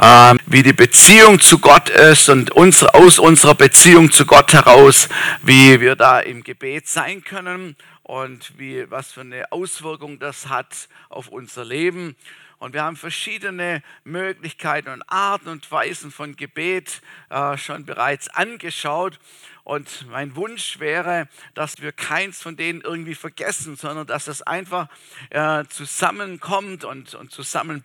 äh, 0.00 0.34
wie 0.46 0.62
die 0.62 0.72
Beziehung 0.72 1.40
zu 1.40 1.58
Gott 1.58 1.88
ist 1.90 2.28
und 2.28 2.50
unsere, 2.52 2.94
aus 2.94 3.18
unserer 3.18 3.54
Beziehung 3.54 4.10
zu 4.10 4.24
Gott 4.26 4.52
heraus, 4.52 5.08
wie 5.42 5.80
wir 5.80 5.96
da 5.96 6.20
im 6.20 6.42
Gebet 6.42 6.88
sein 6.88 7.22
können 7.22 7.76
und 8.02 8.58
wie, 8.58 8.90
was 8.90 9.12
für 9.12 9.20
eine 9.20 9.52
Auswirkung 9.52 10.18
das 10.18 10.48
hat 10.48 10.88
auf 11.08 11.28
unser 11.28 11.64
Leben. 11.64 12.16
Und 12.60 12.74
wir 12.74 12.84
haben 12.84 12.96
verschiedene 12.96 13.82
Möglichkeiten 14.04 14.90
und 14.90 15.02
Arten 15.08 15.48
und 15.48 15.72
Weisen 15.72 16.10
von 16.10 16.36
Gebet 16.36 17.00
äh, 17.30 17.56
schon 17.56 17.86
bereits 17.86 18.28
angeschaut. 18.28 19.18
Und 19.64 20.06
mein 20.10 20.36
Wunsch 20.36 20.78
wäre, 20.78 21.26
dass 21.54 21.80
wir 21.80 21.92
keins 21.92 22.42
von 22.42 22.56
denen 22.56 22.82
irgendwie 22.82 23.14
vergessen, 23.14 23.76
sondern 23.76 24.06
dass 24.06 24.26
es 24.26 24.42
einfach 24.42 24.88
äh, 25.30 25.64
zusammenkommt 25.70 26.84
und, 26.84 27.14
und 27.14 27.32
zusammen 27.32 27.82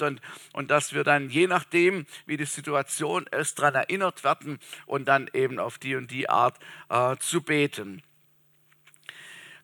und, 0.00 0.22
und 0.54 0.70
dass 0.70 0.94
wir 0.94 1.04
dann 1.04 1.28
je 1.28 1.46
nachdem, 1.46 2.06
wie 2.24 2.38
die 2.38 2.46
Situation 2.46 3.26
ist, 3.26 3.58
daran 3.58 3.74
erinnert 3.74 4.24
werden 4.24 4.58
und 4.86 5.06
dann 5.06 5.28
eben 5.34 5.58
auf 5.58 5.76
die 5.76 5.96
und 5.96 6.10
die 6.10 6.30
Art 6.30 6.58
äh, 6.88 7.16
zu 7.18 7.42
beten. 7.42 8.02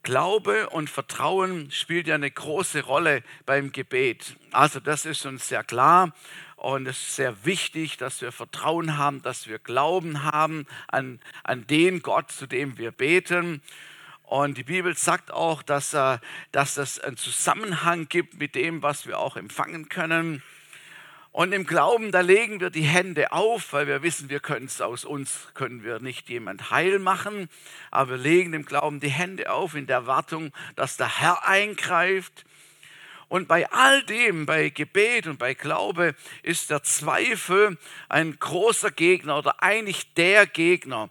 Glaube 0.02 0.70
und 0.70 0.88
Vertrauen 0.88 1.70
spielt 1.70 2.06
ja 2.06 2.14
eine 2.14 2.30
große 2.30 2.84
Rolle 2.84 3.22
beim 3.44 3.72
Gebet. 3.72 4.36
Also 4.50 4.80
das 4.80 5.04
ist 5.04 5.26
uns 5.26 5.48
sehr 5.48 5.62
klar 5.62 6.14
und 6.56 6.86
es 6.86 6.98
ist 6.98 7.16
sehr 7.16 7.44
wichtig, 7.44 7.96
dass 7.96 8.20
wir 8.20 8.32
Vertrauen 8.32 8.96
haben, 8.96 9.22
dass 9.22 9.46
wir 9.46 9.58
Glauben 9.58 10.24
haben 10.24 10.66
an, 10.88 11.20
an 11.42 11.66
den 11.66 12.00
Gott, 12.02 12.30
zu 12.30 12.46
dem 12.46 12.78
wir 12.78 12.92
beten. 12.92 13.62
Und 14.22 14.58
die 14.58 14.64
Bibel 14.64 14.96
sagt 14.96 15.32
auch, 15.32 15.62
dass, 15.62 15.92
äh, 15.92 16.18
dass 16.52 16.76
es 16.76 17.00
einen 17.00 17.16
Zusammenhang 17.16 18.08
gibt 18.08 18.34
mit 18.34 18.54
dem, 18.54 18.82
was 18.82 19.06
wir 19.06 19.18
auch 19.18 19.36
empfangen 19.36 19.88
können. 19.88 20.42
Und 21.32 21.52
im 21.52 21.64
Glauben, 21.64 22.10
da 22.10 22.22
legen 22.22 22.58
wir 22.58 22.70
die 22.70 22.82
Hände 22.82 23.30
auf, 23.30 23.72
weil 23.72 23.86
wir 23.86 24.02
wissen, 24.02 24.30
wir 24.30 24.40
können 24.40 24.66
es 24.66 24.80
aus 24.80 25.04
uns, 25.04 25.48
können 25.54 25.84
wir 25.84 26.00
nicht 26.00 26.28
jemand 26.28 26.72
heil 26.72 26.98
machen. 26.98 27.48
Aber 27.92 28.10
wir 28.10 28.16
legen 28.16 28.52
im 28.52 28.64
Glauben 28.64 28.98
die 28.98 29.10
Hände 29.10 29.52
auf 29.52 29.76
in 29.76 29.86
der 29.86 29.98
Erwartung, 29.98 30.52
dass 30.74 30.96
der 30.96 31.20
Herr 31.20 31.46
eingreift. 31.46 32.44
Und 33.28 33.46
bei 33.46 33.70
all 33.70 34.02
dem, 34.02 34.44
bei 34.44 34.70
Gebet 34.70 35.28
und 35.28 35.38
bei 35.38 35.54
Glaube, 35.54 36.16
ist 36.42 36.68
der 36.68 36.82
Zweifel 36.82 37.78
ein 38.08 38.36
großer 38.40 38.90
Gegner 38.90 39.38
oder 39.38 39.62
eigentlich 39.62 40.12
der 40.14 40.48
Gegner, 40.48 41.10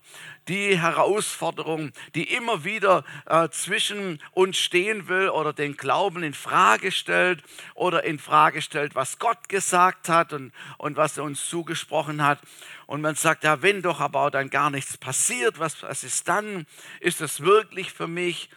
die 0.50 0.80
Herausforderung, 0.80 1.92
die 2.16 2.34
immer 2.34 2.64
wieder 2.64 3.06
äh, 3.28 3.50
zwischen 3.50 4.20
uns 4.32 4.58
stehen 4.58 5.08
will 5.08 5.30
oder 5.30 5.54
den 5.54 5.78
Glauben 5.78 6.24
in 6.24 6.34
Frage 6.34 6.92
stellt 6.92 7.44
oder 7.76 8.04
in 8.04 8.18
Frage 8.18 8.62
stellt, 8.64 8.96
was 8.96 9.20
Gott 9.20 9.48
gesagt 9.48 10.10
hat 10.10 10.34
und, 10.34 10.52
und 10.80 10.98
was 10.98 11.18
er 11.18 11.24
uns 11.24 11.48
zugesprochen 11.48 12.26
hat. 12.26 12.40
Und 12.88 13.02
man 13.02 13.14
sagt, 13.14 13.44
ja, 13.44 13.62
wenn 13.62 13.84
doch 13.84 14.00
aber 14.00 14.32
dann 14.32 14.50
gar 14.50 14.72
nichts 14.72 14.98
passiert, 14.98 15.60
was, 15.60 15.84
was 15.84 16.04
ist 16.04 16.28
dann? 16.28 16.66
Ist 17.00 17.22
es 17.22 17.42
wirklich 17.42 17.94
für 17.94 18.08
mich? 18.08 18.50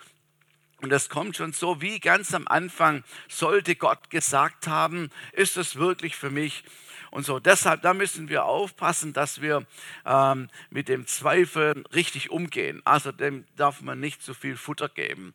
Und 0.80 0.90
das 0.90 1.10
kommt 1.10 1.36
schon 1.36 1.52
so 1.52 1.80
wie 1.82 2.00
ganz 2.00 2.34
am 2.34 2.48
Anfang, 2.48 3.04
sollte 3.28 3.76
Gott 3.76 4.08
gesagt 4.10 4.66
haben, 4.66 5.10
ist 5.32 5.56
es 5.58 5.76
wirklich 5.76 6.16
für 6.16 6.30
mich? 6.30 6.64
Und 7.12 7.24
so. 7.26 7.38
Deshalb, 7.38 7.82
da 7.82 7.94
müssen 7.94 8.28
wir 8.28 8.44
aufpassen, 8.46 9.12
dass 9.12 9.42
wir 9.42 9.66
ähm, 10.04 10.48
mit 10.70 10.88
dem 10.88 11.06
Zweifel 11.06 11.84
richtig 11.94 12.30
umgehen. 12.30 12.80
Also 12.84 13.12
dem 13.12 13.44
darf 13.54 13.82
man 13.82 14.00
nicht 14.00 14.22
zu 14.22 14.34
viel 14.34 14.56
Futter 14.56 14.88
geben, 14.88 15.34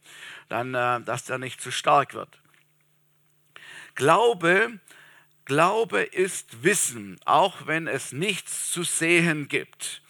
dann, 0.50 0.74
äh, 0.74 1.00
dass 1.02 1.26
der 1.26 1.38
nicht 1.38 1.62
zu 1.62 1.72
stark 1.72 2.14
wird. 2.14 2.42
Glaube, 3.96 4.80
Glaube 5.46 6.02
ist 6.02 6.64
Wissen, 6.64 7.20
auch 7.26 7.68
wenn 7.68 7.88
es 7.88 8.12
nichts 8.12 8.72
zu 8.72 8.84
sehen 8.84 9.48
gibt. 9.48 10.02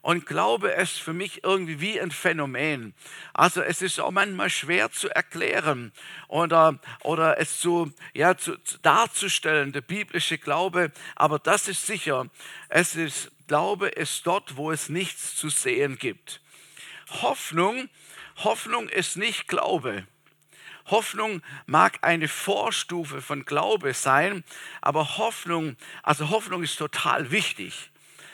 Und 0.00 0.26
Glaube 0.26 0.70
ist 0.70 1.00
für 1.00 1.12
mich 1.12 1.42
irgendwie 1.44 1.80
wie 1.80 2.00
ein 2.00 2.10
Phänomen. 2.10 2.94
Also 3.34 3.62
es 3.62 3.82
ist 3.82 3.98
auch 4.00 4.10
manchmal 4.10 4.48
schwer 4.48 4.90
zu 4.90 5.08
erklären 5.08 5.92
oder, 6.28 6.78
oder 7.02 7.38
es 7.38 7.60
zu, 7.60 7.92
ja, 8.14 8.36
zu, 8.36 8.56
darzustellen, 8.82 9.72
der 9.72 9.80
biblische 9.80 10.38
Glaube. 10.38 10.92
Aber 11.16 11.38
das 11.38 11.68
ist 11.68 11.86
sicher, 11.86 12.26
es 12.68 12.94
ist, 12.94 13.30
Glaube 13.48 13.88
ist 13.88 14.26
dort, 14.26 14.56
wo 14.56 14.70
es 14.70 14.88
nichts 14.88 15.34
zu 15.36 15.48
sehen 15.48 15.98
gibt. 15.98 16.40
Hoffnung, 17.22 17.88
Hoffnung 18.36 18.88
ist 18.88 19.16
nicht 19.16 19.48
Glaube. 19.48 20.06
Hoffnung 20.86 21.42
mag 21.66 21.98
eine 22.02 22.28
Vorstufe 22.28 23.20
von 23.20 23.44
Glaube 23.44 23.92
sein, 23.94 24.44
aber 24.80 25.18
Hoffnung, 25.18 25.76
also 26.02 26.30
Hoffnung 26.30 26.62
ist 26.62 26.76
total 26.76 27.30
wichtig. 27.30 27.90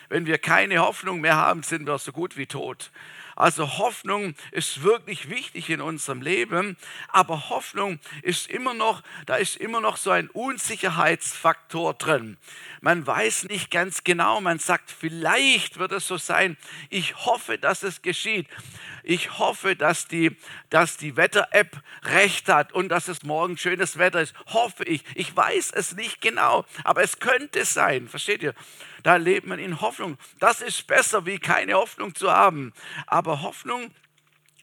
Wenn 0.09 0.27
wir 0.27 0.39
keine 0.39 0.79
Hoffnung 0.79 1.21
mehr 1.21 1.37
haben, 1.37 1.63
sind 1.63 1.87
wir 1.87 1.99
so 1.99 2.13
gut 2.13 2.37
wie 2.37 2.47
tot. 2.47 2.91
Also 3.37 3.79
Hoffnung 3.79 4.35
ist 4.53 4.83
wirklich 4.85 5.29
wichtig 5.29 5.69
in 5.71 5.81
unserem 5.81 6.23
Leben, 6.23 6.77
aber 7.09 7.49
Hoffnung 7.51 7.99
ist 8.23 8.49
immer 8.49 8.75
noch, 8.75 9.03
da 9.27 9.37
ist 9.37 9.57
immer 9.57 9.81
noch 9.81 9.97
so 9.97 10.11
ein 10.11 10.31
Unsicherheitsfaktor 10.31 11.95
drin. 11.95 12.37
Man 12.81 13.05
weiß 13.05 13.45
nicht 13.45 13.71
ganz 13.71 14.05
genau, 14.05 14.41
man 14.41 14.61
sagt, 14.61 14.91
vielleicht 14.91 15.79
wird 15.79 15.93
es 15.93 16.07
so 16.07 16.17
sein. 16.17 16.57
Ich 16.91 17.17
hoffe, 17.27 17.59
dass 17.59 17.83
es 17.83 18.03
geschieht. 18.03 18.47
Ich 19.07 19.39
hoffe, 19.39 19.77
dass 19.77 20.09
die, 20.09 20.35
dass 20.71 20.97
die 20.97 21.17
Wetter-App 21.17 21.83
recht 22.05 22.49
hat 22.49 22.73
und 22.73 22.89
dass 22.89 23.09
es 23.09 23.23
morgen 23.23 23.59
schönes 23.59 23.99
Wetter 23.99 24.23
ist. 24.23 24.35
Hoffe 24.47 24.85
ich. 24.85 25.05
Ich 25.15 25.37
weiß 25.37 25.73
es 25.73 25.95
nicht 25.95 26.23
genau, 26.23 26.65
aber 26.85 27.03
es 27.03 27.19
könnte 27.19 27.67
sein. 27.67 28.09
Versteht 28.09 28.43
ihr? 28.43 28.55
Da 29.03 29.17
lebt 29.17 29.47
man 29.47 29.59
in 29.59 29.83
Hoffnung. 29.83 30.17
Das 30.41 30.63
ist 30.63 30.87
besser, 30.87 31.27
wie 31.27 31.39
keine 31.39 31.75
Hoffnung 31.75 32.15
zu 32.15 32.33
haben. 32.33 32.73
Aber 33.07 33.43
Hoffnung 33.43 33.91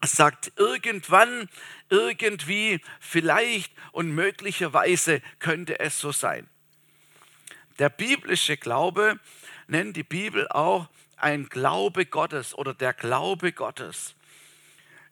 sagt 0.03 0.51
irgendwann, 0.56 1.47
irgendwie, 1.90 2.81
vielleicht 3.00 3.72
und 3.91 4.09
möglicherweise 4.09 5.22
könnte 5.38 5.80
es 5.80 6.00
so 6.00 6.12
sein. 6.12 6.50
Der 7.78 7.90
biblische 7.90 8.57
Glaube 8.57 9.19
nennt 9.68 9.96
die 9.96 10.03
Bibel 10.03 10.47
auch 10.47 10.88
ein 11.18 11.47
Glaube 11.47 12.07
Gottes 12.07 12.56
oder 12.56 12.74
der 12.74 12.94
Glaube 12.94 13.51
Gottes. 13.51 14.16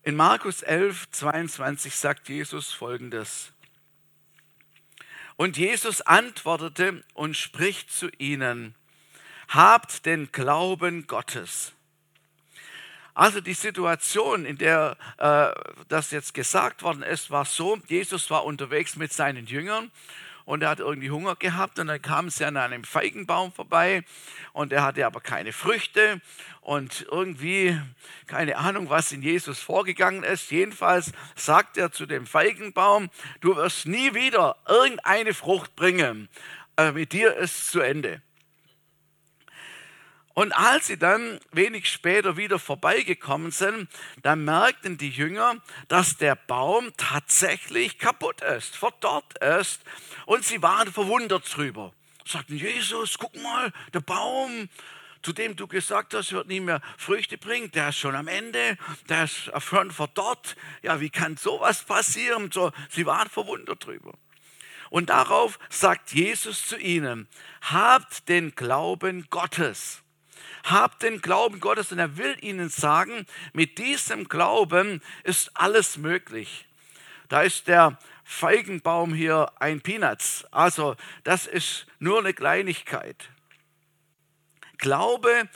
In 0.04 0.16
Markus 0.16 0.62
11, 0.62 1.12
22 1.12 1.94
sagt 1.94 2.30
Jesus 2.30 2.72
folgendes. 2.72 3.52
Und 5.36 5.58
Jesus 5.58 6.02
antwortete 6.02 7.04
und 7.14 7.36
spricht 7.36 7.92
zu 7.92 8.10
ihnen, 8.18 8.76
habt 9.50 10.06
den 10.06 10.32
Glauben 10.32 11.06
Gottes. 11.06 11.74
Also 13.14 13.42
die 13.42 13.54
Situation, 13.54 14.46
in 14.46 14.58
der 14.58 14.96
äh, 15.18 15.52
das 15.90 16.12
jetzt 16.12 16.34
gesagt 16.34 16.82
worden 16.82 17.04
ist, 17.04 17.30
war 17.30 17.44
so, 17.44 17.78
Jesus 17.88 18.30
war 18.30 18.46
unterwegs 18.46 18.96
mit 18.96 19.12
seinen 19.12 19.46
Jüngern 19.48 19.92
und 20.50 20.64
er 20.64 20.70
hat 20.70 20.80
irgendwie 20.80 21.12
Hunger 21.12 21.36
gehabt 21.36 21.78
und 21.78 21.86
dann 21.86 22.02
kam 22.02 22.32
sie 22.32 22.44
an 22.44 22.58
einem 22.58 22.84
Feigenbaum 22.84 23.52
vorbei 23.52 24.04
und 24.52 24.74
er 24.74 24.82
hatte 24.82 25.06
aber 25.06 25.22
keine 25.22 25.54
Früchte 25.54 26.22
und 26.62 27.06
irgendwie 27.12 27.80
keine 28.26 28.58
Ahnung, 28.58 28.90
was 28.90 29.12
in 29.12 29.22
Jesus 29.22 29.60
vorgegangen 29.60 30.24
ist. 30.24 30.50
Jedenfalls 30.50 31.12
sagt 31.36 31.78
er 31.78 31.92
zu 31.92 32.08
dem 32.08 32.26
Feigenbaum, 32.26 33.12
du 33.42 33.58
wirst 33.58 33.86
nie 33.86 34.16
wieder 34.16 34.56
irgendeine 34.68 35.36
Frucht 35.36 35.76
bringen. 35.76 36.30
Mit 36.96 37.14
dir 37.14 37.36
ist 37.36 37.56
es 37.60 37.68
zu 37.68 37.82
Ende. 37.82 38.20
Und 40.40 40.54
als 40.54 40.88
sie 40.88 40.98
dann 40.98 41.38
wenig 41.52 41.92
später 41.92 42.38
wieder 42.38 42.60
vorbeigekommen 42.60 43.52
sind, 43.52 43.90
dann 44.22 44.46
merkten 44.46 44.98
die 44.98 45.10
Jünger, 45.10 45.58
dass 45.90 46.16
der 46.16 46.36
Baum 46.36 46.94
tatsächlich 46.96 47.98
kaputt 47.98 48.40
ist, 48.40 48.78
verdorrt 48.78 49.38
ist. 49.40 49.82
Und 50.26 50.46
sie 50.46 50.62
waren 50.62 50.94
verwundert 50.94 51.44
drüber. 51.54 51.94
Sagten, 52.26 52.56
Jesus, 52.56 53.18
guck 53.18 53.36
mal, 53.36 53.74
der 53.94 54.00
Baum, 54.00 54.70
zu 55.24 55.34
dem 55.34 55.58
du 55.58 55.68
gesagt 55.68 56.14
hast, 56.14 56.32
wird 56.32 56.48
nie 56.48 56.62
mehr 56.62 56.80
Früchte 56.98 57.38
bringen, 57.38 57.70
der 57.72 57.90
ist 57.90 57.98
schon 57.98 58.16
am 58.16 58.30
Ende, 58.30 58.78
der 59.10 59.26
ist 59.26 59.52
schon 59.62 59.92
verdorrt. 59.92 60.56
Ja, 60.84 61.02
wie 61.02 61.10
kann 61.10 61.36
sowas 61.36 61.84
passieren? 61.84 62.50
So, 62.50 62.72
sie 62.90 63.06
waren 63.06 63.28
verwundert 63.30 63.86
drüber. 63.86 64.14
Und 64.90 65.10
darauf 65.10 65.60
sagt 65.70 66.14
Jesus 66.14 66.66
zu 66.66 66.78
ihnen, 66.78 67.28
habt 67.62 68.30
den 68.30 68.56
Glauben 68.56 69.28
Gottes. 69.30 70.02
Habt 70.64 71.04
den 71.04 71.22
Glauben 71.22 71.60
Gottes 71.60 71.92
und 71.92 72.00
er 72.00 72.18
will 72.18 72.38
ihnen 72.42 72.70
sagen, 72.70 73.26
mit 73.54 73.78
diesem 73.78 74.28
Glauben 74.28 75.02
ist 75.24 75.52
alles 75.54 75.98
möglich. 75.98 76.66
Da 77.30 77.44
ist 77.44 77.68
der 77.68 77.98
Feigenbaum 78.24 79.14
hier 79.14 79.52
ein 79.60 79.82
Peanuts. 79.82 80.46
Also 80.52 80.96
das 81.24 81.48
ist 81.48 81.88
nur 82.00 82.20
eine 82.20 82.34
Kleinigkeit. 82.34 83.30
Glaube, 84.78 85.50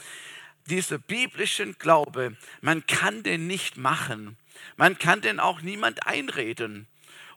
dieser 0.66 0.98
biblischen 0.98 1.78
Glaube, 1.78 2.36
man 2.60 2.86
kann 2.86 3.22
den 3.22 3.46
nicht 3.46 3.76
machen. 3.76 4.36
Man 4.76 4.98
kann 4.98 5.20
den 5.20 5.40
auch 5.40 5.60
niemand 5.60 6.06
einreden 6.06 6.86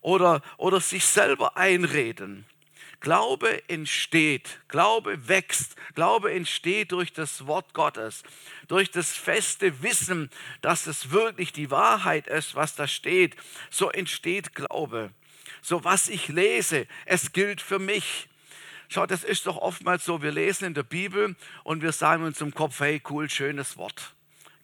oder, 0.01 0.41
oder 0.57 0.79
sich 0.79 1.05
selber 1.05 1.57
einreden. 1.57 2.45
Glaube 2.99 3.61
entsteht, 3.69 4.59
Glaube 4.67 5.27
wächst, 5.27 5.75
Glaube 5.93 6.33
entsteht 6.33 6.91
durch 6.91 7.13
das 7.13 7.45
Wort 7.45 7.73
Gottes, 7.73 8.23
durch 8.67 8.89
das 8.89 9.11
feste 9.11 9.83
Wissen, 9.83 10.29
dass 10.61 10.87
es 10.87 11.11
wirklich 11.11 11.53
die 11.53 11.69
Wahrheit 11.69 12.27
ist, 12.27 12.55
was 12.55 12.75
da 12.75 12.87
steht. 12.87 13.35
So 13.69 13.91
entsteht 13.91 14.55
Glaube. 14.55 15.11
So 15.61 15.83
was 15.83 16.09
ich 16.09 16.27
lese, 16.27 16.87
es 17.05 17.33
gilt 17.33 17.61
für 17.61 17.79
mich. 17.79 18.27
Schau, 18.89 19.05
das 19.05 19.23
ist 19.23 19.45
doch 19.45 19.57
oftmals 19.57 20.05
so, 20.05 20.21
wir 20.21 20.31
lesen 20.31 20.65
in 20.65 20.73
der 20.73 20.83
Bibel 20.83 21.35
und 21.63 21.81
wir 21.81 21.91
sagen 21.91 22.23
uns 22.23 22.41
im 22.41 22.53
Kopf, 22.53 22.79
hey, 22.79 23.01
cool, 23.09 23.29
schönes 23.29 23.77
Wort 23.77 24.16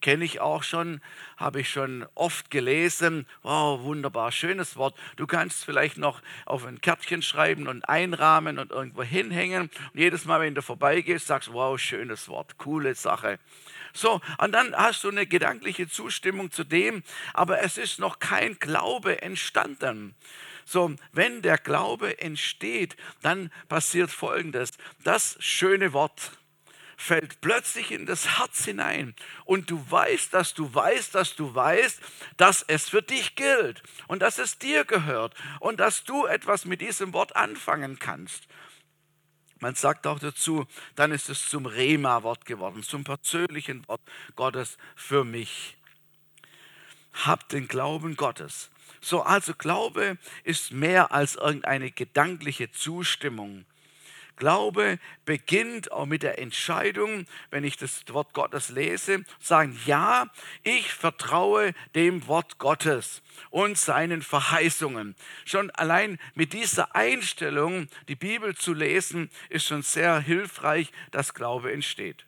kenne 0.03 0.25
ich 0.25 0.41
auch 0.41 0.61
schon, 0.61 1.01
habe 1.37 1.61
ich 1.61 1.69
schon 1.69 2.05
oft 2.13 2.51
gelesen. 2.51 3.25
Wow, 3.41 3.81
wunderbar, 3.83 4.31
schönes 4.31 4.75
Wort. 4.75 4.95
Du 5.15 5.25
kannst 5.25 5.65
vielleicht 5.65 5.97
noch 5.97 6.21
auf 6.45 6.65
ein 6.65 6.81
Kärtchen 6.81 7.23
schreiben 7.23 7.67
und 7.67 7.87
einrahmen 7.89 8.59
und 8.59 8.71
irgendwo 8.71 9.01
hinhängen. 9.01 9.61
Und 9.63 9.71
jedes 9.95 10.25
Mal, 10.25 10.41
wenn 10.41 10.53
du 10.53 10.61
vorbeigehst, 10.61 11.25
sagst 11.25 11.47
du, 11.47 11.53
wow, 11.53 11.79
schönes 11.79 12.27
Wort, 12.27 12.57
coole 12.57 12.93
Sache. 12.93 13.39
So, 13.93 14.21
und 14.39 14.51
dann 14.51 14.75
hast 14.75 15.03
du 15.05 15.09
eine 15.09 15.25
gedankliche 15.25 15.87
Zustimmung 15.87 16.51
zu 16.51 16.63
dem, 16.63 17.01
aber 17.33 17.61
es 17.61 17.77
ist 17.77 17.97
noch 17.97 18.19
kein 18.19 18.59
Glaube 18.59 19.21
entstanden. 19.21 20.15
So, 20.65 20.93
wenn 21.13 21.41
der 21.41 21.57
Glaube 21.57 22.21
entsteht, 22.21 22.97
dann 23.21 23.51
passiert 23.69 24.11
Folgendes. 24.11 24.71
Das 25.03 25.37
schöne 25.39 25.93
Wort, 25.93 26.31
fällt 27.03 27.41
plötzlich 27.41 27.91
in 27.91 28.05
das 28.05 28.39
Herz 28.39 28.63
hinein 28.63 29.13
und 29.43 29.69
du 29.69 29.85
weißt, 29.89 30.33
dass 30.33 30.53
du 30.53 30.73
weißt, 30.73 31.13
dass 31.13 31.35
du 31.35 31.53
weißt, 31.53 31.99
dass 32.37 32.63
es 32.63 32.89
für 32.89 33.01
dich 33.01 33.35
gilt 33.35 33.83
und 34.07 34.21
dass 34.21 34.37
es 34.37 34.57
dir 34.57 34.85
gehört 34.85 35.35
und 35.59 35.79
dass 35.79 36.05
du 36.05 36.25
etwas 36.25 36.63
mit 36.63 36.79
diesem 36.79 37.13
Wort 37.13 37.35
anfangen 37.35 37.99
kannst. 37.99 38.47
Man 39.59 39.75
sagt 39.75 40.07
auch 40.07 40.19
dazu, 40.19 40.65
dann 40.95 41.11
ist 41.11 41.29
es 41.29 41.47
zum 41.47 41.65
Rema-Wort 41.65 42.45
geworden, 42.45 42.83
zum 42.83 43.03
persönlichen 43.03 43.85
Wort 43.87 44.01
Gottes 44.35 44.77
für 44.95 45.25
mich. 45.25 45.77
Habt 47.13 47.51
den 47.51 47.67
Glauben 47.67 48.15
Gottes. 48.15 48.71
So, 49.01 49.21
also 49.21 49.53
Glaube 49.53 50.17
ist 50.43 50.71
mehr 50.71 51.11
als 51.11 51.35
irgendeine 51.35 51.91
gedankliche 51.91 52.71
Zustimmung. 52.71 53.65
Glaube 54.43 54.99
beginnt 55.23 55.93
auch 55.93 56.05
mit 56.05 56.21
der 56.21 56.37
Entscheidung, 56.37 57.27
wenn 57.49 57.63
ich 57.63 57.77
das 57.77 58.03
Wort 58.09 58.33
Gottes 58.33 58.67
lese, 58.67 59.23
sagen, 59.39 59.79
ja, 59.85 60.27
ich 60.63 60.91
vertraue 60.91 61.73
dem 61.95 62.27
Wort 62.27 62.57
Gottes 62.57 63.21
und 63.51 63.77
seinen 63.77 64.21
Verheißungen. 64.21 65.15
Schon 65.45 65.71
allein 65.71 66.19
mit 66.33 66.51
dieser 66.51 66.93
Einstellung, 66.93 67.87
die 68.09 68.17
Bibel 68.17 68.53
zu 68.53 68.73
lesen, 68.73 69.29
ist 69.47 69.65
schon 69.65 69.81
sehr 69.81 70.19
hilfreich, 70.19 70.91
dass 71.11 71.33
Glaube 71.33 71.71
entsteht. 71.71 72.25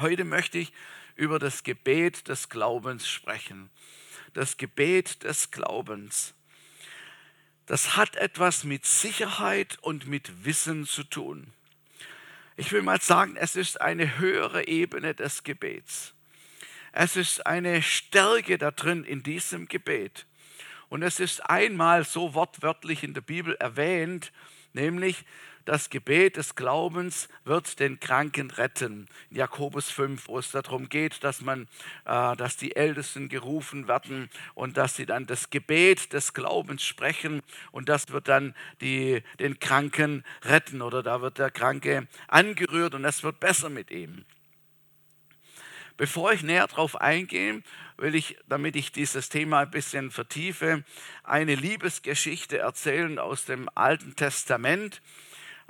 Heute 0.00 0.24
möchte 0.24 0.56
ich 0.56 0.72
über 1.16 1.38
das 1.38 1.64
Gebet 1.64 2.28
des 2.28 2.48
Glaubens 2.48 3.06
sprechen. 3.06 3.68
Das 4.32 4.56
Gebet 4.56 5.22
des 5.24 5.50
Glaubens 5.50 6.32
das 7.68 7.96
hat 7.96 8.16
etwas 8.16 8.64
mit 8.64 8.86
Sicherheit 8.86 9.78
und 9.82 10.06
mit 10.06 10.44
Wissen 10.44 10.86
zu 10.86 11.04
tun. 11.04 11.52
Ich 12.56 12.72
will 12.72 12.82
mal 12.82 13.00
sagen, 13.00 13.36
es 13.36 13.56
ist 13.56 13.80
eine 13.80 14.18
höhere 14.18 14.66
Ebene 14.66 15.14
des 15.14 15.44
Gebets. 15.44 16.14
Es 16.92 17.14
ist 17.14 17.46
eine 17.46 17.82
Stärke 17.82 18.56
da 18.56 18.70
drin 18.70 19.04
in 19.04 19.22
diesem 19.22 19.68
Gebet. 19.68 20.26
Und 20.88 21.02
es 21.02 21.20
ist 21.20 21.40
einmal 21.48 22.04
so 22.04 22.32
wortwörtlich 22.32 23.04
in 23.04 23.12
der 23.12 23.20
Bibel 23.20 23.54
erwähnt, 23.56 24.32
nämlich 24.72 25.26
das 25.68 25.90
Gebet 25.90 26.38
des 26.38 26.54
Glaubens 26.54 27.28
wird 27.44 27.78
den 27.78 28.00
Kranken 28.00 28.50
retten. 28.50 29.06
In 29.28 29.36
Jakobus 29.36 29.90
5, 29.90 30.26
wo 30.26 30.38
es 30.38 30.50
darum 30.50 30.88
geht, 30.88 31.22
dass 31.22 31.42
man, 31.42 31.68
äh, 32.06 32.34
dass 32.36 32.56
die 32.56 32.74
Ältesten 32.74 33.28
gerufen 33.28 33.86
werden 33.86 34.30
und 34.54 34.78
dass 34.78 34.96
sie 34.96 35.04
dann 35.04 35.26
das 35.26 35.50
Gebet 35.50 36.14
des 36.14 36.32
Glaubens 36.32 36.82
sprechen 36.82 37.42
und 37.70 37.90
das 37.90 38.08
wird 38.08 38.28
dann 38.28 38.54
die, 38.80 39.22
den 39.40 39.60
Kranken 39.60 40.24
retten 40.42 40.80
oder 40.80 41.02
da 41.02 41.20
wird 41.20 41.38
der 41.38 41.50
Kranke 41.50 42.08
angerührt 42.28 42.94
und 42.94 43.04
es 43.04 43.22
wird 43.22 43.38
besser 43.38 43.68
mit 43.68 43.90
ihm. 43.90 44.24
Bevor 45.98 46.32
ich 46.32 46.42
näher 46.42 46.66
darauf 46.66 46.98
eingehe, 46.98 47.62
will 47.98 48.14
ich, 48.14 48.38
damit 48.48 48.74
ich 48.74 48.90
dieses 48.90 49.28
Thema 49.28 49.60
ein 49.60 49.70
bisschen 49.70 50.10
vertiefe, 50.10 50.82
eine 51.24 51.56
Liebesgeschichte 51.56 52.56
erzählen 52.56 53.18
aus 53.18 53.44
dem 53.44 53.68
Alten 53.74 54.16
Testament. 54.16 55.02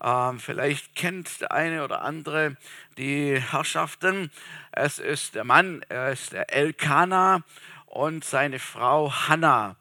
Ähm, 0.03 0.39
vielleicht 0.39 0.95
kennt 0.95 1.41
der 1.41 1.53
eine 1.53 1.85
oder 1.85 2.03
andere 2.03 2.57
die 2.97 3.41
Herrschaften. 3.41 4.31
Es 4.73 4.99
ist 4.99 5.35
der 5.35 5.45
Mann, 5.45 5.85
er 5.89 6.13
ist 6.13 6.33
der 6.33 6.55
Elkanah 6.55 7.43
und 7.87 8.25
seine 8.25 8.59
Frau 8.59 9.13
Hannah. 9.13 9.77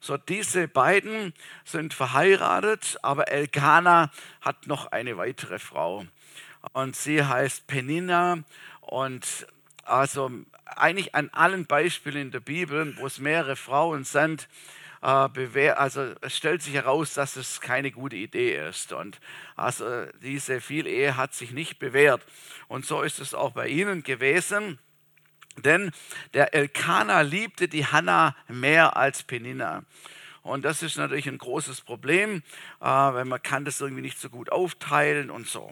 So, 0.00 0.16
diese 0.16 0.66
beiden 0.66 1.34
sind 1.64 1.92
verheiratet, 1.92 2.98
aber 3.02 3.28
Elkanah 3.28 4.10
hat 4.40 4.66
noch 4.66 4.86
eine 4.92 5.18
weitere 5.18 5.58
Frau. 5.58 6.06
Und 6.72 6.96
sie 6.96 7.22
heißt 7.22 7.66
Penina. 7.66 8.38
Und 8.80 9.46
also 9.84 10.30
eigentlich 10.64 11.14
an 11.14 11.28
allen 11.32 11.66
Beispielen 11.66 12.22
in 12.22 12.30
der 12.30 12.40
Bibel, 12.40 12.96
wo 12.96 13.06
es 13.06 13.18
mehrere 13.18 13.56
Frauen 13.56 14.04
sind, 14.04 14.48
äh, 15.02 15.68
also 15.70 16.14
es 16.20 16.36
stellt 16.36 16.62
sich 16.62 16.74
heraus, 16.74 17.14
dass 17.14 17.36
es 17.36 17.60
keine 17.60 17.90
gute 17.90 18.16
Idee 18.16 18.68
ist. 18.68 18.92
Und 18.92 19.20
also 19.56 20.06
diese 20.22 20.60
Vielehe 20.60 21.16
hat 21.16 21.34
sich 21.34 21.52
nicht 21.52 21.78
bewährt. 21.78 22.24
Und 22.68 22.84
so 22.84 23.02
ist 23.02 23.20
es 23.20 23.34
auch 23.34 23.52
bei 23.52 23.68
ihnen 23.68 24.02
gewesen. 24.02 24.78
Denn 25.56 25.90
der 26.34 26.54
Elkanah 26.54 27.22
liebte 27.22 27.68
die 27.68 27.86
Hannah 27.86 28.36
mehr 28.48 28.96
als 28.96 29.22
Penina. 29.22 29.84
Und 30.42 30.64
das 30.64 30.82
ist 30.82 30.96
natürlich 30.96 31.28
ein 31.28 31.38
großes 31.38 31.82
Problem, 31.82 32.42
äh, 32.80 32.84
weil 32.84 33.24
man 33.24 33.42
kann 33.42 33.64
das 33.64 33.80
irgendwie 33.80 34.02
nicht 34.02 34.18
so 34.18 34.30
gut 34.30 34.50
aufteilen 34.50 35.30
und 35.30 35.46
so. 35.46 35.70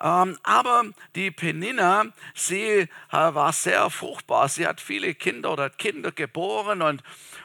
Ähm, 0.00 0.38
aber 0.42 0.84
die 1.14 1.30
Penina, 1.30 2.06
sie 2.34 2.60
äh, 2.62 2.88
war 3.10 3.52
sehr 3.52 3.90
fruchtbar. 3.90 4.48
Sie 4.48 4.66
hat 4.66 4.80
viele 4.80 5.14
Kinder 5.14 5.52
oder 5.52 5.64
hat 5.64 5.78
Kinder 5.78 6.10
geboren 6.10 6.82
und, 6.82 7.02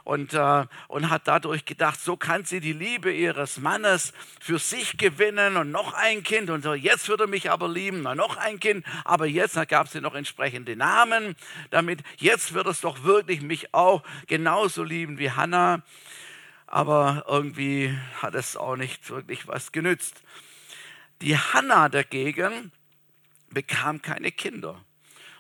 und, 0.08 0.34
äh, 0.34 0.66
und 0.88 1.10
hat 1.10 1.28
dadurch 1.28 1.66
gedacht, 1.66 2.00
so 2.00 2.16
kann 2.16 2.46
sie 2.46 2.62
die 2.62 2.72
Liebe 2.72 3.12
ihres 3.12 3.58
Mannes 3.60 4.14
für 4.40 4.58
sich 4.58 4.98
gewinnen 4.98 5.58
und 5.58 5.70
noch 5.70 5.94
ein 5.94 6.24
Kind 6.24 6.50
und 6.50 6.64
so, 6.64 6.74
jetzt 6.74 7.10
würde 7.10 7.26
er 7.26 7.28
mich 7.28 7.52
aber 7.52 7.68
lieben, 7.68 8.04
na, 8.04 8.16
noch 8.16 8.38
ein 8.38 8.58
Kind, 8.58 8.86
aber 9.04 9.26
jetzt 9.26 9.60
gab 9.68 9.90
sie 9.90 10.00
noch 10.00 10.16
entsprechende 10.16 10.78
Namen, 10.78 11.36
damit 11.72 12.04
jetzt 12.20 12.54
wird 12.54 12.68
es 12.68 12.80
doch 12.80 13.04
wirklich 13.04 13.42
mich 13.42 13.74
auch 13.74 14.02
genauso 14.28 14.82
lieben 14.82 15.20
wie 15.20 15.32
Hannah. 15.32 15.84
Aber 16.68 17.26
irgendwie 17.28 17.94
hat 18.22 18.34
es 18.34 18.56
auch 18.56 18.78
nicht 18.78 19.10
wirklich 19.10 19.46
was 19.50 19.74
genützt. 19.74 20.24
Die 21.22 21.38
Hannah 21.38 21.90
dagegen 21.90 22.72
bekam 23.50 24.02
keine 24.02 24.32
Kinder. 24.32 24.82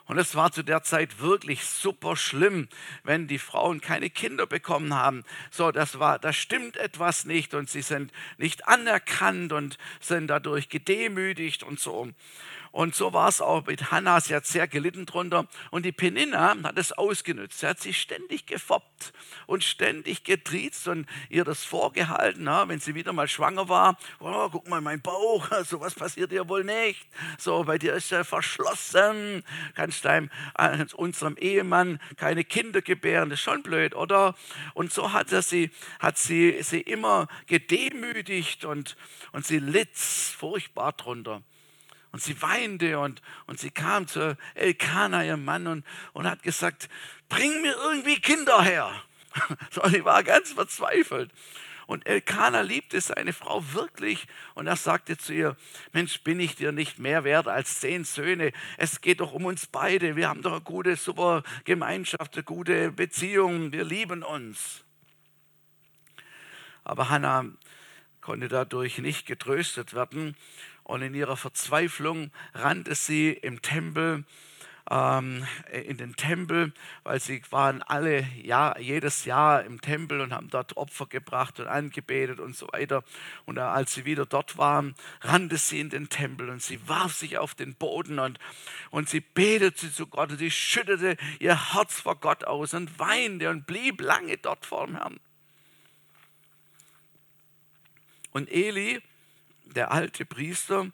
Und 0.07 0.17
es 0.17 0.35
war 0.35 0.51
zu 0.51 0.63
der 0.63 0.83
Zeit 0.83 1.19
wirklich 1.19 1.65
super 1.65 2.15
schlimm, 2.15 2.69
wenn 3.03 3.27
die 3.27 3.39
Frauen 3.39 3.81
keine 3.81 4.09
Kinder 4.09 4.47
bekommen 4.47 4.93
haben. 4.93 5.23
So, 5.51 5.71
das 5.71 5.99
war, 5.99 6.17
da 6.17 6.31
stimmt 6.31 6.77
etwas 6.77 7.25
nicht 7.25 7.53
und 7.53 7.69
sie 7.69 7.81
sind 7.81 8.11
nicht 8.37 8.67
anerkannt 8.67 9.51
und 9.51 9.77
sind 9.99 10.27
dadurch 10.27 10.69
gedemütigt 10.69 11.63
und 11.63 11.79
so. 11.79 12.09
Und 12.71 12.95
so 12.95 13.13
war 13.13 13.29
es 13.29 13.41
auch 13.41 13.65
mit 13.65 13.91
Hannah. 13.91 14.21
Sie 14.21 14.35
hat 14.35 14.45
sehr 14.45 14.67
gelitten 14.67 15.05
drunter. 15.05 15.47
Und 15.71 15.85
die 15.85 15.91
Penina 15.91 16.55
hat 16.63 16.77
es 16.77 16.91
ausgenutzt. 16.91 17.59
Sie 17.59 17.67
hat 17.67 17.79
sich 17.79 17.99
ständig 17.99 18.45
gefoppt 18.45 19.13
und 19.45 19.63
ständig 19.63 20.23
getriezt 20.23 20.87
und 20.87 21.07
ihr 21.29 21.43
das 21.43 21.63
vorgehalten, 21.63 22.45
wenn 22.45 22.79
sie 22.79 22.95
wieder 22.95 23.13
mal 23.13 23.27
schwanger 23.27 23.69
war. 23.69 23.97
Oh, 24.19 24.49
guck 24.51 24.67
mal, 24.67 24.81
mein 24.81 25.01
Bauch, 25.01 25.49
so 25.65 25.79
was 25.79 25.95
passiert 25.95 26.31
dir 26.31 26.47
wohl 26.49 26.63
nicht. 26.63 27.07
So, 27.37 27.63
bei 27.63 27.77
dir 27.77 27.93
ist 27.93 28.11
er 28.11 28.25
verschlossen. 28.25 29.43
Kannst 29.75 30.05
deinem, 30.05 30.29
äh, 30.57 30.85
unserem 30.95 31.37
Ehemann 31.37 31.99
keine 32.17 32.43
Kinder 32.43 32.81
gebären. 32.81 33.29
Das 33.29 33.39
ist 33.39 33.43
schon 33.43 33.63
blöd, 33.63 33.95
oder? 33.95 34.35
Und 34.73 34.91
so 34.91 35.13
hat, 35.13 35.31
er 35.31 35.41
sie, 35.41 35.71
hat 35.99 36.17
sie 36.17 36.57
sie 36.61 36.81
immer 36.81 37.27
gedemütigt 37.47 38.65
und, 38.65 38.95
und 39.31 39.45
sie 39.45 39.59
litt 39.59 39.97
furchtbar 39.97 40.93
drunter. 40.93 41.41
Und 42.17 42.23
sie 42.23 42.41
weinte 42.41 42.97
und, 42.97 43.21
und 43.45 43.59
sie 43.59 43.69
kam 43.69 44.07
zu 44.07 44.35
Elkanah, 44.55 45.23
ihrem 45.23 45.45
Mann, 45.45 45.67
und, 45.67 45.85
und 46.13 46.27
hat 46.27 46.41
gesagt, 46.41 46.89
bring 47.29 47.61
mir 47.61 47.75
irgendwie 47.75 48.19
Kinder 48.19 48.63
her. 48.63 48.91
So, 49.69 49.87
sie 49.87 50.03
war 50.03 50.23
ganz 50.23 50.53
verzweifelt. 50.53 51.31
Und 51.85 52.07
Elkanah 52.07 52.61
liebte 52.61 52.99
seine 53.01 53.33
Frau 53.33 53.63
wirklich. 53.73 54.25
Und 54.55 54.65
er 54.65 54.77
sagte 54.77 55.15
zu 55.15 55.31
ihr, 55.31 55.55
Mensch, 55.93 56.23
bin 56.23 56.39
ich 56.39 56.55
dir 56.55 56.71
nicht 56.71 56.97
mehr 56.97 57.23
wert 57.23 57.47
als 57.47 57.81
zehn 57.81 58.03
Söhne? 58.03 58.51
Es 58.77 59.01
geht 59.01 59.19
doch 59.19 59.33
um 59.33 59.45
uns 59.45 59.67
beide. 59.67 60.15
Wir 60.15 60.27
haben 60.27 60.41
doch 60.41 60.53
eine 60.53 60.61
gute, 60.61 60.95
super 60.95 61.43
Gemeinschaft, 61.65 62.33
eine 62.33 62.43
gute 62.43 62.91
Beziehung. 62.93 63.71
Wir 63.73 63.83
lieben 63.83 64.23
uns. 64.23 64.83
Aber 66.83 67.09
Hannah 67.09 67.45
konnte 68.21 68.49
dadurch 68.49 68.97
nicht 68.97 69.25
getröstet 69.25 69.93
werden. 69.93 70.35
Und 70.87 71.01
in 71.01 71.13
ihrer 71.13 71.35
Verzweiflung 71.35 72.31
rannte 72.53 72.95
sie 72.95 73.31
im 73.31 73.61
Tempel 73.61 74.23
ähm, 74.89 75.45
in 75.69 75.97
den 75.97 76.15
Tempel, 76.15 76.71
weil 77.03 77.19
sie 77.19 77.41
waren 77.49 77.83
alle 77.83 78.21
Jahr, 78.41 78.79
jedes 78.79 79.25
Jahr 79.25 79.65
im 79.65 79.81
Tempel 79.81 80.21
und 80.21 80.33
haben 80.33 80.49
dort 80.49 80.77
Opfer 80.77 81.05
gebracht 81.07 81.59
und 81.59 81.67
angebetet 81.67 82.39
und 82.39 82.55
so 82.55 82.69
weiter. 82.71 83.03
Und 83.45 83.59
als 83.59 83.95
sie 83.95 84.05
wieder 84.05 84.25
dort 84.25 84.57
waren, 84.57 84.95
rannte 85.19 85.57
sie 85.57 85.81
in 85.81 85.89
den 85.89 86.07
Tempel 86.07 86.49
und 86.49 86.61
sie 86.61 86.79
warf 86.87 87.13
sich 87.13 87.37
auf 87.37 87.53
den 87.53 87.75
Boden 87.75 88.19
und, 88.19 88.39
und 88.89 89.09
sie 89.09 89.19
betete 89.19 89.91
zu 89.91 90.07
Gott 90.07 90.31
und 90.31 90.37
sie 90.37 90.51
schüttete 90.51 91.17
ihr 91.39 91.73
Herz 91.73 91.99
vor 91.99 92.15
Gott 92.15 92.45
aus 92.45 92.73
und 92.73 92.97
weinte 92.97 93.49
und 93.49 93.67
blieb 93.67 93.99
lange 93.99 94.37
dort 94.37 94.65
vor 94.65 94.85
dem 94.85 94.95
Herrn. 94.95 95.19
Und 98.31 98.49
Eli, 98.49 99.01
der 99.75 99.91
alte 99.91 100.25
Priester, 100.25 100.87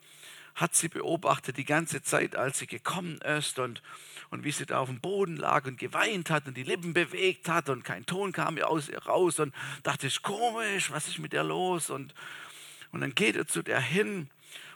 hat 0.55 0.75
sie 0.75 0.87
beobachtet 0.87 1.57
die 1.57 1.65
ganze 1.65 2.03
Zeit, 2.03 2.35
als 2.35 2.59
sie 2.59 2.67
gekommen 2.67 3.17
ist 3.21 3.57
und, 3.57 3.81
und 4.29 4.43
wie 4.43 4.51
sie 4.51 4.65
da 4.65 4.79
auf 4.79 4.89
dem 4.89 4.99
Boden 4.99 5.35
lag 5.35 5.65
und 5.65 5.79
geweint 5.79 6.29
hat 6.29 6.47
und 6.47 6.55
die 6.55 6.63
Lippen 6.63 6.93
bewegt 6.93 7.49
hat 7.49 7.69
und 7.69 7.83
kein 7.83 8.05
Ton 8.05 8.31
kam 8.31 8.57
ihr 8.57 8.69
aus 8.69 8.89
ihr 8.89 9.03
raus 9.03 9.39
und 9.39 9.53
dachte, 9.81 10.07
ist 10.07 10.21
komisch, 10.21 10.91
was 10.91 11.07
ist 11.07 11.19
mit 11.19 11.33
der 11.33 11.43
los? 11.43 11.89
Und, 11.89 12.13
und 12.91 13.01
dann 13.01 13.15
geht 13.15 13.35
er 13.35 13.47
zu 13.47 13.63
der 13.63 13.79
hin 13.81 14.29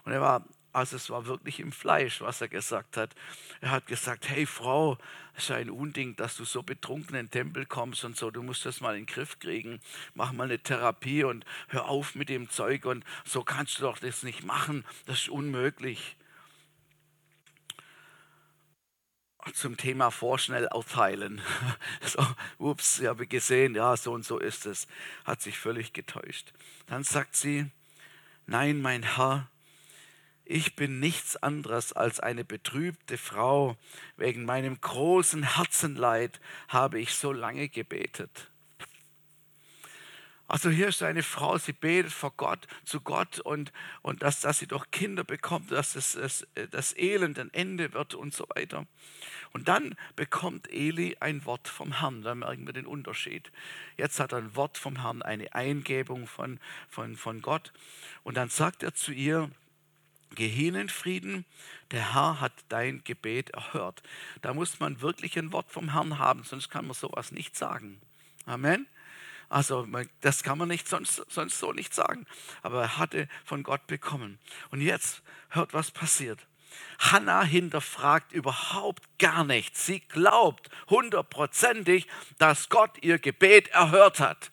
und 0.04 0.14
er 0.14 0.22
war 0.22 0.46
also 0.78 0.96
es 0.96 1.10
war 1.10 1.26
wirklich 1.26 1.60
im 1.60 1.72
Fleisch, 1.72 2.22
was 2.22 2.40
er 2.40 2.50
gesagt 2.50 2.98
hat. 2.98 3.16
Er 3.62 3.72
hat 3.72 3.88
gesagt, 3.88 4.30
hey 4.30 4.46
Frau, 4.46 5.00
es 5.34 5.46
ist 5.46 5.52
ein 5.52 5.72
Unding, 5.72 6.16
dass 6.18 6.38
du 6.38 6.46
so 6.46 6.62
betrunken 6.62 7.16
in 7.16 7.26
den 7.26 7.32
Tempel 7.32 7.66
kommst 7.66 8.06
und 8.06 8.16
so, 8.16 8.30
du 8.30 8.44
musst 8.44 8.64
das 8.64 8.80
mal 8.80 8.96
in 8.96 9.06
den 9.06 9.12
Griff 9.12 9.40
kriegen. 9.40 9.82
Mach 10.14 10.34
mal 10.34 10.44
eine 10.44 10.60
Therapie 10.60 11.24
und 11.24 11.46
hör 11.70 11.90
auf 11.90 12.14
mit 12.14 12.30
dem 12.30 12.52
Zeug 12.52 12.86
und 12.86 13.04
so 13.26 13.44
kannst 13.44 13.80
du 13.80 13.84
doch 13.86 13.98
das 13.98 14.22
nicht 14.22 14.44
machen, 14.44 14.86
das 15.08 15.22
ist 15.22 15.30
unmöglich. 15.30 16.16
Zum 19.54 19.78
Thema 19.78 20.12
vorschnell 20.12 20.70
aufteilen. 20.70 21.42
So, 22.02 22.24
ups, 22.60 23.00
ich 23.00 23.08
habe 23.08 23.26
gesehen, 23.26 23.74
ja, 23.74 23.98
so 23.98 24.12
und 24.14 24.26
so 24.26 24.38
ist 24.38 24.68
es. 24.68 24.88
Hat 25.26 25.42
sich 25.42 25.58
völlig 25.58 25.94
getäuscht. 25.94 26.54
Dann 26.86 27.04
sagt 27.04 27.36
sie, 27.36 27.72
nein, 28.46 28.80
mein 28.82 29.02
Herr, 29.16 29.50
ich 30.50 30.76
bin 30.76 31.00
nichts 31.00 31.36
anderes 31.36 31.94
als 31.94 32.20
eine 32.20 32.46
betrübte 32.46 33.18
Frau. 33.18 33.76
Wegen 34.16 34.46
meinem 34.46 34.80
großen 34.80 35.56
Herzenleid 35.56 36.40
habe 36.70 37.00
ich 37.00 37.14
so 37.14 37.34
lange 37.34 37.68
gebetet. 37.68 38.50
Also 40.50 40.70
hier 40.70 40.88
ist 40.88 41.04
eine 41.04 41.24
Frau, 41.24 41.58
sie 41.58 41.74
betet 41.74 42.14
vor 42.14 42.32
Gott, 42.38 42.68
zu 42.86 43.02
Gott 43.02 43.42
und, 43.42 43.74
und 44.02 44.24
dass, 44.24 44.40
dass 44.40 44.60
sie 44.60 44.68
doch 44.68 44.92
Kinder 44.92 45.26
bekommt, 45.26 45.70
dass 45.74 45.94
das, 45.94 46.14
das, 46.14 46.48
das 46.72 46.96
Elend 46.96 47.38
ein 47.38 47.54
Ende 47.54 47.92
wird 47.92 48.16
und 48.16 48.34
so 48.34 48.46
weiter. 48.56 48.86
Und 49.52 49.68
dann 49.68 49.98
bekommt 50.16 50.72
Eli 50.72 51.18
ein 51.20 51.44
Wort 51.44 51.68
vom 51.68 52.00
Herrn, 52.00 52.22
da 52.22 52.34
merken 52.34 52.66
wir 52.66 52.74
den 52.74 52.86
Unterschied. 52.86 53.52
Jetzt 53.98 54.22
hat 54.22 54.32
er 54.32 54.38
ein 54.38 54.56
Wort 54.56 54.78
vom 54.78 55.02
Herrn, 55.02 55.22
eine 55.22 55.54
Eingebung 55.54 56.28
von, 56.28 56.62
von, 56.88 57.18
von 57.18 57.42
Gott. 57.42 57.74
Und 58.24 58.38
dann 58.38 58.48
sagt 58.48 58.84
er 58.84 58.94
zu 58.94 59.12
ihr, 59.12 59.52
Geh 60.38 60.50
hin 60.50 60.76
in 60.76 60.88
Frieden, 60.88 61.46
der 61.90 62.14
Herr 62.14 62.40
hat 62.40 62.54
dein 62.70 63.04
Gebet 63.04 63.50
erhört. 63.50 64.04
Da 64.44 64.54
muss 64.54 64.80
man 64.80 65.02
wirklich 65.02 65.36
ein 65.40 65.52
Wort 65.52 65.72
vom 65.72 65.94
Herrn 65.94 66.20
haben, 66.20 66.44
sonst 66.44 66.70
kann 66.70 66.86
man 66.86 66.94
sowas 66.94 67.32
nicht 67.32 67.56
sagen. 67.56 68.00
Amen. 68.46 68.86
Also 69.50 69.88
das 70.22 70.44
kann 70.44 70.60
man 70.60 70.68
nicht 70.68 70.88
sonst, 70.88 71.26
sonst 71.28 71.58
so 71.58 71.74
nicht 71.74 71.92
sagen. 71.92 72.28
Aber 72.62 72.84
er 72.84 72.98
hatte 73.00 73.28
von 73.46 73.64
Gott 73.64 73.88
bekommen. 73.88 74.38
Und 74.70 74.82
jetzt 74.82 75.24
hört, 75.50 75.74
was 75.74 75.90
passiert. 75.90 76.46
Hannah 77.00 77.44
hinterfragt 77.44 78.32
überhaupt 78.32 79.02
gar 79.18 79.44
nichts. 79.44 79.88
Sie 79.88 80.02
glaubt 80.02 80.70
hundertprozentig, 80.88 82.06
dass 82.38 82.70
Gott 82.70 82.96
ihr 83.02 83.18
Gebet 83.18 83.70
erhört 83.70 84.20
hat. 84.20 84.52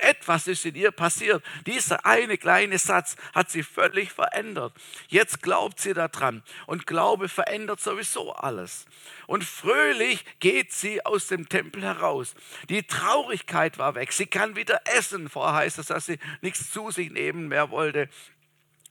Etwas 0.00 0.46
ist 0.46 0.64
in 0.64 0.74
ihr 0.74 0.90
passiert. 0.90 1.42
Dieser 1.66 2.04
eine 2.04 2.38
kleine 2.38 2.78
Satz 2.78 3.16
hat 3.34 3.50
sie 3.50 3.62
völlig 3.62 4.12
verändert. 4.12 4.72
Jetzt 5.08 5.42
glaubt 5.42 5.80
sie 5.80 5.94
daran 5.94 6.42
und 6.66 6.86
Glaube 6.86 7.28
verändert 7.28 7.80
sowieso 7.80 8.32
alles. 8.32 8.86
Und 9.26 9.44
fröhlich 9.44 10.24
geht 10.40 10.72
sie 10.72 11.04
aus 11.04 11.28
dem 11.28 11.48
Tempel 11.48 11.82
heraus. 11.82 12.34
Die 12.68 12.82
Traurigkeit 12.82 13.78
war 13.78 13.94
weg. 13.94 14.12
Sie 14.12 14.26
kann 14.26 14.56
wieder 14.56 14.80
essen. 14.96 15.28
Vorher 15.28 15.54
heißt 15.54 15.78
es, 15.78 15.86
dass 15.86 16.06
sie 16.06 16.18
nichts 16.40 16.70
zu 16.70 16.90
sich 16.90 17.10
nehmen 17.10 17.48
mehr 17.48 17.70
wollte. 17.70 18.08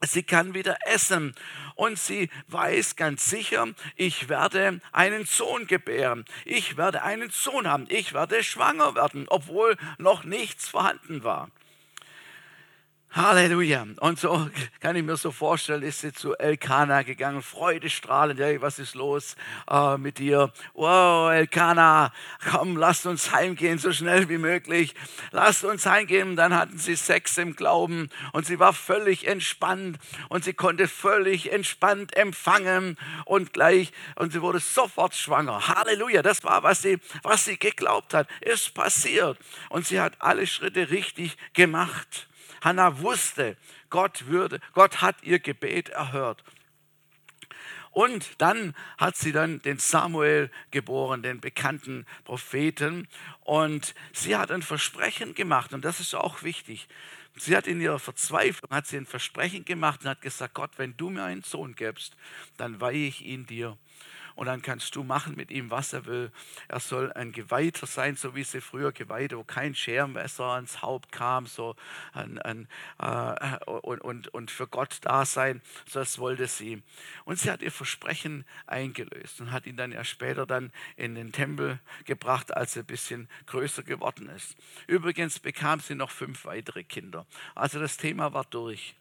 Sie 0.05 0.24
kann 0.24 0.53
wieder 0.53 0.77
essen 0.85 1.35
und 1.75 2.00
sie 2.00 2.29
weiß 2.47 2.95
ganz 2.95 3.29
sicher, 3.29 3.67
ich 3.95 4.29
werde 4.29 4.81
einen 4.91 5.25
Sohn 5.25 5.67
gebären. 5.67 6.25
Ich 6.45 6.77
werde 6.77 7.03
einen 7.03 7.29
Sohn 7.29 7.67
haben. 7.67 7.85
Ich 7.89 8.13
werde 8.13 8.43
schwanger 8.43 8.95
werden, 8.95 9.25
obwohl 9.29 9.77
noch 9.97 10.24
nichts 10.24 10.69
vorhanden 10.69 11.24
war. 11.24 11.50
Halleluja. 13.15 13.88
Und 14.01 14.19
so 14.19 14.50
kann 14.81 14.98
ich 14.98 15.03
mir 15.03 15.15
so 15.15 15.31
vorstellen, 15.31 15.84
ist 15.84 16.01
sie 16.01 16.12
zu 16.12 16.36
Elkana 16.36 17.03
gegangen, 17.03 17.41
freudestrahlend. 17.41 18.41
Hey, 18.41 18.62
was 18.62 18.77
ist 18.77 18.93
los 18.93 19.38
äh, 19.69 19.98
mit 19.98 20.19
dir? 20.19 20.51
Wow, 20.74 21.31
Elkana, 21.31 22.12
komm, 22.51 22.75
lass 22.75 23.05
uns 23.05 23.31
heimgehen, 23.31 23.79
so 23.79 23.93
schnell 23.93 24.27
wie 24.27 24.38
möglich. 24.38 24.95
Lass 25.31 25.63
uns 25.63 25.86
heimgehen. 25.86 26.36
Dann 26.36 26.53
hatten 26.53 26.77
sie 26.77 26.98
Sex 26.98 27.38
im 27.38 27.55
Glauben 27.55 28.10
und 28.34 28.45
sie 28.45 28.60
war 28.60 28.74
völlig 28.74 29.25
entspannt 29.27 29.98
und 30.27 30.43
sie 30.43 30.53
konnte 30.53 30.89
völlig 30.89 31.53
entspannt 31.53 32.17
empfangen 32.17 32.98
und 33.24 33.53
gleich, 33.53 33.93
und 34.15 34.34
sie 34.34 34.41
wurde 34.41 34.60
sofort 34.60 35.15
schwanger. 35.15 35.69
Halleluja. 35.69 36.22
Das 36.22 36.43
war, 36.43 36.63
was 36.63 36.81
sie, 36.81 37.00
was 37.24 37.45
sie 37.45 37.57
geglaubt 37.57 38.13
hat. 38.13 38.27
Ist 38.41 38.74
passiert. 38.74 39.38
Und 39.69 39.88
sie 39.88 40.01
hat 40.01 40.15
alle 40.19 40.45
Schritte 40.48 40.89
richtig 40.89 41.38
gemacht. 41.53 42.27
Hannah 42.65 43.00
wusste, 43.00 43.55
Gott, 43.91 44.25
würde, 44.25 44.60
Gott 44.74 45.01
hat 45.01 45.22
ihr 45.22 45.39
Gebet 45.39 45.89
erhört. 45.89 46.43
Und 47.91 48.41
dann 48.41 48.75
hat 48.98 49.15
sie 49.15 49.31
dann 49.31 49.62
den 49.62 49.77
Samuel 49.77 50.51
geboren, 50.72 51.22
den 51.22 51.39
bekannten 51.39 52.05
Propheten. 52.25 53.07
Und 53.41 53.93
sie 54.12 54.36
hat 54.36 54.51
ein 54.51 54.63
Versprechen 54.63 55.36
gemacht. 55.36 55.74
Und 55.74 55.86
das 55.86 56.00
ist 56.00 56.15
auch 56.15 56.41
wichtig. 56.41 56.88
Sie 57.38 57.55
hat 57.55 57.67
in 57.67 57.79
ihrer 57.79 58.00
Verzweiflung 58.00 58.72
hat 58.72 58.88
sie 58.88 58.98
ein 58.98 59.05
Versprechen 59.05 59.63
gemacht 59.63 60.01
und 60.01 60.10
hat 60.10 60.22
gesagt, 60.22 60.55
Gott, 60.55 60.72
wenn 60.77 60.98
du 60.98 61.10
mir 61.10 61.24
einen 61.24 61.43
Sohn 61.43 61.75
gibst, 61.75 62.17
dann 62.57 62.81
weihe 62.81 63.07
ich 63.07 63.24
ihn 63.24 63.45
dir 63.45 63.77
und 64.36 64.48
dann 64.48 64.62
kannst 64.62 64.96
du 64.96 65.04
machen 65.04 65.36
mit 65.36 65.50
ihm, 65.51 65.72
was 65.72 65.94
er 65.94 66.06
will. 66.06 66.32
Er 66.68 66.80
soll 66.80 67.12
ein 67.13 67.32
Geweihter 67.32 67.88
sein, 67.88 68.15
so 68.15 68.36
wie 68.36 68.44
sie 68.44 68.62
früher 68.62 68.92
Geweihte, 68.92 69.38
wo 69.38 69.44
kein 69.44 69.74
Schermesser 69.74 70.46
ans 70.46 70.82
Haupt 70.82 71.12
kam 71.12 71.46
so 71.48 71.75
ein, 72.13 72.39
ein, 72.39 72.68
äh, 73.00 73.58
und, 73.65 74.01
und, 74.01 74.27
und 74.30 74.51
für 74.51 74.68
Gott 74.68 75.00
da 75.01 75.25
sein. 75.25 75.62
So 75.88 76.00
das 76.00 76.20
wollte 76.20 76.48
sie. 76.48 76.84
Und 77.24 77.39
sie 77.39 77.50
hat 77.50 77.62
ihr 77.62 77.72
Versprechen 77.72 78.46
eingelöst 78.68 79.42
und 79.42 79.51
hat 79.51 79.65
ihn 79.65 79.77
dann 79.77 79.92
ja 79.92 80.04
später 80.04 80.46
dann 80.46 80.72
in 80.98 81.15
den 81.15 81.32
Tempel 81.32 81.80
gebracht, 82.06 82.56
als 82.56 82.75
er 82.75 82.84
ein 82.84 82.88
bisschen 82.88 83.30
größer 83.48 83.84
geworden 83.84 84.30
ist. 84.30 84.56
Übrigens 84.88 85.39
bekam 85.39 85.80
sie 85.80 85.96
noch 85.96 86.12
fünf 86.12 86.46
weitere 86.46 86.84
Kinder. 86.84 87.25
Also 87.56 87.80
das 87.80 87.98
Thema 87.98 88.34
war 88.34 88.46
durch. 88.46 88.96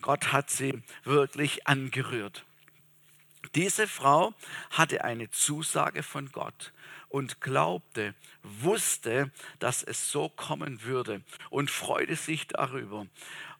Gott 0.00 0.32
hat 0.32 0.50
sie 0.50 0.82
wirklich 1.04 1.66
angerührt. 1.66 2.44
Diese 3.54 3.88
Frau 3.88 4.34
hatte 4.70 5.04
eine 5.04 5.30
Zusage 5.30 6.02
von 6.02 6.30
Gott 6.30 6.72
und 7.08 7.40
glaubte, 7.40 8.14
wusste, 8.42 9.32
dass 9.58 9.82
es 9.82 10.10
so 10.10 10.28
kommen 10.28 10.82
würde 10.82 11.22
und 11.50 11.70
freute 11.70 12.16
sich 12.16 12.46
darüber. 12.46 13.06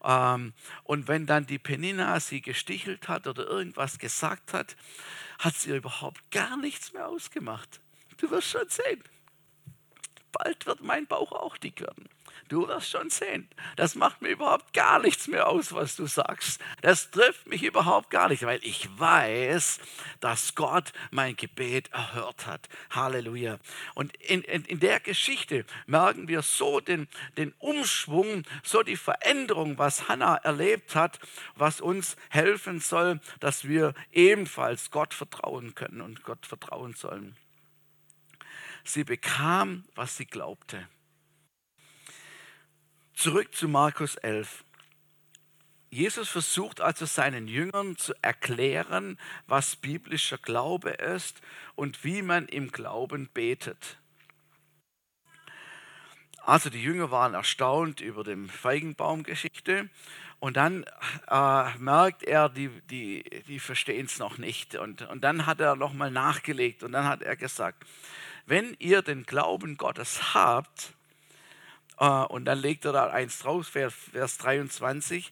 Ähm, 0.03 0.53
und 0.83 1.07
wenn 1.07 1.25
dann 1.25 1.45
die 1.45 1.59
Penina 1.59 2.19
sie 2.19 2.41
gestichelt 2.41 3.07
hat 3.07 3.27
oder 3.27 3.45
irgendwas 3.45 3.99
gesagt 3.99 4.53
hat, 4.53 4.77
hat 5.39 5.55
sie 5.55 5.75
überhaupt 5.75 6.31
gar 6.31 6.57
nichts 6.57 6.93
mehr 6.93 7.07
ausgemacht. 7.07 7.81
Du 8.17 8.29
wirst 8.31 8.49
schon 8.49 8.69
sehen. 8.69 9.03
Bald 10.31 10.65
wird 10.65 10.81
mein 10.81 11.07
Bauch 11.07 11.31
auch 11.33 11.57
dick 11.57 11.81
werden. 11.81 12.07
Du 12.47 12.67
wirst 12.67 12.89
schon 12.89 13.09
sehen. 13.09 13.47
Das 13.77 13.95
macht 13.95 14.21
mir 14.21 14.29
überhaupt 14.29 14.73
gar 14.73 14.99
nichts 14.99 15.27
mehr 15.27 15.47
aus, 15.47 15.73
was 15.73 15.95
du 15.95 16.05
sagst. 16.05 16.59
Das 16.81 17.09
trifft 17.09 17.47
mich 17.47 17.63
überhaupt 17.63 18.09
gar 18.09 18.27
nicht, 18.29 18.43
weil 18.43 18.59
ich 18.63 18.89
weiß, 18.99 19.79
dass 20.19 20.55
Gott 20.55 20.91
mein 21.11 21.35
Gebet 21.35 21.91
erhört 21.93 22.45
hat. 22.45 22.67
Halleluja. 22.89 23.57
Und 23.95 24.15
in, 24.17 24.41
in, 24.41 24.65
in 24.65 24.79
der 24.79 24.99
Geschichte 24.99 25.65
merken 25.85 26.27
wir 26.27 26.41
so 26.41 26.79
den, 26.79 27.07
den 27.37 27.53
Umschwung, 27.59 28.43
so 28.63 28.83
die 28.83 28.97
Veränderung, 28.97 29.77
was 29.77 30.09
Hannah 30.09 30.35
erlebt 30.35 30.95
hat, 30.95 31.19
was 31.55 31.79
uns 31.79 32.17
helfen 32.29 32.79
soll, 32.79 33.21
dass 33.39 33.67
wir 33.67 33.93
ebenfalls 34.11 34.91
Gott 34.91 35.13
vertrauen 35.13 35.73
können 35.73 36.01
und 36.01 36.23
Gott 36.23 36.45
vertrauen 36.45 36.95
sollen. 36.95 37.37
Sie 38.83 39.03
bekam, 39.03 39.85
was 39.95 40.17
sie 40.17 40.25
glaubte. 40.25 40.87
Zurück 43.21 43.53
zu 43.53 43.67
Markus 43.67 44.15
11. 44.15 44.65
Jesus 45.91 46.27
versucht 46.27 46.81
also 46.81 47.05
seinen 47.05 47.47
Jüngern 47.47 47.95
zu 47.95 48.15
erklären, 48.23 49.19
was 49.45 49.75
biblischer 49.75 50.39
Glaube 50.39 50.89
ist 50.89 51.39
und 51.75 52.03
wie 52.03 52.23
man 52.23 52.47
im 52.47 52.71
Glauben 52.71 53.29
betet. 53.31 53.99
Also 56.39 56.71
die 56.71 56.81
Jünger 56.81 57.11
waren 57.11 57.35
erstaunt 57.35 58.01
über 58.01 58.23
die 58.23 58.47
Feigenbaumgeschichte 58.47 59.91
und 60.39 60.57
dann 60.57 60.83
äh, 61.27 61.77
merkt 61.77 62.23
er, 62.23 62.49
die, 62.49 62.69
die, 62.89 63.23
die 63.47 63.59
verstehen 63.59 64.07
es 64.07 64.17
noch 64.17 64.39
nicht. 64.39 64.73
Und, 64.73 65.03
und 65.03 65.23
dann 65.23 65.45
hat 65.45 65.59
er 65.59 65.75
nochmal 65.75 66.09
nachgelegt 66.09 66.81
und 66.81 66.93
dann 66.93 67.05
hat 67.05 67.21
er 67.21 67.35
gesagt, 67.35 67.85
wenn 68.47 68.75
ihr 68.79 69.03
den 69.03 69.27
Glauben 69.27 69.77
Gottes 69.77 70.33
habt, 70.33 70.95
und 72.07 72.45
dann 72.45 72.59
legt 72.59 72.85
er 72.85 72.93
da 72.93 73.07
eins 73.09 73.39
draus, 73.39 73.67
Vers, 73.67 73.93
Vers 74.11 74.37
23, 74.39 75.31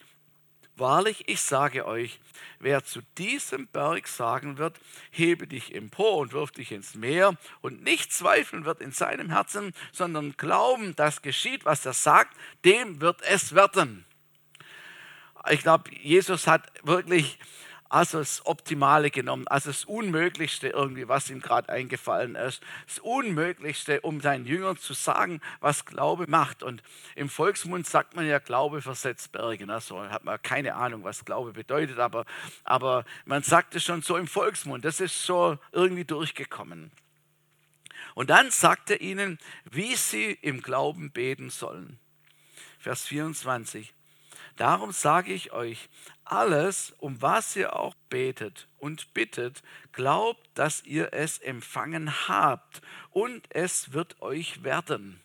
Wahrlich, 0.80 1.28
ich 1.28 1.42
sage 1.42 1.86
euch, 1.86 2.22
wer 2.60 2.86
zu 2.86 3.02
diesem 3.18 3.68
Berg 3.68 4.08
sagen 4.08 4.58
wird, 4.58 4.80
hebe 5.12 5.46
dich 5.46 5.76
empor 5.76 6.18
und 6.20 6.32
wirf 6.32 6.52
dich 6.52 6.72
ins 6.72 6.96
Meer 6.96 7.36
und 7.60 7.84
nicht 7.84 8.14
zweifeln 8.14 8.64
wird 8.64 8.80
in 8.80 8.94
seinem 8.94 9.30
Herzen, 9.30 9.74
sondern 9.92 10.38
glauben, 10.38 10.96
dass 10.96 11.22
geschieht, 11.22 11.66
was 11.66 11.86
er 11.86 11.92
sagt, 11.92 12.38
dem 12.64 13.02
wird 13.02 13.22
es 13.24 13.54
werden. 13.54 14.06
Ich 15.50 15.64
glaube, 15.64 15.92
Jesus 15.98 16.48
hat 16.48 16.72
wirklich 16.84 17.40
also 17.90 18.20
das 18.20 18.46
Optimale 18.46 19.10
genommen, 19.10 19.48
also 19.48 19.72
das 19.72 19.84
Unmöglichste 19.84 20.70
irgendwie, 20.70 21.08
was 21.08 21.30
ihm 21.32 21.42
gerade 21.42 21.70
eingefallen 21.70 22.36
ist. 22.36 22.62
Das 22.88 23.00
Unmöglichste, 23.00 24.02
um 24.02 24.22
seinen 24.22 24.46
Jüngern 24.46 24.78
zu 24.78 24.94
sagen, 24.94 25.42
was 25.60 25.86
Glaube 25.86 26.26
macht. 26.28 26.62
Und 26.62 26.84
im 27.16 27.30
Volksmund 27.30 27.88
sagt 27.88 28.16
man 28.16 28.28
ja, 28.28 28.38
Glaube 28.38 28.84
versetzt 28.84 29.32
Berge. 29.32 29.66
Ne? 29.66 29.82
So 29.82 30.02
hat 30.04 30.24
man 30.24 30.40
keine 30.42 30.76
Ahnung, 30.76 31.04
was 31.04 31.26
Glaube 31.26 31.52
bedeutet, 31.52 31.98
aber, 31.98 32.26
aber 32.64 33.06
man 33.26 33.42
sagt 33.42 33.74
es 33.76 33.84
schon 33.84 34.04
so 34.04 34.18
im 34.18 34.28
Volksmund. 34.28 34.86
Das 34.86 35.00
ist 35.00 35.24
so 35.24 35.58
irgendwie 35.72 36.06
durchgekommen. 36.06 36.92
Und 38.14 38.30
dann 38.30 38.52
sagt 38.52 38.92
er 38.92 39.02
ihnen, 39.02 39.40
wie 39.70 39.96
sie 39.96 40.38
im 40.42 40.62
Glauben 40.62 41.12
beten 41.12 41.50
sollen. 41.50 42.00
Vers 42.80 43.08
24. 43.08 43.94
Darum 44.60 44.92
sage 44.92 45.32
ich 45.32 45.54
euch, 45.54 45.88
alles, 46.26 46.94
um 46.98 47.22
was 47.22 47.56
ihr 47.56 47.78
auch 47.78 47.96
betet 48.10 48.68
und 48.78 49.14
bittet, 49.14 49.64
glaubt, 49.94 50.50
dass 50.54 50.84
ihr 50.84 51.14
es 51.14 51.38
empfangen 51.38 52.28
habt 52.28 52.82
und 53.12 53.48
es 53.52 53.94
wird 53.94 54.22
euch 54.22 54.62
werden. 54.62 55.22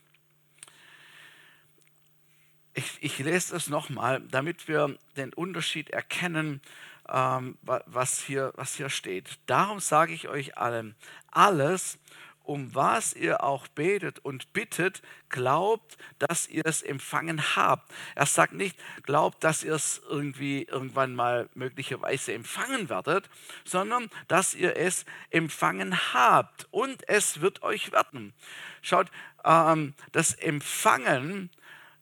Ich, 2.75 2.99
ich 3.01 3.19
lese 3.19 3.55
das 3.55 3.67
nochmal, 3.67 4.21
damit 4.21 4.69
wir 4.69 4.97
den 5.17 5.33
Unterschied 5.33 5.91
erkennen, 5.91 6.63
ähm, 7.09 7.59
was, 7.63 8.23
hier, 8.23 8.53
was 8.55 8.77
hier 8.77 8.89
steht. 8.89 9.41
Darum 9.47 9.81
sage 9.81 10.13
ich 10.13 10.29
euch 10.29 10.59
allen, 10.59 10.95
alles, 11.33 11.99
um 12.45 12.75
was 12.75 13.15
ihr 13.15 13.43
auch 13.43 13.67
betet 13.69 14.19
und 14.21 14.53
bittet, 14.53 15.03
glaubt, 15.31 15.97
dass 16.19 16.47
ihr 16.47 16.65
es 16.65 16.83
empfangen 16.83 17.57
habt. 17.57 17.93
Er 18.15 18.27
sagt 18.27 18.53
nicht, 18.53 18.79
glaubt, 19.03 19.43
dass 19.43 19.65
ihr 19.65 19.75
es 19.75 20.01
irgendwie 20.09 20.63
irgendwann 20.63 21.15
mal 21.15 21.49
möglicherweise 21.55 22.33
empfangen 22.35 22.89
werdet, 22.89 23.29
sondern 23.65 24.11
dass 24.29 24.55
ihr 24.55 24.77
es 24.77 25.07
empfangen 25.31 26.15
habt 26.15 26.69
und 26.71 27.09
es 27.09 27.41
wird 27.41 27.63
euch 27.63 27.93
werden. 27.93 28.35
Schaut, 28.83 29.11
ähm, 29.45 29.95
das 30.13 30.35
Empfangen, 30.35 31.51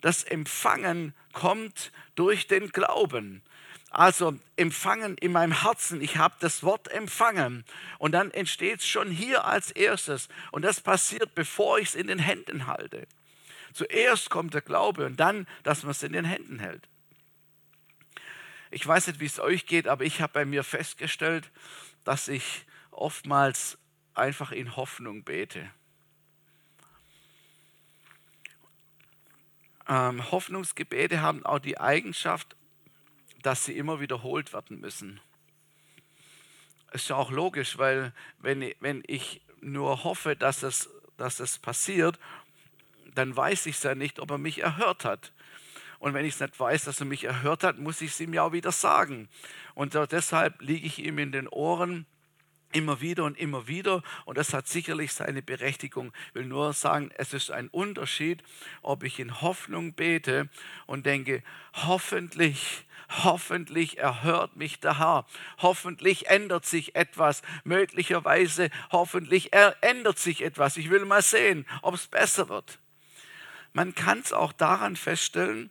das 0.01 0.25
Empfangen 0.25 1.15
kommt 1.33 1.93
durch 2.17 2.49
den 2.49 2.71
Glauben. 2.71 3.43
Also 3.93 4.39
empfangen 4.57 5.19
in 5.19 5.33
meinem 5.33 5.63
Herzen, 5.63 6.01
ich 6.01 6.17
habe 6.17 6.35
das 6.41 6.63
Wort 6.63 6.89
empfangen 6.89 7.63
und 7.99 8.13
dann 8.13 8.31
entsteht 8.31 8.81
es 8.81 8.89
schon 8.89 9.11
hier 9.11 9.45
als 9.45 9.71
erstes 9.71 10.31
und 10.51 10.63
das 10.63 10.81
passiert, 10.81 11.35
bevor 11.35 11.79
ich 11.79 11.89
es 11.89 11.95
in 11.95 12.07
den 12.07 12.19
Händen 12.19 12.67
halte. 12.67 13.07
Zuerst 13.75 14.31
kommt 14.31 14.55
der 14.55 14.63
Glaube 14.63 15.05
und 15.05 15.21
dann, 15.21 15.47
dass 15.63 15.83
man 15.83 15.91
es 15.91 16.03
in 16.03 16.15
den 16.15 16.25
Händen 16.25 16.59
hält. 16.59 16.89
Ich 18.71 18.87
weiß 18.87 19.09
nicht, 19.09 19.21
wie 19.21 19.27
es 19.27 19.39
euch 19.39 19.67
geht, 19.67 19.87
aber 19.87 20.05
ich 20.05 20.23
habe 20.23 20.33
bei 20.33 20.47
mir 20.47 20.65
festgestellt, 20.65 21.51
dass 22.03 22.29
ich 22.29 22.65
oftmals 22.93 23.77
einfach 24.15 24.53
in 24.53 24.75
Hoffnung 24.75 25.23
bete. 25.23 25.71
Ähm, 29.87 30.31
Hoffnungsgebete 30.31 31.21
haben 31.21 31.45
auch 31.45 31.59
die 31.59 31.79
Eigenschaft, 31.79 32.57
dass 33.43 33.65
sie 33.65 33.77
immer 33.77 34.01
wiederholt 34.01 34.53
werden 34.53 34.81
müssen. 34.81 35.21
Ist 36.93 37.09
ja 37.09 37.17
auch 37.17 37.31
logisch, 37.31 37.79
weil 37.79 38.13
wenn, 38.39 38.73
wenn 38.81 39.03
ich 39.07 39.41
nur 39.61 40.05
hoffe, 40.05 40.37
dass 40.37 40.63
es, 40.63 40.91
dass 41.17 41.41
es 41.41 41.59
passiert, 41.59 42.19
dann 43.15 43.37
weiß 43.37 43.67
ich 43.67 43.77
es 43.77 43.83
ja 43.83 43.95
nicht, 43.95 44.19
ob 44.21 44.31
er 44.31 44.39
mich 44.39 44.61
erhört 44.61 45.05
hat. 45.05 45.33
Und 45.99 46.15
wenn 46.15 46.25
ich 46.25 46.35
es 46.35 46.41
nicht 46.41 46.59
weiß, 46.59 46.85
dass 46.85 47.01
er 47.01 47.07
mich 47.07 47.25
erhört 47.25 47.63
hat, 47.63 47.79
muss 47.79 48.01
ich 48.01 48.11
es 48.11 48.21
ihm 48.21 48.35
ja 48.35 48.43
auch 48.43 48.53
wieder 48.53 48.73
sagen. 48.73 49.29
Und 49.75 49.95
deshalb 49.95 50.61
liege 50.61 50.87
ich 50.87 50.99
ihm 50.99 51.19
in 51.19 51.33
den 51.33 51.49
Ohren 51.49 52.07
immer 52.73 53.01
wieder 53.01 53.25
und 53.25 53.39
immer 53.39 53.69
wieder. 53.69 54.03
Und 54.25 54.39
das 54.39 54.53
hat 54.53 54.69
sicherlich 54.69 55.13
seine 55.13 55.43
Berechtigung. 55.43 56.13
Ich 56.29 56.35
will 56.35 56.47
nur 56.47 56.73
sagen, 56.73 57.11
es 57.17 57.33
ist 57.33 57.51
ein 57.51 57.69
Unterschied, 57.69 58.43
ob 58.83 59.03
ich 59.05 59.19
in 59.19 59.41
Hoffnung 59.41 59.95
bete 59.95 60.49
und 60.87 61.07
denke, 61.07 61.43
hoffentlich, 61.73 62.85
hoffentlich 63.09 63.99
erhört 63.99 64.57
mich 64.57 64.81
der 64.81 64.99
Herr. 64.99 65.27
Hoffentlich 65.59 66.29
ändert 66.29 66.67
sich 66.67 66.95
etwas. 66.95 67.43
Möglicherweise, 67.65 68.71
hoffentlich 68.91 69.53
ändert 69.53 70.19
sich 70.19 70.43
etwas. 70.43 70.77
Ich 70.77 70.91
will 70.91 71.05
mal 71.05 71.23
sehen, 71.23 71.67
ob 71.83 71.95
es 71.95 72.07
besser 72.07 72.49
wird. 72.49 72.79
Man 73.73 73.95
kann 73.95 74.21
es 74.21 74.33
auch 74.33 74.53
daran 74.53 74.97
feststellen, 74.97 75.71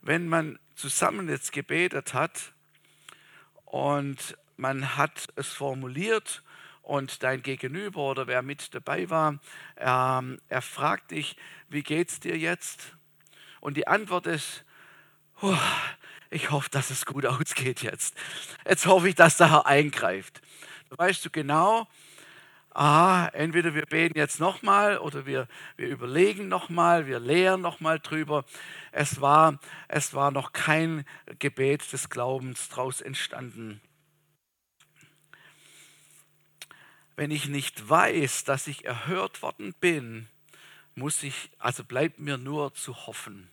wenn 0.00 0.28
man 0.28 0.58
zusammen 0.74 1.28
jetzt 1.28 1.52
gebetet 1.52 2.14
hat 2.14 2.52
und 3.64 4.36
man 4.56 4.96
hat 4.96 5.28
es 5.36 5.48
formuliert 5.48 6.42
und 6.82 7.22
dein 7.22 7.42
Gegenüber 7.42 8.02
oder 8.02 8.26
wer 8.26 8.42
mit 8.42 8.74
dabei 8.74 9.10
war, 9.10 9.38
ähm, 9.76 10.40
er 10.48 10.62
fragt 10.62 11.10
dich, 11.10 11.36
wie 11.68 11.82
geht's 11.82 12.20
dir 12.20 12.38
jetzt? 12.38 12.96
Und 13.60 13.76
die 13.76 13.88
Antwort 13.88 14.26
ist, 14.26 14.64
ich 16.30 16.50
hoffe, 16.50 16.70
dass 16.70 16.90
es 16.90 17.04
gut 17.04 17.26
ausgeht 17.26 17.82
jetzt. 17.82 18.16
Jetzt 18.64 18.86
hoffe 18.86 19.08
ich, 19.08 19.14
dass 19.14 19.36
der 19.36 19.50
Herr 19.50 19.66
eingreift. 19.66 20.40
Da 20.90 20.98
weißt 20.98 21.24
du 21.24 21.30
genau, 21.30 21.88
ah, 22.76 23.28
entweder 23.32 23.74
wir 23.74 23.86
beten 23.86 24.16
jetzt 24.16 24.38
nochmal 24.38 24.98
oder 24.98 25.26
wir, 25.26 25.48
wir 25.76 25.88
überlegen 25.88 26.48
nochmal, 26.48 27.06
wir 27.06 27.18
lehren 27.18 27.62
nochmal 27.62 27.98
drüber. 27.98 28.44
Es 28.92 29.20
war, 29.20 29.58
es 29.88 30.14
war 30.14 30.30
noch 30.30 30.52
kein 30.52 31.04
Gebet 31.38 31.92
des 31.92 32.10
Glaubens 32.10 32.68
daraus 32.68 33.00
entstanden. 33.00 33.80
Wenn 37.16 37.30
ich 37.30 37.48
nicht 37.48 37.88
weiß, 37.88 38.44
dass 38.44 38.66
ich 38.66 38.84
erhört 38.84 39.42
worden 39.42 39.74
bin, 39.80 40.28
muss 40.94 41.22
ich, 41.22 41.50
also 41.58 41.84
bleibt 41.84 42.18
mir 42.18 42.38
nur 42.38 42.74
zu 42.74 43.06
hoffen. 43.06 43.50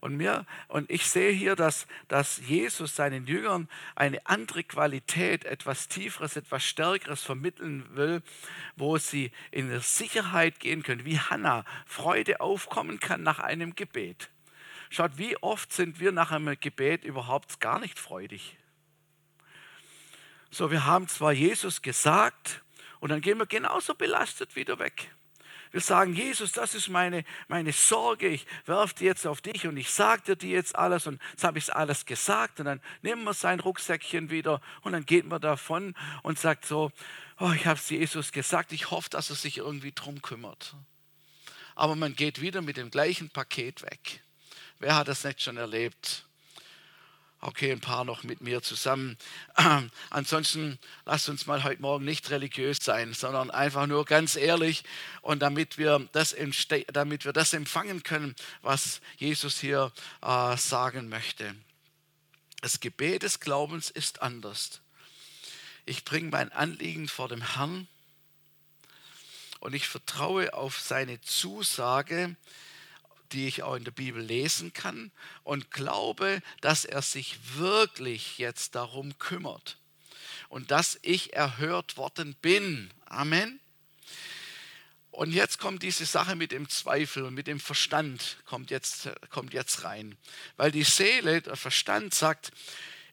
Und, 0.00 0.16
mir, 0.16 0.46
und 0.66 0.90
ich 0.90 1.06
sehe 1.06 1.30
hier, 1.30 1.54
dass, 1.54 1.86
dass 2.08 2.38
Jesus 2.48 2.96
seinen 2.96 3.24
Jüngern 3.28 3.68
eine 3.94 4.26
andere 4.26 4.64
Qualität, 4.64 5.44
etwas 5.44 5.86
Tieferes, 5.86 6.34
etwas 6.34 6.64
Stärkeres 6.64 7.22
vermitteln 7.22 7.86
will, 7.94 8.20
wo 8.74 8.98
sie 8.98 9.30
in 9.52 9.68
der 9.68 9.80
Sicherheit 9.80 10.58
gehen 10.58 10.82
können, 10.82 11.04
wie 11.04 11.20
Hannah 11.20 11.64
Freude 11.86 12.40
aufkommen 12.40 12.98
kann 12.98 13.22
nach 13.22 13.38
einem 13.38 13.76
Gebet. 13.76 14.30
Schaut, 14.90 15.18
wie 15.18 15.36
oft 15.36 15.72
sind 15.72 16.00
wir 16.00 16.10
nach 16.10 16.32
einem 16.32 16.58
Gebet 16.58 17.04
überhaupt 17.04 17.60
gar 17.60 17.78
nicht 17.78 18.00
freudig. 18.00 18.56
So, 20.54 20.70
wir 20.70 20.84
haben 20.84 21.08
zwar 21.08 21.32
Jesus 21.32 21.80
gesagt 21.80 22.60
und 23.00 23.08
dann 23.08 23.22
gehen 23.22 23.38
wir 23.38 23.46
genauso 23.46 23.94
belastet 23.94 24.54
wieder 24.54 24.78
weg. 24.78 25.10
Wir 25.70 25.80
sagen, 25.80 26.12
Jesus, 26.12 26.52
das 26.52 26.74
ist 26.74 26.88
meine, 26.88 27.24
meine 27.48 27.72
Sorge, 27.72 28.28
ich 28.28 28.44
werfe 28.66 28.94
die 28.96 29.06
jetzt 29.06 29.26
auf 29.26 29.40
dich 29.40 29.66
und 29.66 29.78
ich 29.78 29.88
sage 29.88 30.36
dir 30.36 30.50
jetzt 30.50 30.76
alles 30.76 31.06
und 31.06 31.18
jetzt 31.30 31.44
habe 31.44 31.56
ich 31.56 31.74
alles 31.74 32.04
gesagt 32.04 32.60
und 32.60 32.66
dann 32.66 32.82
nehmen 33.00 33.24
wir 33.24 33.32
sein 33.32 33.60
Rucksäckchen 33.60 34.28
wieder 34.28 34.60
und 34.82 34.92
dann 34.92 35.06
geht 35.06 35.24
man 35.24 35.40
davon 35.40 35.94
und 36.22 36.38
sagt 36.38 36.66
so, 36.66 36.92
oh, 37.40 37.52
ich 37.52 37.64
habe 37.64 37.78
es 37.78 37.88
Jesus 37.88 38.30
gesagt, 38.30 38.72
ich 38.72 38.90
hoffe, 38.90 39.08
dass 39.08 39.30
er 39.30 39.36
sich 39.36 39.56
irgendwie 39.56 39.92
drum 39.92 40.20
kümmert. 40.20 40.76
Aber 41.74 41.96
man 41.96 42.14
geht 42.14 42.42
wieder 42.42 42.60
mit 42.60 42.76
dem 42.76 42.90
gleichen 42.90 43.30
Paket 43.30 43.80
weg. 43.80 44.22
Wer 44.80 44.96
hat 44.96 45.08
das 45.08 45.24
nicht 45.24 45.40
schon 45.40 45.56
erlebt? 45.56 46.26
Okay, 47.44 47.72
ein 47.72 47.80
paar 47.80 48.04
noch 48.04 48.22
mit 48.22 48.40
mir 48.40 48.62
zusammen. 48.62 49.18
Ansonsten 50.10 50.78
lasst 51.04 51.28
uns 51.28 51.44
mal 51.46 51.64
heute 51.64 51.82
Morgen 51.82 52.04
nicht 52.04 52.30
religiös 52.30 52.78
sein, 52.80 53.14
sondern 53.14 53.50
einfach 53.50 53.88
nur 53.88 54.04
ganz 54.04 54.36
ehrlich 54.36 54.84
und 55.22 55.40
damit 55.40 55.76
wir 55.76 56.08
das, 56.12 56.36
damit 56.92 57.24
wir 57.24 57.32
das 57.32 57.52
empfangen 57.52 58.04
können, 58.04 58.36
was 58.62 59.00
Jesus 59.16 59.58
hier 59.58 59.90
äh, 60.22 60.56
sagen 60.56 61.08
möchte. 61.08 61.56
Das 62.60 62.78
Gebet 62.78 63.24
des 63.24 63.40
Glaubens 63.40 63.90
ist 63.90 64.22
anders. 64.22 64.80
Ich 65.84 66.04
bringe 66.04 66.30
mein 66.30 66.52
Anliegen 66.52 67.08
vor 67.08 67.26
dem 67.28 67.56
Herrn 67.56 67.88
und 69.58 69.74
ich 69.74 69.88
vertraue 69.88 70.54
auf 70.54 70.78
seine 70.78 71.20
Zusage, 71.22 72.36
die 73.32 73.48
ich 73.48 73.62
auch 73.62 73.74
in 73.74 73.84
der 73.84 73.90
Bibel 73.90 74.22
lesen 74.22 74.72
kann 74.72 75.10
und 75.42 75.70
glaube, 75.70 76.42
dass 76.60 76.84
er 76.84 77.02
sich 77.02 77.38
wirklich 77.56 78.38
jetzt 78.38 78.74
darum 78.74 79.18
kümmert 79.18 79.78
und 80.48 80.70
dass 80.70 80.98
ich 81.02 81.32
erhört 81.32 81.96
worden 81.96 82.34
bin. 82.42 82.90
Amen. 83.06 83.58
Und 85.10 85.32
jetzt 85.32 85.58
kommt 85.58 85.82
diese 85.82 86.06
Sache 86.06 86.36
mit 86.36 86.52
dem 86.52 86.68
Zweifel 86.70 87.24
und 87.24 87.34
mit 87.34 87.46
dem 87.46 87.60
Verstand, 87.60 88.38
kommt 88.46 88.70
jetzt, 88.70 89.10
kommt 89.28 89.52
jetzt 89.52 89.84
rein. 89.84 90.16
Weil 90.56 90.70
die 90.70 90.84
Seele, 90.84 91.42
der 91.42 91.56
Verstand 91.56 92.14
sagt, 92.14 92.50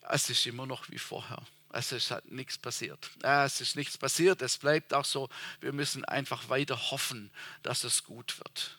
es 0.09 0.29
ist 0.29 0.45
immer 0.45 0.65
noch 0.65 0.89
wie 0.89 0.97
vorher. 0.97 1.45
Es 1.71 1.91
ist 1.91 2.13
nichts 2.25 2.57
passiert. 2.57 3.11
Es 3.21 3.61
ist 3.61 3.75
nichts 3.75 3.97
passiert, 3.97 4.41
es 4.41 4.57
bleibt 4.57 4.93
auch 4.93 5.05
so. 5.05 5.29
Wir 5.59 5.73
müssen 5.73 6.03
einfach 6.05 6.49
weiter 6.49 6.89
hoffen, 6.89 7.31
dass 7.63 7.83
es 7.83 8.03
gut 8.03 8.37
wird. 8.39 8.78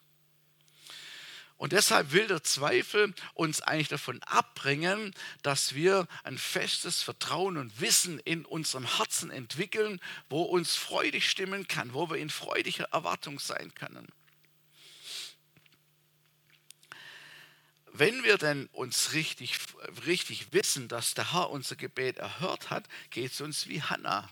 Und 1.61 1.73
deshalb 1.73 2.13
will 2.13 2.27
der 2.27 2.43
Zweifel 2.43 3.13
uns 3.35 3.61
eigentlich 3.61 3.89
davon 3.89 4.23
abbringen, 4.23 5.13
dass 5.43 5.75
wir 5.75 6.09
ein 6.25 6.39
festes 6.39 7.03
Vertrauen 7.03 7.59
und 7.59 7.83
Wissen 7.83 8.19
in 8.21 8.47
unserem 8.47 8.97
Herzen 8.97 9.31
entwickeln, 9.31 10.01
wo 10.31 10.41
uns 10.41 10.75
freudig 10.77 11.29
stimmen 11.29 11.69
kann, 11.69 11.93
wo 11.93 12.09
wir 12.09 12.17
in 12.17 12.31
freudiger 12.31 12.85
Erwartung 12.93 13.39
sein 13.39 13.75
können. 13.75 14.09
Wenn 17.93 18.25
wir 18.25 18.39
denn 18.39 18.65
uns 18.73 19.13
richtig, 19.13 19.59
richtig 20.07 20.55
wissen, 20.55 20.89
dass 20.89 21.13
der 21.13 21.35
Herr 21.35 21.51
unser 21.51 21.77
Gebet 21.77 22.17
erhört 22.17 22.71
hat, 22.71 22.89
geht 23.11 23.33
es 23.33 23.41
uns 23.43 23.69
wie 23.69 23.83
Hannah. 23.83 24.31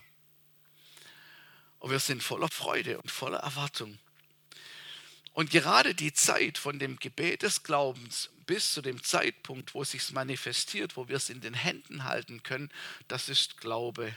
Und 1.77 1.91
wir 1.91 1.99
sind 1.99 2.23
voller 2.23 2.49
Freude 2.49 2.99
und 2.99 3.11
voller 3.11 3.41
Erwartung. 3.41 3.99
Und 5.39 5.51
gerade 5.51 5.95
die 5.95 6.11
Zeit 6.11 6.57
von 6.57 6.79
dem 6.79 6.99
Gebet 6.99 7.43
des 7.43 7.63
Glaubens 7.63 8.29
bis 8.45 8.73
zu 8.73 8.81
dem 8.81 9.01
Zeitpunkt, 9.01 9.73
wo 9.73 9.83
es 9.83 9.91
sich 9.91 10.11
manifestiert, 10.11 10.97
wo 10.97 11.07
wir 11.07 11.15
es 11.15 11.29
in 11.29 11.39
den 11.39 11.53
Händen 11.53 12.03
halten 12.03 12.43
können, 12.43 12.69
das 13.07 13.29
ist 13.29 13.55
Glaube. 13.55 14.13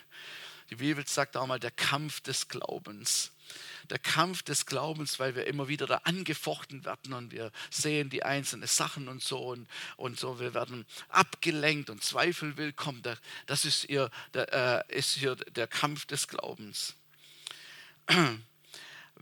Die 0.71 0.75
Bibel 0.75 1.07
sagt 1.07 1.37
auch 1.37 1.47
mal 1.47 1.61
der 1.61 1.71
Kampf 1.71 2.23
des 2.23 2.49
Glaubens. 2.49 3.31
Der 3.89 4.01
Kampf 4.01 4.43
des 4.43 4.67
Glaubens, 4.67 5.21
weil 5.21 5.37
wir 5.37 5.47
immer 5.47 5.69
wieder 5.69 5.87
da 5.87 5.99
angefochten 5.99 6.85
werden 6.85 7.13
und 7.13 7.31
wir 7.31 7.53
sehen 7.71 8.11
die 8.11 8.25
einzelnen 8.25 8.67
Sachen 8.67 9.07
und 9.07 9.23
so 9.23 9.39
und, 9.47 9.69
und 9.97 10.19
so. 10.19 10.41
Wir 10.41 10.55
werden 10.55 10.85
abgelenkt 11.09 11.89
und 11.89 12.03
Zweifel 12.03 12.57
will 12.57 12.73
kommen. 12.73 13.01
Das 13.47 13.65
ist 13.65 13.85
hier, 13.85 14.11
der, 14.35 14.89
äh, 14.91 14.99
ist 14.99 15.15
hier 15.15 15.37
der 15.37 15.69
Kampf 15.69 16.05
des 16.05 16.27
Glaubens. 16.27 16.97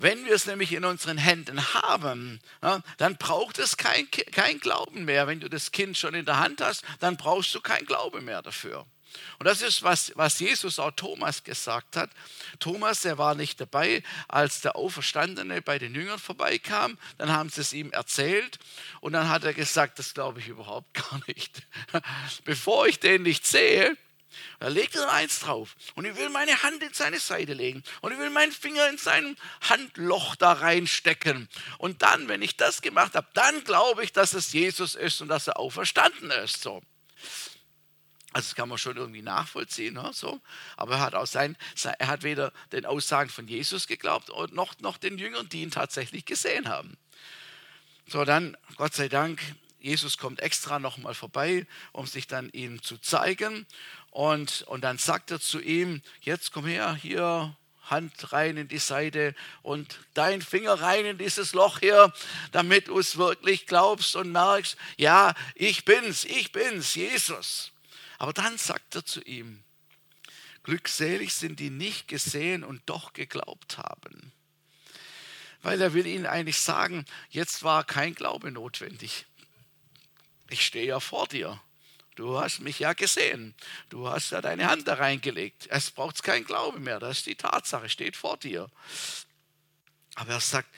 Wenn 0.00 0.24
wir 0.24 0.34
es 0.34 0.46
nämlich 0.46 0.72
in 0.72 0.86
unseren 0.86 1.18
Händen 1.18 1.62
haben, 1.74 2.40
dann 2.96 3.16
braucht 3.18 3.58
es 3.58 3.76
kein, 3.76 4.10
kein 4.10 4.58
Glauben 4.58 5.04
mehr. 5.04 5.26
Wenn 5.26 5.40
du 5.40 5.50
das 5.50 5.72
Kind 5.72 5.98
schon 5.98 6.14
in 6.14 6.24
der 6.24 6.38
Hand 6.38 6.62
hast, 6.62 6.82
dann 7.00 7.18
brauchst 7.18 7.54
du 7.54 7.60
kein 7.60 7.84
Glaube 7.84 8.22
mehr 8.22 8.40
dafür. 8.40 8.86
Und 9.38 9.46
das 9.46 9.60
ist, 9.60 9.82
was, 9.82 10.12
was 10.14 10.40
Jesus 10.40 10.78
auch 10.78 10.92
Thomas 10.92 11.44
gesagt 11.44 11.96
hat. 11.96 12.10
Thomas, 12.60 13.02
der 13.02 13.18
war 13.18 13.34
nicht 13.34 13.60
dabei, 13.60 14.02
als 14.26 14.62
der 14.62 14.76
Auferstandene 14.76 15.60
bei 15.60 15.78
den 15.78 15.94
Jüngern 15.94 16.18
vorbeikam. 16.18 16.96
Dann 17.18 17.30
haben 17.30 17.50
sie 17.50 17.60
es 17.60 17.74
ihm 17.74 17.92
erzählt 17.92 18.58
und 19.00 19.12
dann 19.12 19.28
hat 19.28 19.44
er 19.44 19.52
gesagt, 19.52 19.98
das 19.98 20.14
glaube 20.14 20.40
ich 20.40 20.48
überhaupt 20.48 20.94
gar 21.10 21.20
nicht. 21.26 21.62
Bevor 22.44 22.86
ich 22.86 23.00
den 23.00 23.22
nicht 23.22 23.46
sehe, 23.46 23.98
da 24.59 24.69
legt 24.69 24.95
er 24.95 25.11
eins 25.12 25.40
drauf 25.40 25.77
und 25.95 26.05
ich 26.05 26.16
will 26.16 26.29
meine 26.29 26.62
Hand 26.62 26.83
in 26.83 26.93
seine 26.93 27.19
Seite 27.19 27.53
legen 27.53 27.83
und 28.01 28.12
ich 28.12 28.19
will 28.19 28.31
meinen 28.31 28.53
Finger 28.53 28.88
in 28.88 28.99
sein 28.99 29.37
Handloch 29.69 30.37
da 30.37 30.53
reinstecken. 30.53 31.49
Und 31.79 32.03
dann, 32.03 32.29
wenn 32.29 32.43
ich 32.43 32.57
das 32.57 32.83
gemacht 32.83 33.14
habe, 33.14 33.29
dann 33.35 33.64
glaube 33.64 34.05
ich, 34.05 34.12
dass 34.12 34.35
es 34.35 34.53
Jesus 34.53 34.95
ist 34.95 35.21
und 35.21 35.29
dass 35.29 35.47
er 35.47 35.59
auferstanden 35.59 36.31
ist. 36.31 36.62
So. 36.62 36.83
Also 38.33 38.49
das 38.49 38.55
kann 38.55 38.69
man 38.69 38.79
schon 38.79 38.97
irgendwie 38.97 39.23
nachvollziehen, 39.23 39.95
ne? 39.95 40.11
so. 40.12 40.40
aber 40.77 40.95
er 40.95 41.01
hat, 41.01 41.14
auch 41.16 41.27
sein, 41.27 41.57
er 41.99 42.07
hat 42.07 42.23
weder 42.23 42.53
den 42.71 42.87
Aussagen 42.87 43.29
von 43.29 43.49
Jesus 43.49 43.88
geglaubt 43.88 44.31
noch, 44.53 44.79
noch 44.79 44.99
den 44.99 45.19
Jüngern, 45.19 45.49
die 45.49 45.62
ihn 45.62 45.73
tatsächlich 45.73 46.27
gesehen 46.27 46.69
haben. 46.69 46.97
So, 48.07 48.25
dann, 48.25 48.57
Gott 48.77 48.95
sei 48.95 49.09
Dank, 49.09 49.40
Jesus 49.81 50.19
kommt 50.19 50.40
extra 50.40 50.79
nochmal 50.79 51.14
vorbei, 51.14 51.66
um 51.93 52.07
sich 52.07 52.27
dann 52.27 52.51
ihm 52.51 52.83
zu 52.83 52.99
zeigen. 52.99 53.66
Und, 54.11 54.62
und 54.62 54.83
dann 54.83 54.99
sagt 54.99 55.31
er 55.31 55.40
zu 55.40 55.61
ihm, 55.61 56.03
jetzt 56.20 56.53
komm 56.53 56.66
her, 56.66 56.94
hier, 56.94 57.57
Hand 57.85 58.33
rein 58.33 58.57
in 58.57 58.68
die 58.68 58.79
Seite 58.79 59.35
und 59.62 59.99
dein 60.14 60.42
Finger 60.42 60.75
rein 60.75 61.07
in 61.07 61.18
dieses 61.18 61.55
Loch 61.55 61.81
hier, 61.81 62.12
damit 62.53 62.87
du 62.87 62.99
es 62.99 63.16
wirklich 63.16 63.66
glaubst 63.66 64.14
und 64.14 64.31
merkst, 64.31 64.77
ja, 64.96 65.35
ich 65.57 65.85
bin's, 65.85 66.25
ich 66.25 66.53
bin's, 66.53 66.94
Jesus. 66.94 67.73
Aber 68.18 68.33
dann 68.33 68.59
sagt 68.59 68.94
er 68.94 69.05
zu 69.05 69.20
ihm, 69.23 69.64
glückselig 70.62 71.35
sind 71.35 71.59
die 71.59 71.70
nicht 71.70 72.07
gesehen 72.07 72.62
und 72.62 72.83
doch 72.87 73.12
geglaubt 73.12 73.79
haben. 73.79 74.33
Weil 75.62 75.81
er 75.81 75.92
will 75.92 76.07
ihnen 76.07 76.27
eigentlich 76.27 76.61
sagen, 76.61 77.05
jetzt 77.31 77.64
war 77.64 77.83
kein 77.83 78.14
Glaube 78.14 78.53
notwendig 78.53 79.27
ich 80.51 80.66
stehe 80.66 80.87
ja 80.87 81.01
vor 81.01 81.27
dir. 81.29 81.61
Du 82.16 82.38
hast 82.38 82.61
mich 82.61 82.79
ja 82.79 82.92
gesehen. 82.92 83.55
Du 83.88 84.09
hast 84.09 84.31
ja 84.31 84.40
deine 84.40 84.68
Hand 84.68 84.88
da 84.88 84.94
reingelegt. 84.94 85.68
Es 85.70 85.90
braucht 85.90 86.23
keinen 86.23 86.44
Glaube 86.44 86.81
mehr. 86.81 86.99
Das 86.99 87.18
ist 87.18 87.27
die 87.27 87.37
Tatsache, 87.37 87.88
steht 87.88 88.16
vor 88.16 88.37
dir. 88.37 88.68
Aber 90.16 90.33
er 90.33 90.40
sagt, 90.40 90.68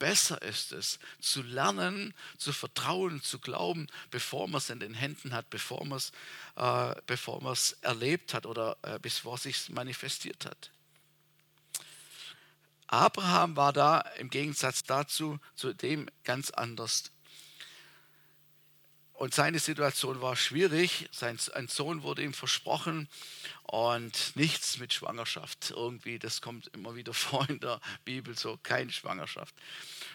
besser 0.00 0.42
ist 0.42 0.72
es, 0.72 0.98
zu 1.20 1.42
lernen, 1.42 2.12
zu 2.38 2.52
vertrauen, 2.52 3.22
zu 3.22 3.38
glauben, 3.38 3.86
bevor 4.10 4.48
man 4.48 4.58
es 4.58 4.70
in 4.70 4.80
den 4.80 4.94
Händen 4.94 5.32
hat, 5.32 5.48
bevor 5.50 5.84
man 5.84 5.98
es, 5.98 6.10
äh, 6.56 6.94
bevor 7.06 7.40
man 7.40 7.52
es 7.52 7.72
erlebt 7.82 8.34
hat 8.34 8.46
oder 8.46 8.76
äh, 8.82 8.98
bevor 8.98 9.36
es 9.36 9.44
sich 9.44 9.68
manifestiert 9.68 10.44
hat. 10.44 10.70
Abraham 12.88 13.56
war 13.56 13.72
da 13.72 14.00
im 14.18 14.30
Gegensatz 14.30 14.82
dazu, 14.82 15.38
zu 15.54 15.72
dem 15.72 16.08
ganz 16.24 16.50
anders. 16.50 17.12
Und 19.20 19.34
seine 19.34 19.58
Situation 19.58 20.22
war 20.22 20.34
schwierig. 20.34 21.06
Sein 21.12 21.38
ein 21.52 21.68
Sohn 21.68 22.02
wurde 22.02 22.22
ihm 22.22 22.32
versprochen 22.32 23.06
und 23.64 24.34
nichts 24.34 24.78
mit 24.78 24.94
Schwangerschaft. 24.94 25.72
Irgendwie, 25.76 26.18
das 26.18 26.40
kommt 26.40 26.68
immer 26.68 26.94
wieder 26.94 27.12
vor 27.28 27.46
in 27.50 27.60
der 27.60 27.82
Bibel, 28.06 28.34
so 28.34 28.58
keine 28.62 28.90
Schwangerschaft. 28.90 29.54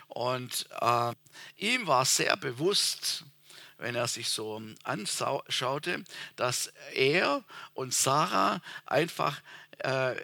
Und 0.08 0.66
äh, 0.82 1.14
ihm 1.58 1.86
war 1.86 2.04
sehr 2.06 2.36
bewusst, 2.36 3.26
wenn 3.78 3.94
er 3.94 4.08
sich 4.08 4.28
so 4.30 4.60
anschaute, 4.84 6.04
dass 6.36 6.74
er 6.96 7.44
und 7.76 7.94
Sarah 7.94 8.60
einfach 8.88 9.40
äh, 9.80 10.16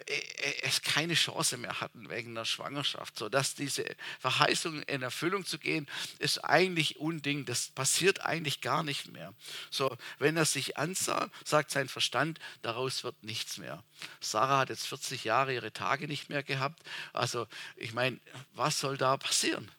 es 0.62 0.82
keine 0.82 1.14
Chance 1.14 1.56
mehr 1.56 1.80
hatten 1.80 2.08
wegen 2.10 2.34
der 2.34 2.44
Schwangerschaft. 2.44 3.18
So 3.18 3.28
dass 3.28 3.54
diese 3.54 3.84
Verheißung 4.20 4.82
in 4.82 5.02
Erfüllung 5.02 5.44
zu 5.44 5.58
gehen, 5.58 5.88
ist 6.18 6.38
eigentlich 6.38 6.98
unding. 6.98 7.44
Das 7.44 7.68
passiert 7.68 8.20
eigentlich 8.20 8.60
gar 8.60 8.82
nicht 8.82 9.12
mehr. 9.12 9.34
So, 9.70 9.96
wenn 10.18 10.36
er 10.36 10.44
sich 10.44 10.76
ansah, 10.76 11.30
sagt 11.44 11.70
sein 11.70 11.88
Verstand, 11.88 12.38
daraus 12.62 13.04
wird 13.04 13.22
nichts 13.22 13.58
mehr. 13.58 13.82
Sarah 14.20 14.58
hat 14.58 14.70
jetzt 14.70 14.86
40 14.86 15.24
Jahre 15.24 15.54
ihre 15.54 15.72
Tage 15.72 16.08
nicht 16.08 16.28
mehr 16.28 16.42
gehabt. 16.42 16.82
Also, 17.12 17.46
ich 17.76 17.92
meine, 17.92 18.20
was 18.52 18.80
soll 18.80 18.96
da 18.96 19.16
passieren? 19.16 19.70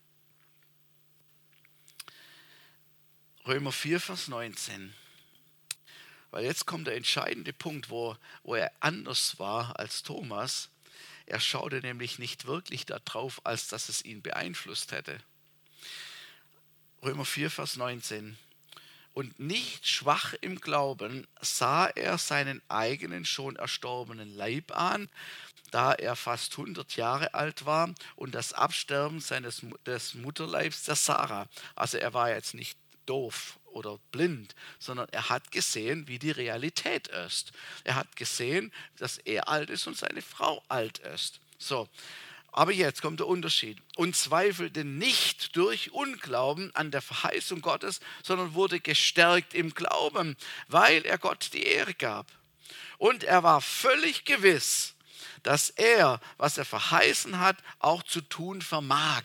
Römer 3.46 3.74
4, 3.74 4.00
Vers 4.00 4.28
19. 4.30 4.94
Weil 6.34 6.46
jetzt 6.46 6.66
kommt 6.66 6.88
der 6.88 6.96
entscheidende 6.96 7.54
Punkt, 7.54 7.92
wo, 7.92 8.18
wo 8.42 8.56
er 8.56 8.72
anders 8.80 9.38
war 9.38 9.80
als 9.80 10.02
Thomas. 10.02 10.70
Er 11.28 11.40
schaute 11.40 11.80
nämlich 11.82 12.18
nicht 12.18 12.48
wirklich 12.48 12.88
darauf, 12.88 13.46
als 13.46 13.68
dass 13.68 13.88
es 13.88 14.04
ihn 14.04 14.24
beeinflusst 14.24 14.92
hätte. 14.94 15.20
Römer 17.04 17.24
4, 17.24 17.52
Vers 17.52 17.76
19. 17.76 18.36
Und 19.14 19.40
nicht 19.40 19.88
schwach 19.88 20.34
im 20.42 20.60
Glauben 20.60 21.28
sah 21.40 21.86
er 21.86 22.18
seinen 22.18 22.64
eigenen 22.68 23.26
schon 23.26 23.56
erstorbenen 23.56 24.36
Leib 24.36 24.76
an, 24.76 25.12
da 25.70 25.94
er 25.94 26.16
fast 26.16 26.54
100 26.54 26.96
Jahre 26.96 27.36
alt 27.36 27.68
war 27.68 27.94
und 28.16 28.34
das 28.34 28.54
Absterben 28.54 29.20
seines 29.20 29.62
des 29.86 30.16
Mutterleibs 30.16 30.86
der 30.86 30.96
Sarah. 30.96 31.48
Also 31.76 32.00
er 32.00 32.16
war 32.16 32.32
jetzt 32.32 32.56
nicht 32.56 32.76
doof 33.06 33.60
oder 33.66 34.00
blind, 34.12 34.56
sondern 34.80 35.10
er 35.10 35.30
hat 35.30 35.52
gesehen, 35.52 36.08
wie 36.08 36.20
die 36.20 36.32
Realität 36.32 37.08
ist. 37.08 37.52
Er 37.84 37.96
hat 37.96 38.16
gesehen, 38.16 38.72
dass 38.98 39.18
er 39.18 39.48
alt 39.48 39.70
ist 39.70 39.88
und 39.88 39.98
seine 39.98 40.22
Frau 40.22 40.64
alt 40.68 41.00
ist. 41.00 41.40
So. 41.58 41.90
Aber 42.56 42.72
jetzt 42.72 43.02
kommt 43.02 43.20
der 43.20 43.28
Unterschied. 43.28 43.80
Und 43.96 44.16
zweifelte 44.16 44.86
nicht 44.86 45.56
durch 45.56 45.92
Unglauben 45.92 46.74
an 46.76 46.92
der 46.92 47.02
Verheißung 47.02 47.62
Gottes, 47.62 48.00
sondern 48.22 48.54
wurde 48.54 48.80
gestärkt 48.80 49.56
im 49.56 49.74
Glauben, 49.74 50.38
weil 50.68 51.04
er 51.04 51.18
Gott 51.18 51.50
die 51.54 51.64
Ehre 51.64 51.96
gab. 51.96 52.28
Und 53.00 53.24
er 53.24 53.42
war 53.42 53.60
völlig 53.60 54.24
gewiss, 54.24 54.94
dass 55.42 55.72
er, 55.72 56.22
was 56.38 56.60
er 56.60 56.66
verheißen 56.66 57.40
hat, 57.40 57.58
auch 57.80 58.04
zu 58.04 58.22
tun 58.22 58.62
vermag. 58.62 59.24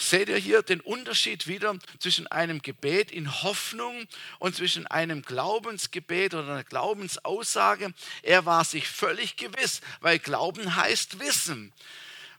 Seht 0.00 0.30
ihr 0.30 0.38
hier 0.38 0.62
den 0.62 0.80
Unterschied 0.80 1.46
wieder 1.46 1.78
zwischen 1.98 2.26
einem 2.26 2.62
Gebet 2.62 3.10
in 3.12 3.42
Hoffnung 3.42 4.08
und 4.38 4.56
zwischen 4.56 4.86
einem 4.86 5.20
Glaubensgebet 5.20 6.32
oder 6.32 6.48
einer 6.48 6.64
Glaubensaussage? 6.64 7.92
Er 8.22 8.46
war 8.46 8.64
sich 8.64 8.88
völlig 8.88 9.36
gewiss, 9.36 9.82
weil 10.00 10.18
Glauben 10.18 10.74
heißt 10.74 11.20
Wissen. 11.20 11.74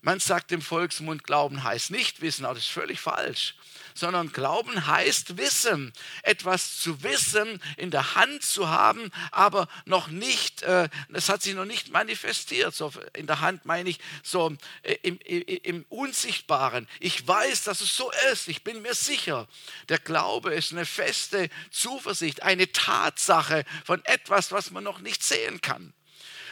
Man 0.01 0.19
sagt 0.19 0.51
im 0.51 0.61
Volksmund, 0.61 1.23
Glauben 1.23 1.63
heißt 1.63 1.91
nicht 1.91 2.21
Wissen, 2.21 2.45
aber 2.45 2.55
das 2.55 2.63
ist 2.63 2.71
völlig 2.71 2.99
falsch 2.99 3.55
sondern 3.93 4.31
Glauben 4.31 4.87
heißt 4.87 5.37
Wissen. 5.37 5.93
Etwas 6.23 6.77
zu 6.77 7.03
wissen, 7.03 7.61
in 7.77 7.91
der 7.91 8.15
Hand 8.15 8.43
zu 8.43 8.69
haben, 8.69 9.11
aber 9.31 9.67
noch 9.85 10.07
nicht, 10.07 10.63
äh, 10.63 10.89
das 11.09 11.29
hat 11.29 11.41
sich 11.41 11.55
noch 11.55 11.65
nicht 11.65 11.91
manifestiert. 11.91 12.73
So 12.73 12.91
in 13.13 13.27
der 13.27 13.41
Hand 13.41 13.65
meine 13.65 13.89
ich 13.89 13.99
so 14.23 14.55
äh, 14.83 14.95
im, 15.03 15.19
im, 15.19 15.43
im 15.63 15.85
Unsichtbaren. 15.89 16.87
Ich 16.99 17.27
weiß, 17.27 17.63
dass 17.63 17.81
es 17.81 17.95
so 17.95 18.11
ist. 18.31 18.47
Ich 18.47 18.63
bin 18.63 18.81
mir 18.81 18.93
sicher. 18.93 19.47
Der 19.89 19.99
Glaube 19.99 20.53
ist 20.53 20.71
eine 20.71 20.85
feste 20.85 21.49
Zuversicht, 21.69 22.43
eine 22.43 22.71
Tatsache 22.71 23.65
von 23.85 24.03
etwas, 24.05 24.51
was 24.51 24.71
man 24.71 24.83
noch 24.83 24.99
nicht 24.99 25.23
sehen 25.23 25.61
kann. 25.61 25.93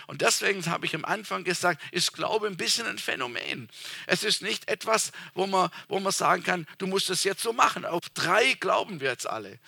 Und 0.09 0.23
deswegen 0.23 0.65
habe 0.65 0.87
ich 0.87 0.95
am 0.95 1.05
Anfang 1.05 1.43
gesagt, 1.43 1.83
ist 1.91 2.13
Glaube 2.13 2.47
ein 2.47 2.57
bisschen 2.57 2.87
ein 2.87 2.97
Phänomen. 2.97 3.69
Es 4.07 4.23
ist 4.23 4.41
nicht 4.41 4.67
etwas, 4.67 5.11
wo 5.35 5.45
man, 5.45 5.69
wo 5.87 5.99
man 5.99 6.11
sagen 6.11 6.41
kann, 6.41 6.65
du 6.79 6.87
musst 6.87 7.11
es 7.11 7.23
jetzt 7.23 7.43
so 7.43 7.53
machen. 7.53 7.85
Auf 7.85 8.09
drei 8.15 8.53
glauben 8.53 9.01
wir 9.01 9.11
jetzt 9.11 9.29
alle 9.29 9.59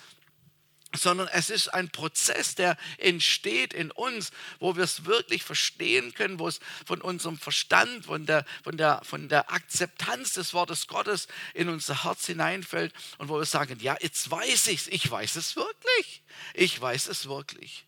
sondern 0.93 1.29
es 1.29 1.49
ist 1.49 1.69
ein 1.69 1.89
Prozess, 1.89 2.55
der 2.55 2.75
entsteht 2.97 3.73
in 3.73 3.91
uns, 3.91 4.31
wo 4.59 4.75
wir 4.75 4.83
es 4.83 5.05
wirklich 5.05 5.41
verstehen 5.41 6.13
können, 6.13 6.37
wo 6.37 6.49
es 6.49 6.59
von 6.85 6.99
unserem 7.01 7.37
Verstand, 7.37 8.07
von 8.07 8.25
der, 8.25 8.43
von 8.61 8.75
der, 8.75 8.99
von 9.05 9.29
der 9.29 9.53
Akzeptanz 9.53 10.33
des 10.33 10.53
Wortes 10.53 10.87
Gottes 10.87 11.29
in 11.53 11.69
unser 11.69 12.03
Herz 12.03 12.25
hineinfällt 12.25 12.93
und 13.19 13.29
wo 13.29 13.37
wir 13.37 13.45
sagen, 13.45 13.79
ja, 13.79 13.95
jetzt 14.01 14.29
weiß 14.29 14.67
ich 14.67 14.81
es, 14.81 14.87
ich 14.89 15.09
weiß 15.09 15.37
es 15.37 15.55
wirklich, 15.55 16.23
ich 16.55 16.81
weiß 16.81 17.07
es 17.07 17.29
wirklich. 17.29 17.85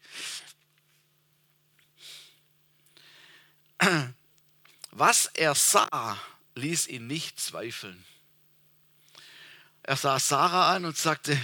Was 4.92 5.26
er 5.34 5.56
sah, 5.56 6.18
ließ 6.56 6.88
ihn 6.88 7.08
nicht 7.08 7.40
zweifeln. 7.40 8.04
Er 9.82 9.98
sah 9.98 10.20
Sarah 10.20 10.76
an 10.76 10.86
und 10.86 10.98
sagte, 10.98 11.38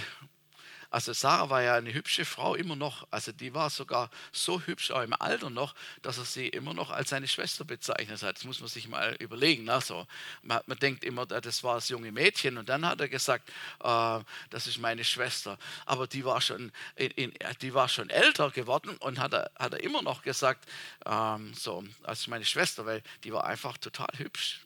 also 0.90 1.12
Sarah 1.12 1.50
war 1.50 1.62
ja 1.62 1.76
eine 1.76 1.94
hübsche 1.94 2.24
Frau 2.24 2.56
immer 2.56 2.74
noch. 2.74 3.06
Also 3.10 3.30
die 3.30 3.54
war 3.54 3.70
sogar 3.70 4.10
so 4.32 4.60
hübsch 4.60 4.90
auch 4.90 5.02
im 5.02 5.12
Alter 5.12 5.48
noch, 5.48 5.74
dass 6.02 6.18
er 6.18 6.24
sie 6.24 6.48
immer 6.48 6.74
noch 6.74 6.90
als 6.90 7.10
seine 7.10 7.28
Schwester 7.28 7.64
bezeichnet 7.64 8.22
hat. 8.22 8.36
Das 8.36 8.44
muss 8.44 8.60
man 8.60 8.68
sich 8.68 8.88
mal 8.88 9.14
überlegen. 9.20 9.70
Also 9.70 10.06
man, 10.42 10.60
man 10.66 10.78
denkt 10.78 11.04
immer, 11.04 11.26
das 11.26 11.62
war 11.62 11.76
das 11.76 11.88
junge 11.88 12.10
Mädchen 12.10 12.58
und 12.58 12.68
dann 12.68 12.84
hat 12.84 13.00
er 13.00 13.08
gesagt, 13.08 13.48
äh, 13.84 14.18
das 14.50 14.66
ist 14.66 14.78
meine 14.78 15.04
Schwester. 15.04 15.58
Aber 15.86 16.08
die 16.08 16.24
war 16.24 16.40
schon, 16.40 16.72
in, 16.96 17.10
in, 17.12 17.32
die 17.62 17.72
war 17.72 17.88
schon 17.88 18.10
älter 18.10 18.50
geworden 18.50 18.96
und 18.98 19.20
hat 19.20 19.32
er, 19.32 19.52
hat 19.56 19.74
er 19.74 19.80
immer 19.84 20.02
noch 20.02 20.22
gesagt, 20.22 20.68
ähm, 21.06 21.54
so, 21.54 21.84
ist 22.10 22.26
meine 22.26 22.44
Schwester, 22.44 22.84
weil 22.84 23.02
die 23.22 23.32
war 23.32 23.44
einfach 23.44 23.78
total 23.78 24.10
hübsch 24.16 24.60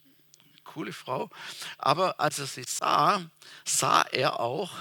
coole 0.65 0.93
Frau. 0.93 1.31
Aber 1.79 2.19
als 2.19 2.39
er 2.39 2.47
sie 2.47 2.65
sah, 2.67 3.23
sah 3.65 4.03
er 4.11 4.41
auch, 4.41 4.73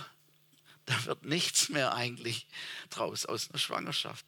da 0.85 1.05
wird 1.05 1.23
nichts 1.25 1.69
mehr 1.69 1.93
eigentlich 1.93 2.47
draus 2.89 3.25
aus 3.25 3.49
einer 3.49 3.59
Schwangerschaft. 3.59 4.25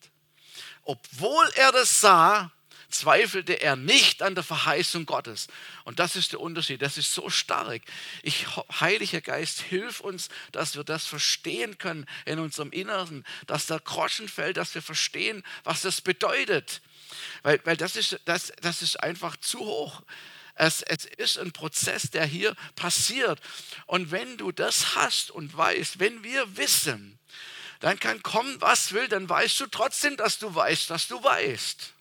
Obwohl 0.84 1.50
er 1.56 1.72
das 1.72 2.00
sah, 2.00 2.52
zweifelte 2.90 3.62
er 3.62 3.76
nicht 3.76 4.22
an 4.22 4.36
der 4.36 4.44
Verheißung 4.44 5.06
Gottes. 5.06 5.48
Und 5.84 6.00
das 6.00 6.16
ist 6.16 6.32
der 6.32 6.40
Unterschied. 6.40 6.82
Das 6.82 6.98
ist 6.98 7.14
so 7.14 7.30
stark. 7.30 7.82
Ich, 8.24 8.46
Heiliger 8.80 9.22
Geist, 9.22 9.62
hilf 9.62 10.00
uns, 10.00 10.30
dass 10.52 10.76
wir 10.76 10.84
das 10.84 11.06
verstehen 11.06 11.78
können 11.78 12.06
in 12.26 12.40
unserem 12.40 12.72
Inneren, 12.72 13.26
dass 13.48 13.66
der 13.66 13.80
Groschen 13.80 14.30
fällt, 14.30 14.58
dass 14.58 14.76
wir 14.76 14.82
verstehen, 14.82 15.44
was 15.64 15.82
das 15.82 16.02
bedeutet. 16.02 16.82
Weil, 17.44 17.60
weil 17.66 17.78
das, 17.78 17.96
ist, 17.96 18.20
das, 18.26 18.54
das 18.62 18.82
ist 18.82 19.02
einfach 19.02 19.36
zu 19.38 19.60
hoch. 19.60 20.02
Es, 20.56 20.82
es 20.82 21.06
ist 21.06 21.38
ein 21.38 21.52
Prozess, 21.52 22.10
der 22.12 22.26
hier 22.26 22.56
passiert. 22.76 23.42
Und 23.86 24.12
wenn 24.12 24.38
du 24.38 24.52
das 24.52 24.96
hast 24.96 25.32
und 25.32 25.56
weißt, 25.56 26.00
wenn 26.00 26.24
wir 26.24 26.58
wissen, 26.58 27.20
dann 27.82 28.00
kann 28.00 28.24
kommen, 28.24 28.60
was 28.62 28.94
will, 28.94 29.08
dann 29.08 29.30
weißt 29.30 29.60
du 29.60 29.68
trotzdem, 29.68 30.18
dass 30.18 30.40
du 30.40 30.54
weißt, 30.54 30.90
dass 30.90 31.08
du 31.08 31.22
weißt. 31.22 31.94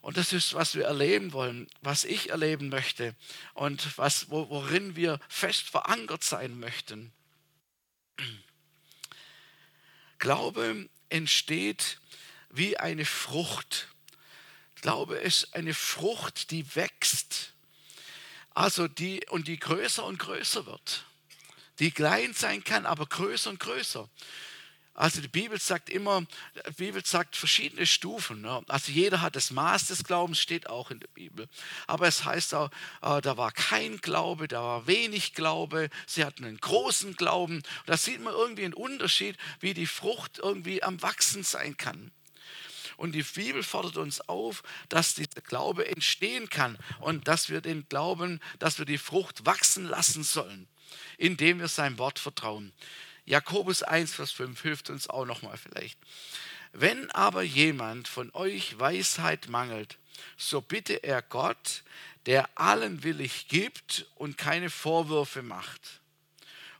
Und 0.00 0.18
das 0.18 0.32
ist, 0.34 0.52
was 0.52 0.74
wir 0.74 0.84
erleben 0.84 1.32
wollen, 1.32 1.66
was 1.80 2.04
ich 2.04 2.30
erleben 2.30 2.68
möchte 2.68 3.14
und 3.54 3.96
was, 3.96 4.28
worin 4.28 4.96
wir 4.96 5.18
fest 5.28 5.62
verankert 5.62 6.22
sein 6.24 6.58
möchten. 6.58 7.12
Glaube 10.18 10.88
entsteht 11.08 12.00
wie 12.50 12.76
eine 12.76 13.06
Frucht. 13.06 13.88
Glaube 14.84 15.16
ist 15.16 15.54
eine 15.54 15.72
Frucht, 15.72 16.50
die 16.50 16.76
wächst. 16.76 17.54
Also 18.50 18.86
die 18.86 19.24
und 19.30 19.48
die 19.48 19.58
größer 19.58 20.04
und 20.04 20.18
größer 20.18 20.66
wird. 20.66 21.06
Die 21.78 21.90
klein 21.90 22.34
sein 22.34 22.62
kann, 22.62 22.84
aber 22.84 23.06
größer 23.06 23.48
und 23.48 23.60
größer. 23.60 24.06
Also 24.92 25.22
die 25.22 25.28
Bibel 25.28 25.58
sagt 25.58 25.88
immer, 25.88 26.26
die 26.68 26.72
Bibel 26.72 27.02
sagt 27.02 27.34
verschiedene 27.34 27.86
Stufen. 27.86 28.42
Ne? 28.42 28.62
Also 28.68 28.92
jeder 28.92 29.22
hat 29.22 29.36
das 29.36 29.50
Maß 29.52 29.86
des 29.86 30.04
Glaubens, 30.04 30.38
steht 30.38 30.68
auch 30.68 30.90
in 30.90 31.00
der 31.00 31.08
Bibel. 31.08 31.48
Aber 31.86 32.06
es 32.06 32.26
heißt 32.26 32.52
auch, 32.52 32.68
äh, 33.00 33.22
da 33.22 33.38
war 33.38 33.52
kein 33.52 34.02
Glaube, 34.02 34.48
da 34.48 34.62
war 34.62 34.86
wenig 34.86 35.32
Glaube, 35.32 35.88
sie 36.06 36.26
hatten 36.26 36.44
einen 36.44 36.58
großen 36.58 37.16
Glauben. 37.16 37.62
Da 37.86 37.96
sieht 37.96 38.20
man 38.20 38.34
irgendwie 38.34 38.66
einen 38.66 38.74
Unterschied, 38.74 39.38
wie 39.60 39.72
die 39.72 39.86
Frucht 39.86 40.40
irgendwie 40.40 40.82
am 40.82 41.00
Wachsen 41.00 41.42
sein 41.42 41.78
kann. 41.78 42.12
Und 42.96 43.12
die 43.12 43.22
Bibel 43.22 43.62
fordert 43.62 43.96
uns 43.96 44.20
auf, 44.28 44.62
dass 44.88 45.14
dieser 45.14 45.40
Glaube 45.40 45.86
entstehen 45.86 46.48
kann 46.50 46.78
und 47.00 47.28
dass 47.28 47.48
wir 47.48 47.60
den 47.60 47.88
Glauben, 47.88 48.40
dass 48.58 48.78
wir 48.78 48.86
die 48.86 48.98
Frucht 48.98 49.46
wachsen 49.46 49.84
lassen 49.84 50.22
sollen, 50.22 50.68
indem 51.18 51.60
wir 51.60 51.68
seinem 51.68 51.98
Wort 51.98 52.18
vertrauen. 52.18 52.72
Jakobus 53.24 53.82
1, 53.82 54.14
Vers 54.14 54.32
5 54.32 54.60
hilft 54.60 54.90
uns 54.90 55.08
auch 55.08 55.24
nochmal 55.24 55.56
vielleicht. 55.56 55.98
Wenn 56.72 57.10
aber 57.12 57.42
jemand 57.42 58.08
von 58.08 58.30
euch 58.34 58.78
Weisheit 58.78 59.48
mangelt, 59.48 59.98
so 60.36 60.60
bitte 60.60 61.02
er 61.02 61.22
Gott, 61.22 61.82
der 62.26 62.48
allen 62.58 63.02
willig 63.02 63.48
gibt 63.48 64.06
und 64.16 64.38
keine 64.38 64.70
Vorwürfe 64.70 65.42
macht 65.42 66.00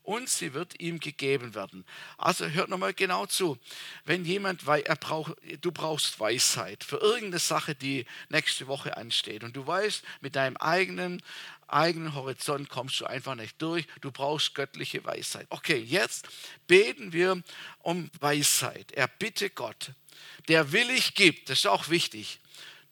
und 0.04 0.28
sie 0.28 0.54
wird 0.54 0.80
ihm 0.80 1.00
gegeben 1.00 1.54
werden. 1.54 1.84
Also 2.18 2.46
hört 2.46 2.68
nochmal 2.68 2.94
genau 2.94 3.26
zu. 3.26 3.58
Wenn 4.04 4.24
jemand, 4.24 4.66
er 4.68 4.96
braucht, 4.96 5.34
du 5.60 5.72
brauchst 5.72 6.20
Weisheit 6.20 6.84
für 6.84 6.98
irgendeine 6.98 7.40
Sache, 7.40 7.74
die 7.74 8.06
nächste 8.28 8.66
Woche 8.68 8.96
ansteht 8.96 9.42
und 9.42 9.56
du 9.56 9.66
weißt, 9.66 10.04
mit 10.20 10.36
deinem 10.36 10.56
eigenen 10.58 11.22
eigenen 11.66 12.14
Horizont 12.14 12.68
kommst 12.68 13.00
du 13.00 13.06
einfach 13.06 13.34
nicht 13.34 13.60
durch. 13.60 13.86
Du 14.02 14.12
brauchst 14.12 14.54
göttliche 14.54 15.02
Weisheit. 15.04 15.46
Okay, 15.48 15.78
jetzt 15.78 16.28
beten 16.66 17.12
wir 17.12 17.42
um 17.80 18.10
Weisheit. 18.20 18.92
Er 18.92 19.08
bitte 19.08 19.48
Gott, 19.48 19.92
der 20.48 20.72
willig 20.72 21.14
gibt. 21.14 21.48
Das 21.48 21.60
ist 21.60 21.66
auch 21.66 21.88
wichtig 21.88 22.38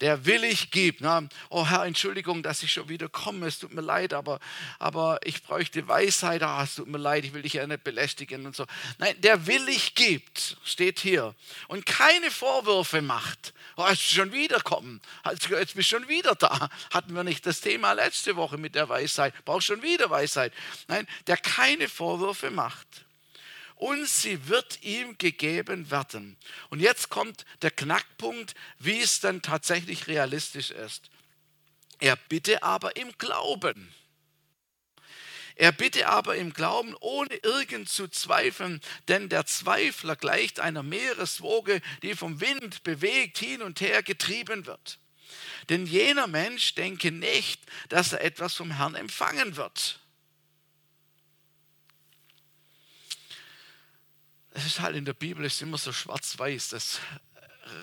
der 0.00 0.24
willig 0.26 0.70
gibt. 0.70 1.00
Ne? 1.00 1.28
Oh 1.50 1.66
Herr, 1.66 1.85
Entschuldigung, 1.85 2.42
dass 2.42 2.62
ich 2.62 2.72
schon 2.72 2.88
wieder 2.88 3.09
komme, 3.09 3.46
es 3.46 3.59
tut 3.59 3.72
mir 3.72 3.81
leid, 3.81 4.14
aber, 4.14 4.40
aber 4.78 5.18
ich 5.24 5.42
bräuchte 5.42 5.87
Weisheit. 5.87 6.42
Ah, 6.42 6.62
es 6.62 6.76
tut 6.76 6.88
mir 6.88 6.98
leid, 6.98 7.24
ich 7.24 7.35
will 7.35 7.42
dich 7.42 7.55
ja 7.55 7.66
nicht 7.66 7.85
belästigen 7.85 8.46
und 8.46 8.57
so. 8.57 8.66
Nein, 8.98 9.14
der 9.20 9.46
willig 9.46 9.94
gibt, 9.94 10.57
steht 10.64 11.00
hier 11.00 11.35
und 11.68 11.87
keine 11.87 12.31
Vorwürfe 12.31 13.02
macht. 13.02 13.55
Oh, 13.76 13.87
jetzt 13.88 14.02
schon 14.02 14.33
wieder 14.33 14.61
kommen, 14.61 15.00
jetzt 15.24 15.48
bist 15.48 15.76
du 15.76 15.83
schon 15.83 16.09
wieder 16.09 16.35
da. 16.35 16.68
Hatten 16.92 17.14
wir 17.14 17.24
nicht 17.24 17.46
das 17.46 17.61
Thema 17.61 17.92
letzte 17.92 18.37
Woche 18.37 18.59
mit 18.59 18.74
der 18.74 18.88
Weisheit? 18.88 19.35
Brauchst 19.44 19.66
schon 19.66 19.83
wieder 19.83 20.11
Weisheit. 20.11 20.52
Nein, 20.88 21.07
der 21.26 21.37
keine 21.37 21.88
Vorwürfe 21.88 22.50
macht 22.50 23.05
und 23.83 24.09
sie 24.09 24.47
wird 24.47 24.85
ihm 24.85 25.18
gegeben 25.18 25.90
werden. 25.90 26.37
Und 26.71 26.79
jetzt 26.79 27.09
kommt 27.09 27.45
der 27.62 27.73
Knackpunkt, 27.73 28.55
wie 28.79 29.01
es 29.01 29.18
dann 29.18 29.42
tatsächlich 29.42 30.07
realistisch 30.07 30.71
ist. 30.71 31.11
Er 31.99 32.14
bitte 32.14 32.62
aber 32.62 32.95
im 32.95 33.11
Glauben. 33.18 33.92
Er 35.57 35.73
bitte 35.73 36.09
aber 36.09 36.37
im 36.37 36.53
Glauben, 36.53 36.95
ohne 37.01 37.35
irgend 37.42 37.88
zu 37.88 38.07
zweifeln, 38.07 38.81
denn 39.09 39.29
der 39.29 39.47
Zweifler 39.47 40.14
gleicht 40.14 40.61
einer 40.61 40.85
Meereswoge, 40.85 41.83
die 42.03 42.14
vom 42.14 42.40
Wind 42.40 42.85
bewegt 42.85 43.38
hin 43.38 43.62
und 43.62 43.81
her 43.81 44.05
getrieben 44.05 44.64
wird. 44.66 45.01
Denn 45.71 45.87
jener 45.87 46.29
Mensch 46.29 46.77
denke 46.77 47.11
nicht, 47.11 47.61
dass 47.88 48.12
er 48.12 48.23
etwas 48.23 48.55
vom 48.55 48.71
Herrn 48.71 48.95
empfangen 48.95 49.57
wird. 49.57 49.99
Es 54.54 54.66
ist 54.66 54.80
halt 54.80 54.96
in 54.96 55.04
der 55.04 55.14
Bibel 55.14 55.44
ist 55.44 55.62
immer 55.62 55.78
so 55.78 55.92
schwarz-weiß. 55.92 56.68
Das 56.70 57.00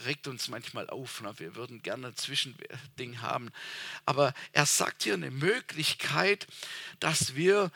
regt 0.05 0.27
uns 0.27 0.47
manchmal 0.47 0.89
auf. 0.89 1.21
Ne? 1.21 1.34
Wir 1.38 1.55
würden 1.55 1.82
gerne 1.82 2.08
ein 2.08 2.15
Zwischending 2.15 3.21
haben. 3.21 3.51
Aber 4.05 4.34
er 4.51 4.65
sagt 4.65 5.03
hier 5.03 5.13
eine 5.13 5.32
Möglichkeit, 5.32 6.47
dass 6.99 7.36
wir 7.36 7.71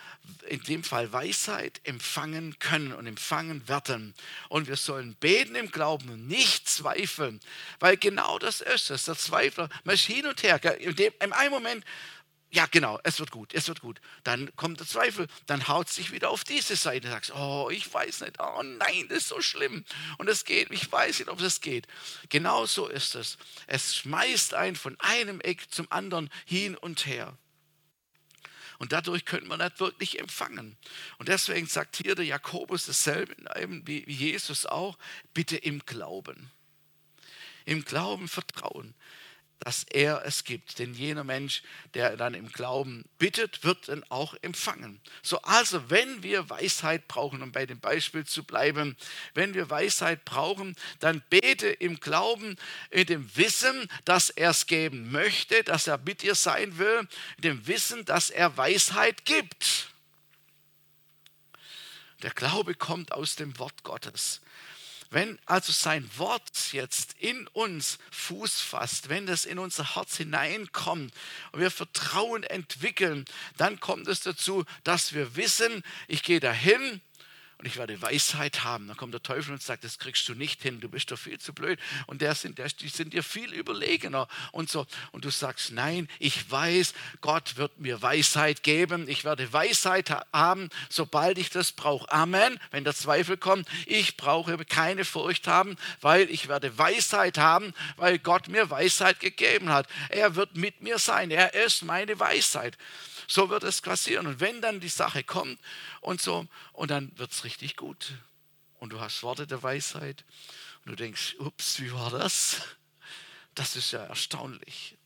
in 0.48 0.62
dem 0.64 0.84
Fall 0.84 1.12
Weisheit 1.12 1.82
empfangen 1.84 2.58
können 2.60 2.94
und 2.94 3.08
empfangen 3.08 3.68
werden. 3.68 4.14
Und 4.50 4.68
wir 4.68 4.76
sollen 4.76 5.16
beten 5.16 5.56
im 5.56 5.72
Glauben 5.72 6.10
und 6.10 6.28
nicht 6.28 6.68
zweifeln. 6.68 7.40
Weil 7.80 7.98
genau 7.98 8.40
das 8.40 8.62
ist 8.62 8.92
es. 8.92 9.06
Der 9.06 9.18
Zweifler, 9.18 9.70
man 9.84 9.96
ist 9.96 10.06
hin 10.06 10.26
und 10.26 10.44
her. 10.44 10.62
In, 10.80 11.34
einem 11.34 11.52
Moment 11.52 11.86
ja, 12.54 12.68
genau, 12.68 13.00
es 13.04 13.20
wird 13.20 13.32
gut, 13.32 13.52
es 13.56 13.68
wird 13.68 13.82
gut. 13.82 14.00
Dann 14.24 14.56
kommt 14.56 14.80
der 14.80 14.86
Zweifel, 14.86 15.28
dann 15.48 15.68
haut 15.68 15.88
es 15.88 15.96
sich 15.96 16.12
wieder 16.12 16.30
auf 16.30 16.44
diese 16.44 16.76
Seite. 16.76 17.10
Sagst, 17.10 17.34
oh, 17.34 17.70
ich 17.72 17.92
weiß 17.92 18.22
nicht, 18.22 18.40
oh 18.40 18.62
nein, 18.62 19.08
das 19.10 19.20
ist 19.20 19.30
so 19.30 19.42
schlimm. 19.42 19.84
Und 20.20 20.30
es 20.30 20.46
geht, 20.46 20.70
ich 20.70 20.92
weiß 20.92 21.18
nicht, 21.18 21.30
ob 21.30 21.42
es 21.42 21.62
geht. 21.62 21.88
Genau 22.30 22.68
so 22.68 22.88
ist 22.88 23.16
es. 23.16 23.40
Es 23.66 23.96
schmeißt 23.96 24.54
einen 24.54 24.76
von 24.76 24.96
einem 25.00 25.42
Eck 25.42 25.72
zum 25.72 25.92
anderen 25.92 26.30
hin 26.46 26.78
und 26.78 27.08
her. 27.08 27.36
Und 28.78 28.92
dadurch 28.92 29.26
könnte 29.26 29.48
man 29.48 29.58
nicht 29.58 29.80
wirklich 29.80 30.20
empfangen. 30.20 30.78
Und 31.18 31.30
deswegen 31.30 31.66
sagt 31.66 31.96
hier 31.96 32.14
der 32.14 32.26
Jakobus 32.26 32.86
dasselbe, 32.86 33.36
wie 33.86 34.04
Jesus 34.06 34.68
auch, 34.68 35.00
bitte 35.34 35.58
im 35.58 35.84
Glauben. 35.88 36.52
Im 37.66 37.84
Glauben 37.84 38.28
vertrauen 38.28 38.94
dass 39.64 39.84
er 39.84 40.24
es 40.26 40.44
gibt. 40.44 40.80
Denn 40.80 40.94
jener 40.94 41.24
Mensch, 41.24 41.64
der 41.94 42.18
dann 42.18 42.34
im 42.34 42.52
Glauben 42.52 43.06
bittet, 43.18 43.64
wird 43.64 43.88
dann 43.88 44.04
auch 44.10 44.36
empfangen. 44.42 45.00
So 45.22 45.42
also, 45.42 45.90
wenn 45.90 46.24
wir 46.24 46.50
Weisheit 46.50 47.08
brauchen, 47.08 47.42
um 47.42 47.52
bei 47.52 47.66
dem 47.66 47.80
Beispiel 47.80 48.26
zu 48.26 48.44
bleiben, 48.44 48.98
wenn 49.34 49.54
wir 49.54 49.70
Weisheit 49.70 50.26
brauchen, 50.26 50.76
dann 51.00 51.24
bete 51.30 51.68
im 51.68 52.00
Glauben, 52.00 52.58
in 52.90 53.06
dem 53.06 53.36
Wissen, 53.36 53.88
dass 54.06 54.30
er 54.30 54.50
es 54.52 54.66
geben 54.66 55.12
möchte, 55.12 55.64
dass 55.64 55.88
er 55.88 55.98
mit 55.98 56.22
dir 56.22 56.36
sein 56.36 56.78
will, 56.78 57.08
in 57.38 57.42
dem 57.42 57.68
Wissen, 57.68 58.06
dass 58.06 58.30
er 58.30 58.58
Weisheit 58.58 59.26
gibt. 59.26 59.90
Der 62.22 62.32
Glaube 62.32 62.74
kommt 62.74 63.12
aus 63.12 63.36
dem 63.36 63.58
Wort 63.60 63.84
Gottes. 63.84 64.42
Wenn 65.14 65.38
also 65.46 65.72
sein 65.72 66.10
Wort 66.18 66.74
jetzt 66.74 67.14
in 67.20 67.46
uns 67.50 68.00
Fuß 68.10 68.62
fasst, 68.62 69.10
wenn 69.10 69.28
das 69.28 69.46
in 69.46 69.60
unser 69.60 69.96
Herz 69.96 70.18
hineinkommt 70.18 71.14
und 71.52 71.60
wir 71.60 71.70
Vertrauen 71.70 72.42
entwickeln, 72.42 73.26
dann 73.58 73.80
kommt 73.80 74.08
es 74.08 74.22
dazu, 74.22 74.66
dass 74.84 75.14
wir 75.14 75.36
wissen, 75.36 75.84
ich 76.08 76.24
gehe 76.24 76.40
dahin, 76.40 77.00
und 77.58 77.66
ich 77.66 77.78
werde 77.78 78.02
Weisheit 78.02 78.64
haben. 78.64 78.88
Dann 78.88 78.98
kommt 78.98 79.14
der 79.14 79.24
Teufel 79.24 79.54
und 79.54 79.62
sagt, 79.62 79.84
das 79.84 80.00
kriegst 80.00 80.28
du 80.28 80.36
nicht 80.36 80.62
hin, 80.62 80.80
du 80.80 80.90
bist 80.90 81.12
doch 81.12 81.18
viel 81.18 81.40
zu 81.40 81.54
blöd. 81.54 81.80
Und 82.08 82.22
der 82.22 82.36
sind, 82.36 82.58
der, 82.58 82.68
die 82.68 82.90
sind 82.90 83.14
dir 83.14 83.24
viel 83.24 83.54
überlegener 83.54 84.28
und 84.52 84.70
so. 84.70 84.86
Und 85.12 85.26
du 85.26 85.30
sagst, 85.30 85.72
nein, 85.72 86.10
ich 86.20 86.50
weiß, 86.50 86.94
Gott 87.22 87.58
wird 87.58 87.80
mir 87.80 88.02
Weisheit 88.02 88.64
geben. 88.64 89.08
Ich 89.08 89.24
werde 89.24 89.52
Weisheit 89.54 90.10
haben, 90.32 90.70
sobald 90.90 91.38
ich 91.38 91.50
das 91.50 91.72
brauche. 91.72 92.12
Amen. 92.12 92.60
Wenn 92.72 92.84
der 92.84 92.96
Zweifel 92.96 93.38
kommt, 93.38 93.68
ich 93.86 94.18
brauche 94.18 94.58
keine 94.66 95.06
Furcht 95.06 95.48
haben, 95.48 95.78
weil 96.02 96.30
ich 96.30 96.48
werde 96.48 96.78
Weisheit 96.78 97.38
haben, 97.38 97.74
weil 97.98 98.20
Gott 98.20 98.48
mir 98.48 98.70
Weisheit 98.70 99.20
gegeben 99.20 99.70
hat. 99.70 99.88
Er 100.10 100.36
wird 100.36 100.58
mit 100.58 100.82
mir 100.82 101.00
sein. 101.00 101.32
Er 101.32 101.54
ist 101.54 101.84
meine 101.84 102.20
Weisheit. 102.20 102.78
So 103.28 103.50
wird 103.50 103.64
es 103.64 103.82
passieren. 103.82 104.28
Und 104.28 104.40
wenn 104.40 104.62
dann 104.62 104.80
die 104.80 104.90
Sache 104.90 105.24
kommt 105.24 105.60
und 106.02 106.22
so, 106.22 106.48
und 106.74 106.92
dann 106.92 107.12
wird 107.18 107.32
es 107.32 107.44
richtig 107.44 107.76
gut. 107.76 108.14
Und 108.80 108.92
du 108.92 109.00
hast 109.00 109.24
Worte 109.24 109.48
der 109.48 109.64
Weisheit 109.64 110.26
und 110.84 110.92
du 110.92 110.96
denkst, 110.96 111.36
ups, 111.40 111.80
wie 111.80 111.94
war 111.94 112.10
das? 112.10 112.62
Das 113.56 113.76
ist 113.76 113.92
ja 113.92 114.04
erstaunlich. 114.04 114.98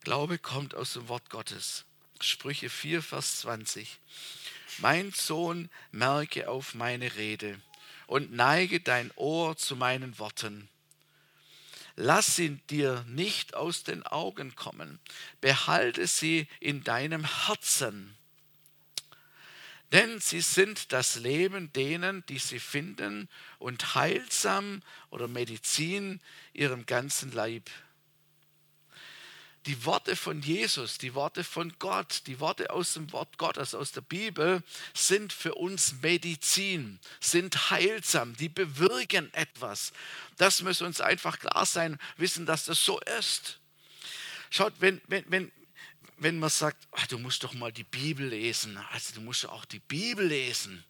Glaube 0.00 0.38
kommt 0.38 0.74
aus 0.74 0.92
dem 0.92 1.08
Wort 1.08 1.30
Gottes. 1.30 1.84
Sprüche 2.20 2.70
4, 2.70 3.02
Vers 3.02 3.40
20. 3.40 3.98
Mein 4.78 5.10
Sohn, 5.12 5.68
merke 5.90 6.48
auf 6.48 6.74
meine 6.74 7.16
Rede 7.16 7.60
und 8.06 8.32
neige 8.32 8.80
dein 8.80 9.10
Ohr 9.16 9.56
zu 9.56 9.74
meinen 9.74 10.18
Worten 10.18 10.68
Lass 11.96 12.36
sie 12.36 12.58
dir 12.70 13.04
nicht 13.08 13.54
aus 13.54 13.82
den 13.82 14.02
Augen 14.04 14.54
kommen. 14.54 15.00
Behalte 15.40 16.06
sie 16.06 16.46
in 16.60 16.84
deinem 16.84 17.24
Herzen. 17.46 18.14
Denn 19.92 20.20
sie 20.20 20.42
sind 20.42 20.92
das 20.92 21.16
Leben 21.16 21.72
denen, 21.72 22.24
die 22.26 22.38
sie 22.38 22.58
finden 22.58 23.28
und 23.58 23.94
heilsam 23.94 24.82
oder 25.10 25.26
Medizin 25.26 26.20
ihrem 26.52 26.84
ganzen 26.84 27.32
Leib 27.32 27.70
die 29.66 29.84
Worte 29.84 30.14
von 30.14 30.40
Jesus, 30.42 30.96
die 30.98 31.14
Worte 31.14 31.42
von 31.42 31.72
Gott, 31.80 32.22
die 32.26 32.38
Worte 32.38 32.70
aus 32.70 32.94
dem 32.94 33.12
Wort 33.12 33.36
Gottes, 33.36 33.74
aus 33.74 33.90
der 33.90 34.00
Bibel, 34.00 34.62
sind 34.94 35.32
für 35.32 35.56
uns 35.56 35.96
Medizin, 36.02 37.00
sind 37.20 37.70
heilsam, 37.70 38.36
die 38.36 38.48
bewirken 38.48 39.32
etwas. 39.34 39.92
Das 40.36 40.62
muss 40.62 40.82
uns 40.82 41.00
einfach 41.00 41.40
klar 41.40 41.66
sein, 41.66 41.98
wissen, 42.16 42.46
dass 42.46 42.66
das 42.66 42.84
so 42.84 43.00
ist. 43.18 43.58
Schaut, 44.50 44.74
wenn, 44.78 45.00
wenn, 45.08 45.24
wenn, 45.28 45.52
wenn 46.18 46.38
man 46.38 46.50
sagt, 46.50 46.86
ach, 46.92 47.08
du 47.08 47.18
musst 47.18 47.42
doch 47.42 47.52
mal 47.52 47.72
die 47.72 47.84
Bibel 47.84 48.28
lesen, 48.28 48.78
also 48.92 49.14
du 49.14 49.20
musst 49.20 49.48
auch 49.48 49.64
die 49.64 49.80
Bibel 49.80 50.26
lesen. 50.26 50.84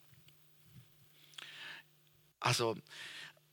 Also 2.40 2.76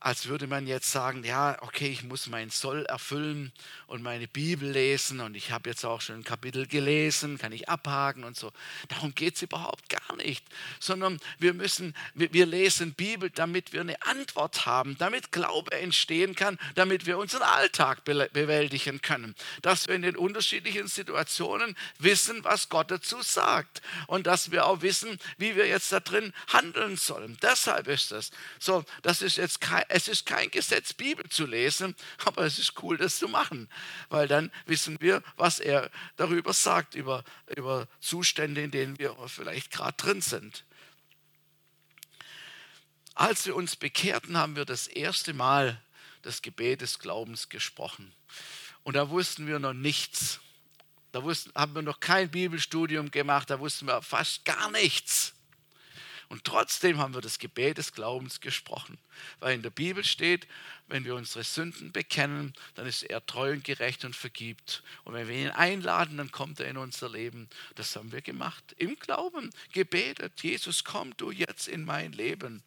als 0.04 0.28
würde 0.28 0.48
man 0.48 0.68
jetzt 0.68 0.92
sagen, 0.92 1.24
ja, 1.24 1.58
okay, 1.62 1.88
ich 1.88 2.04
muss 2.04 2.28
meinen 2.28 2.50
Soll 2.50 2.86
erfüllen 2.88 3.54
und 3.88 4.04
meine 4.04 4.28
Bibel 4.28 4.70
lesen 4.70 5.22
und 5.22 5.34
ich 5.34 5.52
habe 5.52 5.70
jetzt 5.70 5.86
auch 5.86 6.02
schon 6.02 6.18
ein 6.18 6.24
Kapitel 6.26 6.68
gelesen, 6.68 7.38
kann 7.38 7.54
ich 7.54 7.70
abhaken 7.70 8.26
und 8.26 8.36
so. 8.36 8.52
Darum 8.90 9.16
geht 9.16 9.36
es 9.38 9.44
überhaupt 9.44 9.88
gar 9.88 10.18
nicht, 10.18 10.46
sondern 10.82 11.22
wir 11.40 11.54
müssen, 11.54 11.96
wir 12.16 12.46
lesen 12.46 12.94
Bibel, 12.94 13.30
damit 13.30 13.72
wir 13.72 13.80
eine 13.80 14.02
Antwort 14.02 14.66
haben, 14.66 14.98
damit 14.98 15.32
Glaube 15.32 15.72
entstehen 15.72 16.36
kann, 16.36 16.60
damit 16.76 17.06
wir 17.06 17.18
unseren 17.18 17.44
Alltag 17.44 18.04
bewältigen 18.04 19.02
können, 19.02 19.36
dass 19.62 19.88
wir 19.88 19.96
in 19.96 20.02
den 20.02 20.18
unterschiedlichen 20.18 20.90
Situationen 20.90 21.78
wissen, 22.00 22.44
was 22.44 22.68
Gott 22.68 22.92
dazu 22.92 23.22
sagt 23.22 23.82
und 24.08 24.28
dass 24.28 24.52
wir 24.52 24.66
auch 24.66 24.82
wissen, 24.82 25.18
wie 25.38 25.56
wir 25.56 25.66
jetzt 25.66 25.94
da 25.94 26.02
drin 26.02 26.34
handeln 26.52 26.98
sollen. 26.98 27.38
Deshalb 27.42 27.88
ist 27.88 28.12
es 28.12 28.32
so, 28.60 28.84
das 29.02 29.22
ist 29.22 29.38
jetzt 29.38 29.62
kein 29.62 29.93
es 29.94 30.08
ist 30.08 30.26
kein 30.26 30.50
Gesetz, 30.50 30.94
Bibel 30.94 31.30
zu 31.30 31.46
lesen, 31.46 31.96
aber 32.26 32.46
es 32.46 32.58
ist 32.58 32.82
cool, 32.82 32.98
das 32.98 33.20
zu 33.20 33.28
machen, 33.28 33.70
weil 34.10 34.28
dann 34.28 34.52
wissen 34.66 35.00
wir, 35.00 35.22
was 35.36 35.60
er 35.60 35.92
darüber 36.16 36.52
sagt, 36.54 36.96
über, 36.96 37.24
über 37.56 37.88
Zustände, 38.00 38.62
in 38.62 38.72
denen 38.72 38.98
wir 38.98 39.16
vielleicht 39.28 39.72
gerade 39.72 39.96
drin 39.96 40.22
sind. 40.22 40.66
Als 43.14 43.46
wir 43.46 43.56
uns 43.56 43.76
bekehrten, 43.76 44.36
haben 44.36 44.56
wir 44.56 44.66
das 44.66 44.88
erste 44.88 45.36
Mal 45.36 45.80
das 46.24 46.42
Gebet 46.42 46.82
des 46.82 46.98
Glaubens 46.98 47.50
gesprochen. 47.50 48.12
Und 48.82 48.96
da 48.96 49.12
wussten 49.12 49.46
wir 49.46 49.60
noch 49.60 49.74
nichts. 49.74 50.40
Da 51.12 51.22
wussten, 51.22 51.52
haben 51.54 51.76
wir 51.76 51.84
noch 51.84 52.00
kein 52.00 52.32
Bibelstudium 52.32 53.12
gemacht, 53.12 53.52
da 53.52 53.60
wussten 53.60 53.86
wir 53.86 54.02
fast 54.02 54.44
gar 54.46 54.72
nichts. 54.72 55.36
Und 56.34 56.46
trotzdem 56.46 56.98
haben 56.98 57.14
wir 57.14 57.22
das 57.22 57.38
Gebet 57.38 57.78
des 57.78 57.94
Glaubens 57.94 58.42
gesprochen, 58.42 58.98
weil 59.40 59.54
in 59.54 59.62
der 59.62 59.70
Bibel 59.70 60.04
steht, 60.04 60.48
wenn 60.88 61.06
wir 61.06 61.14
unsere 61.14 61.44
Sünden 61.44 61.92
bekennen, 61.92 62.56
dann 62.74 62.88
ist 62.88 63.04
er 63.04 63.24
treu 63.24 63.52
und 63.52 63.64
gerecht 63.64 64.04
und 64.04 64.16
vergibt. 64.16 64.82
Und 65.04 65.14
wenn 65.14 65.28
wir 65.28 65.36
ihn 65.36 65.52
einladen, 65.52 66.18
dann 66.18 66.32
kommt 66.32 66.60
er 66.60 66.68
in 66.68 66.78
unser 66.78 67.08
Leben. 67.08 67.48
Das 67.76 67.96
haben 67.96 68.12
wir 68.12 68.24
gemacht. 68.24 68.64
Im 68.80 68.98
Glauben 68.98 69.52
gebetet, 69.74 70.42
Jesus, 70.42 70.84
komm 70.84 71.16
du 71.18 71.30
jetzt 71.30 71.68
in 71.68 71.86
mein 71.86 72.14
Leben. 72.14 72.64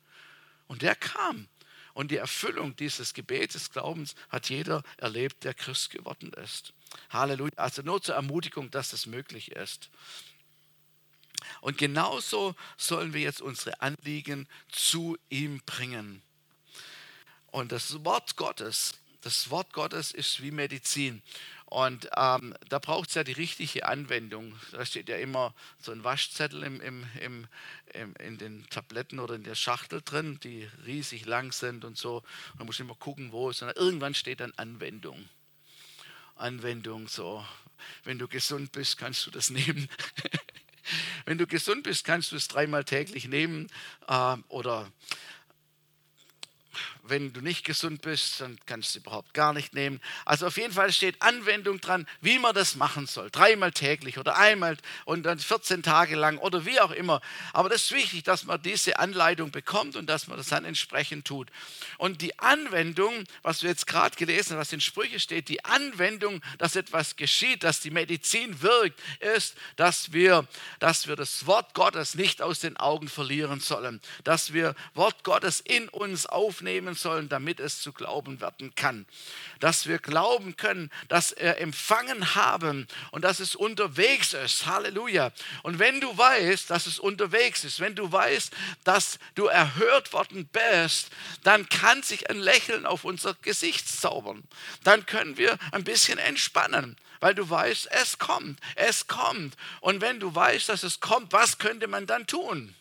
Und 0.69 0.85
er 0.85 0.95
kam. 0.95 1.49
Und 1.93 2.13
die 2.13 2.19
Erfüllung 2.19 2.77
dieses 2.77 3.15
Gebets 3.15 3.55
des 3.55 3.73
Glaubens 3.73 4.15
hat 4.29 4.49
jeder 4.49 4.85
erlebt, 4.97 5.43
der 5.43 5.55
Christ 5.55 5.91
geworden 5.91 6.33
ist. 6.35 6.73
Halleluja. 7.11 7.51
Also 7.57 7.83
nur 7.83 8.01
zur 8.01 8.15
Ermutigung, 8.15 8.71
dass 8.71 8.93
es 8.93 9.07
möglich 9.07 9.51
ist. 9.51 9.91
Und 11.61 11.79
genauso 11.79 12.55
sollen 12.77 13.13
wir 13.13 13.21
jetzt 13.21 13.41
unsere 13.41 13.81
Anliegen 13.81 14.49
zu 14.69 15.17
ihm 15.29 15.61
bringen. 15.67 16.23
Und 17.51 17.73
das 17.73 18.05
Wort 18.05 18.37
Gottes, 18.37 18.95
das 19.23 19.51
Wort 19.51 19.73
Gottes 19.73 20.13
ist 20.13 20.43
wie 20.43 20.51
Medizin. 20.51 21.23
Und 21.67 22.09
ähm, 22.17 22.55
da 22.69 22.79
braucht 22.79 23.09
es 23.09 23.17
ja 23.17 23.25
die 23.25 23.33
richtige 23.33 23.87
Anwendung. 23.87 24.55
Da 24.71 24.87
steht 24.87 25.09
ja 25.09 25.17
immer 25.17 25.53
so 25.81 25.91
ein 25.91 26.05
Waschzettel 26.05 26.63
im, 26.63 26.81
im, 26.81 27.05
im, 27.21 27.49
im, 27.93 28.15
in 28.17 28.39
den 28.39 28.67
Tabletten 28.71 29.19
oder 29.19 29.35
in 29.35 29.43
der 29.43 29.57
Schachtel 29.57 30.01
drin, 30.01 30.39
die 30.45 30.69
riesig 30.87 31.27
lang 31.27 31.51
sind 31.53 31.85
und 31.85 31.99
so. 31.99 32.19
Und 32.53 32.59
man 32.59 32.67
muss 32.67 32.79
immer 32.79 32.95
gucken, 32.95 33.33
wo 33.33 33.51
es 33.51 33.63
ist. 33.63 33.77
Irgendwann 33.77 34.15
steht 34.15 34.41
dann 34.41 34.53
Anwendung. 34.57 35.29
Anwendung 36.37 37.09
so. 37.09 37.45
Wenn 38.05 38.19
du 38.19 38.29
gesund 38.29 38.71
bist, 38.71 38.97
kannst 38.97 39.27
du 39.27 39.33
das 39.33 39.51
nehmen. 39.51 39.89
Wenn 41.25 41.39
du 41.39 41.47
gesund 41.47 41.85
bist, 41.85 42.05
kannst 42.05 42.33
du 42.33 42.37
es 42.37 42.49
dreimal 42.49 42.85
täglich 42.85 43.29
nehmen 43.29 43.69
äh, 44.09 44.37
oder 44.49 44.91
wenn 47.09 47.33
du 47.33 47.41
nicht 47.41 47.65
gesund 47.65 48.03
bist, 48.03 48.41
dann 48.41 48.59
kannst 48.67 48.95
du 48.95 49.01
überhaupt 49.01 49.35
gar 49.35 49.53
nicht 49.53 49.75
nehmen. 49.75 50.01
Also 50.25 50.47
auf 50.47 50.57
jeden 50.57 50.73
Fall 50.73 50.93
steht 50.93 51.23
Anwendung 51.23 51.81
dran, 51.81 52.07
wie 52.21 52.39
man 52.39 52.55
das 52.55 52.77
machen 52.77 53.07
soll. 53.07 53.31
Dreimal 53.31 53.73
täglich 53.73 54.19
oder 54.19 54.37
einmal 54.37 54.77
und 55.05 55.23
dann 55.25 55.39
14 55.39 55.83
Tage 55.83 56.17
lang 56.17 56.39
oder 56.39 56.65
wie 56.65 56.81
auch 56.81 56.91
immer. 56.91 57.21
Aber 57.53 57.69
das 57.69 57.85
ist 57.85 57.93
wichtig, 57.93 58.25
dass 58.25 58.45
man 58.45 58.61
diese 58.61 58.99
Anleitung 58.99 59.51
bekommt 59.51 59.97
und 59.97 60.07
dass 60.07 60.27
man 60.27 60.37
das 60.37 60.49
dann 60.49 60.65
entsprechend 60.65 61.27
tut. 61.27 61.49
Und 61.99 62.23
die 62.23 62.39
Anwendung, 62.39 63.25
was 63.43 63.63
wir 63.63 63.71
jetzt 63.71 63.87
gerade 63.87 64.17
gelesen 64.17 64.53
haben, 64.53 64.61
was 64.61 64.73
in 64.73 64.81
Sprüche 64.81 65.21
steht, 65.21 65.49
die 65.49 65.65
Anwendung, 65.65 66.43
dass 66.59 66.77
etwas 66.77 67.17
geschieht, 67.17 67.63
dass 67.63 67.81
die 67.81 67.91
Medizin 67.91 68.61
wirkt, 68.63 69.01
ist, 69.21 69.57
dass 69.77 70.13
wir, 70.13 70.47
dass 70.81 71.07
wir 71.07 71.17
das 71.17 71.47
Wort 71.47 71.75
Gottes 71.75 72.15
nicht 72.15 72.43
aus 72.43 72.61
den 72.61 72.77
Augen 72.77 73.09
verlieren 73.09 73.61
sollen. 73.61 74.01
Dass 74.25 74.53
wir 74.53 74.75
Wort 74.95 75.25
Gottes 75.25 75.61
in 75.61 75.89
uns 75.89 76.27
aufnehmen 76.27 76.96
sollen, 76.97 77.29
damit 77.29 77.61
es 77.61 77.81
zu 77.81 77.93
glauben 77.93 78.41
werden 78.41 78.75
kann. 78.75 79.07
Dass 79.61 79.87
wir 79.87 79.99
glauben 79.99 80.57
können, 80.57 80.91
dass 81.09 81.33
er 81.33 81.61
empfangen 81.61 82.35
haben 82.35 82.87
und 83.11 83.23
dass 83.23 83.41
es 83.41 83.55
unterwegs 83.55 84.33
ist. 84.35 84.67
Halleluja. 84.67 85.33
Und 85.63 85.79
wenn 85.79 86.01
du 86.01 86.17
weißt, 86.17 86.71
dass 86.71 86.87
es 86.87 86.99
unterwegs 86.99 87.65
ist, 87.65 87.81
wenn 87.81 87.95
du 87.95 88.11
weißt, 88.11 88.53
dass 88.85 89.19
du 89.35 89.47
erhört 89.47 90.13
worden 90.13 90.49
bist, 90.49 91.11
dann 91.43 91.69
kann 91.69 92.03
sich 92.03 92.31
ein 92.31 92.39
Lächeln 92.39 92.87
auf 92.87 93.05
unser 93.05 93.35
Gesicht 93.35 93.89
zaubern. 93.89 94.43
Dann 94.85 95.07
können 95.07 95.37
wir 95.37 95.59
ein 95.73 95.85
bisschen 95.85 96.19
entspannen 96.19 96.97
weil 97.21 97.35
du 97.35 97.49
weißt, 97.49 97.89
es 97.93 98.19
kommt, 98.19 98.61
es 98.75 99.07
kommt. 99.07 99.57
Und 99.81 100.01
wenn 100.01 100.21
du 100.21 100.35
weißt, 100.35 100.69
dass 100.69 100.83
es 100.83 101.01
kommt, 101.01 101.33
was 101.33 101.59
könnte 101.59 101.87
man 101.87 102.07
dann 102.07 102.27
tun? 102.27 102.75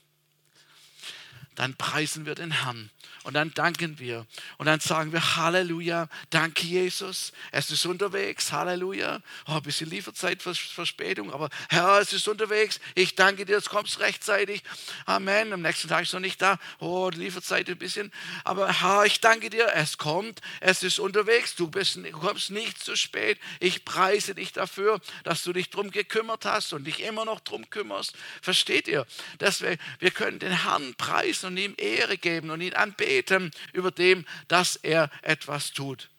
Dann 1.55 1.76
preisen 1.76 2.26
wir 2.26 2.36
den 2.36 2.51
Herrn 2.51 2.89
und 3.26 3.34
dann 3.34 3.52
danken 3.56 3.98
wir. 3.98 4.28
Und 4.58 4.68
dann 4.68 4.80
sagen 4.80 5.12
wir 5.12 5.36
Halleluja, 5.36 6.10
danke 6.30 6.66
Jesus, 6.68 7.34
es 7.52 7.72
ist 7.72 7.86
unterwegs, 7.88 8.52
Halleluja. 8.52 9.20
Oh, 9.48 9.54
ein 9.54 9.64
bisschen 9.64 9.90
Lieferzeitverspätung, 9.90 11.34
aber 11.34 11.50
Herr, 11.70 12.00
es 12.00 12.14
ist 12.14 12.28
unterwegs. 12.28 12.80
Ich 12.94 13.16
danke 13.16 13.46
dir, 13.46 13.58
es 13.58 13.68
kommt 13.68 14.00
rechtzeitig. 14.00 14.62
Amen. 15.08 15.54
Am 15.54 15.64
nächsten 15.64 15.88
Tag 15.88 16.04
ist 16.04 16.14
noch 16.14 16.20
nicht 16.20 16.40
da. 16.40 16.60
Oh, 16.80 17.10
Lieferzeit 17.10 17.68
ein 17.68 17.78
bisschen. 17.80 18.12
Aber 18.44 18.82
Herr, 18.82 19.06
ich 19.06 19.20
danke 19.22 19.50
dir, 19.50 19.72
es 19.74 19.98
kommt, 19.98 20.42
es 20.60 20.84
ist 20.84 21.00
unterwegs. 21.00 21.56
Du, 21.56 21.68
bist, 21.68 21.96
du 21.96 22.12
kommst 22.12 22.52
nicht 22.52 22.84
zu 22.84 22.96
spät. 22.96 23.40
Ich 23.60 23.86
preise 23.86 24.36
dich 24.36 24.54
dafür, 24.54 25.02
dass 25.24 25.42
du 25.42 25.52
dich 25.52 25.72
darum 25.72 25.90
gekümmert 25.90 26.46
hast 26.46 26.74
und 26.74 26.84
dich 26.84 27.02
immer 27.02 27.26
noch 27.26 27.40
darum 27.40 27.68
kümmerst. 27.72 28.14
Versteht 28.44 28.88
ihr? 28.88 29.08
Dass 29.40 29.62
wir, 29.62 29.78
wir 29.98 30.12
können 30.12 30.38
den 30.38 30.64
Herrn 30.64 30.94
preisen 30.94 31.48
und 31.48 31.58
ihm 31.58 31.74
Ehre 31.78 32.20
geben 32.20 32.52
und 32.52 32.62
ihn 32.62 32.76
anbeten 32.76 33.14
beten 33.16 33.51
über 33.74 33.91
dem, 33.91 34.26
dass 34.47 34.76
er 34.76 35.09
etwas 35.22 35.72
tut. 35.72 36.09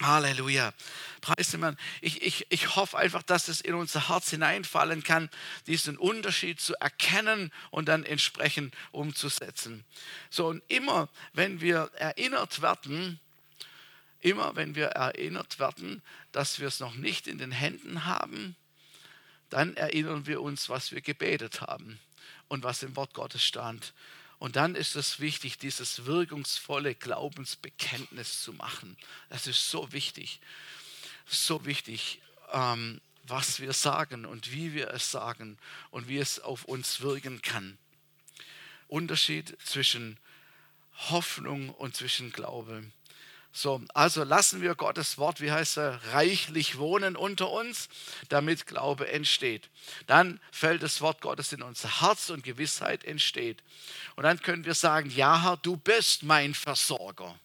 Halleluja. 0.00 0.72
Preis 1.20 1.50
dem 1.52 1.76
Ich, 2.00 2.22
ich, 2.22 2.46
ich 2.48 2.74
hoffe 2.74 2.98
einfach, 2.98 3.22
dass 3.22 3.48
es 3.48 3.60
in 3.60 3.74
unser 3.74 4.08
Herz 4.08 4.30
hineinfallen 4.30 5.04
kann, 5.04 5.30
diesen 5.66 5.96
Unterschied 5.96 6.60
zu 6.60 6.74
erkennen 6.80 7.52
und 7.70 7.88
dann 7.88 8.04
entsprechend 8.04 8.74
umzusetzen. 8.90 9.84
So, 10.30 10.48
und 10.48 10.62
immer, 10.68 11.08
wenn 11.32 11.60
wir 11.60 11.90
erinnert 11.94 12.62
werden, 12.62 13.20
immer, 14.20 14.56
wenn 14.56 14.74
wir 14.74 14.86
erinnert 14.86 15.58
werden, 15.60 16.02
dass 16.32 16.58
wir 16.58 16.68
es 16.68 16.80
noch 16.80 16.94
nicht 16.94 17.26
in 17.28 17.38
den 17.38 17.52
Händen 17.52 18.04
haben, 18.04 18.56
dann 19.50 19.76
erinnern 19.76 20.26
wir 20.26 20.40
uns, 20.40 20.68
was 20.68 20.92
wir 20.92 21.00
gebetet 21.00 21.60
haben 21.60 22.00
und 22.48 22.64
was 22.64 22.82
im 22.82 22.96
Wort 22.96 23.14
Gottes 23.14 23.44
stand. 23.44 23.92
Und 24.42 24.56
dann 24.56 24.74
ist 24.74 24.96
es 24.96 25.20
wichtig, 25.20 25.58
dieses 25.58 26.04
wirkungsvolle 26.04 26.96
Glaubensbekenntnis 26.96 28.42
zu 28.42 28.52
machen. 28.52 28.96
Das 29.28 29.46
ist 29.46 29.70
so 29.70 29.92
wichtig, 29.92 30.40
so 31.26 31.64
wichtig, 31.64 32.20
ähm, 32.50 33.00
was 33.22 33.60
wir 33.60 33.72
sagen 33.72 34.26
und 34.26 34.50
wie 34.50 34.74
wir 34.74 34.90
es 34.90 35.12
sagen 35.12 35.58
und 35.92 36.08
wie 36.08 36.18
es 36.18 36.40
auf 36.40 36.64
uns 36.64 37.02
wirken 37.02 37.40
kann. 37.40 37.78
Unterschied 38.88 39.56
zwischen 39.64 40.18
Hoffnung 41.10 41.70
und 41.70 41.94
zwischen 41.94 42.32
Glaube. 42.32 42.82
So, 43.54 43.82
also 43.92 44.24
lassen 44.24 44.62
wir 44.62 44.74
Gottes 44.74 45.18
Wort, 45.18 45.42
wie 45.42 45.52
heißt 45.52 45.76
er, 45.76 46.00
reichlich 46.12 46.78
wohnen 46.78 47.16
unter 47.16 47.50
uns, 47.50 47.90
damit 48.30 48.66
Glaube 48.66 49.08
entsteht. 49.12 49.68
Dann 50.06 50.40
fällt 50.50 50.82
das 50.82 51.02
Wort 51.02 51.20
Gottes 51.20 51.52
in 51.52 51.60
unser 51.60 52.00
Herz 52.00 52.30
und 52.30 52.44
Gewissheit 52.44 53.04
entsteht. 53.04 53.62
Und 54.16 54.24
dann 54.24 54.40
können 54.40 54.64
wir 54.64 54.74
sagen, 54.74 55.10
ja 55.10 55.42
Herr, 55.42 55.58
du 55.58 55.76
bist 55.76 56.22
mein 56.22 56.54
Versorger. 56.54 57.38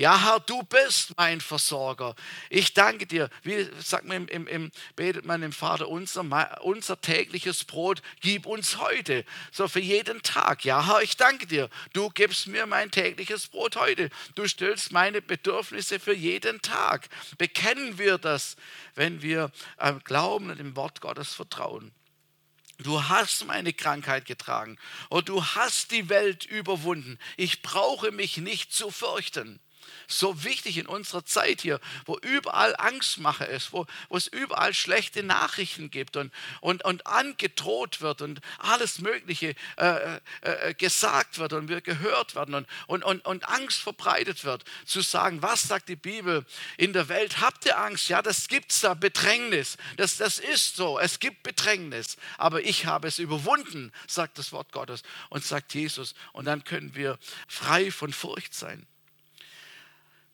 Ja, 0.00 0.18
Herr, 0.18 0.40
du 0.40 0.62
bist 0.62 1.12
mein 1.18 1.42
Versorger. 1.42 2.14
Ich 2.48 2.72
danke 2.72 3.06
dir. 3.06 3.28
Wie 3.42 3.68
sagt 3.82 4.06
man 4.06 4.28
im, 4.28 4.46
im, 4.46 4.72
betet 4.96 5.26
man 5.26 5.42
im 5.42 5.52
Vater 5.52 5.88
unser, 5.88 6.24
unser 6.64 6.98
tägliches 7.02 7.64
Brot, 7.64 8.00
gib 8.22 8.46
uns 8.46 8.78
heute. 8.78 9.26
So 9.52 9.68
für 9.68 9.80
jeden 9.80 10.22
Tag. 10.22 10.64
Ja, 10.64 10.86
Herr, 10.86 11.02
ich 11.02 11.18
danke 11.18 11.46
dir. 11.46 11.68
Du 11.92 12.08
gibst 12.08 12.46
mir 12.46 12.64
mein 12.64 12.90
tägliches 12.90 13.48
Brot 13.48 13.76
heute. 13.76 14.08
Du 14.36 14.48
stillst 14.48 14.90
meine 14.90 15.20
Bedürfnisse 15.20 16.00
für 16.00 16.14
jeden 16.14 16.62
Tag. 16.62 17.10
Bekennen 17.36 17.98
wir 17.98 18.16
das, 18.16 18.56
wenn 18.94 19.20
wir 19.20 19.52
glauben 20.04 20.48
und 20.48 20.58
dem 20.58 20.76
Wort 20.76 21.02
Gottes 21.02 21.34
vertrauen. 21.34 21.92
Du 22.78 23.06
hast 23.10 23.44
meine 23.44 23.74
Krankheit 23.74 24.24
getragen 24.24 24.78
und 25.10 25.28
du 25.28 25.44
hast 25.44 25.90
die 25.90 26.08
Welt 26.08 26.46
überwunden. 26.46 27.18
Ich 27.36 27.60
brauche 27.60 28.12
mich 28.12 28.38
nicht 28.38 28.72
zu 28.72 28.90
fürchten 28.90 29.60
so 30.06 30.44
wichtig 30.44 30.78
in 30.78 30.86
unserer 30.86 31.24
Zeit 31.24 31.60
hier, 31.62 31.80
wo 32.04 32.18
überall 32.18 32.74
Angstmache 32.76 33.44
ist, 33.44 33.72
wo, 33.72 33.86
wo 34.08 34.16
es 34.16 34.26
überall 34.26 34.74
schlechte 34.74 35.22
Nachrichten 35.22 35.90
gibt 35.90 36.16
und, 36.16 36.32
und, 36.60 36.84
und 36.84 37.06
angedroht 37.06 38.00
wird 38.00 38.22
und 38.22 38.40
alles 38.58 38.98
Mögliche 39.00 39.54
äh, 39.76 40.16
äh, 40.16 40.20
äh, 40.42 40.74
gesagt 40.74 41.38
wird 41.38 41.52
und 41.52 41.68
wir 41.68 41.80
gehört 41.80 42.34
werden 42.34 42.54
und, 42.54 42.66
und, 42.86 43.04
und, 43.04 43.24
und 43.24 43.48
Angst 43.48 43.80
verbreitet 43.80 44.44
wird, 44.44 44.64
zu 44.84 45.00
sagen, 45.00 45.42
was 45.42 45.62
sagt 45.62 45.88
die 45.88 45.96
Bibel 45.96 46.44
in 46.76 46.92
der 46.92 47.08
Welt? 47.08 47.40
Habt 47.40 47.66
ihr 47.66 47.78
Angst? 47.78 48.08
Ja, 48.08 48.22
das 48.22 48.48
gibt 48.48 48.72
es 48.72 48.80
da, 48.80 48.94
Bedrängnis. 48.94 49.76
Das, 49.96 50.16
das 50.16 50.38
ist 50.38 50.76
so, 50.76 50.98
es 50.98 51.18
gibt 51.20 51.42
Bedrängnis, 51.42 52.16
aber 52.38 52.62
ich 52.62 52.86
habe 52.86 53.08
es 53.08 53.18
überwunden, 53.18 53.92
sagt 54.06 54.38
das 54.38 54.52
Wort 54.52 54.72
Gottes 54.72 55.02
und 55.28 55.44
sagt 55.44 55.74
Jesus. 55.74 56.14
Und 56.32 56.46
dann 56.46 56.64
können 56.64 56.94
wir 56.94 57.18
frei 57.48 57.90
von 57.90 58.12
Furcht 58.12 58.54
sein. 58.54 58.86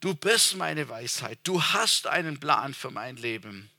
Du 0.00 0.14
bist 0.14 0.56
meine 0.56 0.88
Weisheit. 0.88 1.38
Du 1.44 1.62
hast 1.62 2.06
einen 2.06 2.38
Plan 2.38 2.74
für 2.74 2.90
mein 2.90 3.16
Leben. 3.16 3.70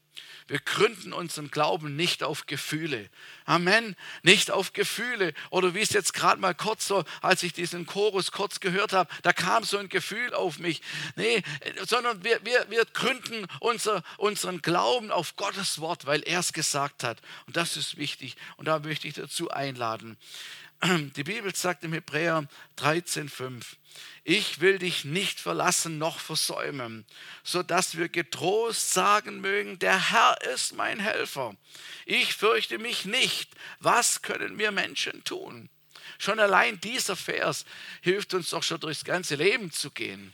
Wir 0.48 0.60
gründen 0.60 1.12
unseren 1.12 1.52
Glauben 1.52 1.98
nicht 1.98 2.24
auf 2.24 2.46
Gefühle. 2.46 3.10
Amen. 3.44 3.98
Nicht 4.24 4.50
auf 4.50 4.72
Gefühle. 4.72 5.34
Oder 5.50 5.74
wie 5.74 5.82
es 5.82 5.92
jetzt 5.92 6.14
gerade 6.14 6.40
mal 6.40 6.56
kurz 6.56 6.88
so, 6.88 7.04
als 7.22 7.44
ich 7.44 7.52
diesen 7.52 7.86
Chorus 7.86 8.32
kurz 8.32 8.62
gehört 8.62 8.94
habe, 8.94 9.14
da 9.24 9.34
kam 9.34 9.66
so 9.66 9.78
ein 9.78 9.90
Gefühl 9.90 10.34
auf 10.34 10.58
mich. 10.58 10.82
Nee, 11.18 11.44
sondern 11.86 12.24
wir, 12.24 12.40
wir, 12.46 12.66
wir 12.70 12.86
gründen 12.86 13.46
unser, 13.60 14.04
unseren 14.16 14.62
Glauben 14.62 15.12
auf 15.12 15.36
Gottes 15.36 15.82
Wort, 15.82 16.06
weil 16.06 16.24
er 16.24 16.40
es 16.40 16.54
gesagt 16.54 17.04
hat. 17.04 17.22
Und 17.46 17.58
das 17.58 17.76
ist 17.76 17.98
wichtig. 17.98 18.38
Und 18.56 18.70
da 18.70 18.80
möchte 18.80 19.08
ich 19.08 19.16
dazu 19.16 19.52
einladen. 19.52 20.18
Die 20.84 21.24
Bibel 21.24 21.56
sagt 21.56 21.84
im 21.84 21.94
Hebräer 21.94 22.48
13,5, 22.78 23.64
ich 24.24 24.60
will 24.60 24.78
dich 24.78 25.06
nicht 25.06 25.40
verlassen 25.40 25.98
noch 25.98 26.20
versäumen, 26.20 27.06
sodass 27.44 27.98
wir 27.98 28.10
getrost 28.10 28.94
sagen 28.94 29.42
mögen, 29.42 29.80
der 29.80 30.12
Herr 30.12 30.40
ist 30.54 30.76
mein 30.76 31.00
Helfer. 31.00 31.56
Ich 32.06 32.36
fürchte 32.36 32.78
mich 32.78 33.06
nicht. 33.06 33.50
Was 33.80 34.22
können 34.22 34.60
wir 34.60 34.72
Menschen 34.72 35.24
tun? 35.24 35.70
Schon 36.20 36.40
allein 36.40 36.80
dieser 36.80 37.16
Vers 37.16 37.66
hilft 38.02 38.34
uns 38.34 38.50
doch 38.52 38.64
schon 38.64 38.80
durchs 38.80 39.04
ganze 39.04 39.36
Leben 39.36 39.72
zu 39.72 39.92
gehen. 39.92 40.34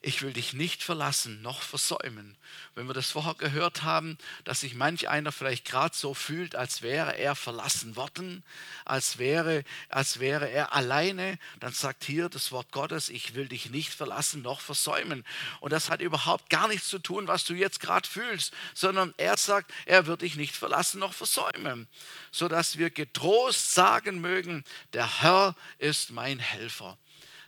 Ich 0.00 0.22
will 0.22 0.32
dich 0.32 0.52
nicht 0.52 0.82
verlassen 0.82 1.42
noch 1.42 1.62
versäumen. 1.62 2.36
Wenn 2.74 2.86
wir 2.86 2.94
das 2.94 3.10
vorher 3.10 3.34
gehört 3.34 3.82
haben, 3.82 4.16
dass 4.44 4.60
sich 4.60 4.74
manch 4.74 5.08
einer 5.08 5.32
vielleicht 5.32 5.64
gerade 5.64 5.96
so 5.96 6.14
fühlt, 6.14 6.54
als 6.54 6.82
wäre 6.82 7.16
er 7.16 7.34
verlassen 7.34 7.96
worden, 7.96 8.44
als 8.84 9.18
wäre, 9.18 9.64
als 9.88 10.20
wäre 10.20 10.48
er 10.48 10.72
alleine, 10.72 11.38
dann 11.58 11.72
sagt 11.72 12.04
hier 12.04 12.28
das 12.28 12.52
Wort 12.52 12.70
Gottes, 12.70 13.08
ich 13.08 13.34
will 13.34 13.48
dich 13.48 13.70
nicht 13.70 13.92
verlassen 13.92 14.42
noch 14.42 14.60
versäumen. 14.60 15.24
Und 15.60 15.72
das 15.72 15.90
hat 15.90 16.00
überhaupt 16.00 16.48
gar 16.48 16.68
nichts 16.68 16.88
zu 16.88 17.00
tun, 17.00 17.26
was 17.26 17.44
du 17.44 17.54
jetzt 17.54 17.80
gerade 17.80 18.08
fühlst, 18.08 18.52
sondern 18.74 19.14
er 19.16 19.36
sagt, 19.36 19.72
er 19.86 20.06
wird 20.06 20.22
dich 20.22 20.36
nicht 20.36 20.54
verlassen 20.54 21.00
noch 21.00 21.12
versäumen, 21.12 21.88
sodass 22.30 22.78
wir 22.78 22.90
getrost 22.90 23.74
sagen 23.74 24.20
mögen, 24.20 24.64
der 24.92 25.22
Herr 25.22 25.56
ist 25.78 26.10
mein 26.10 26.38
Helfer. 26.38 26.98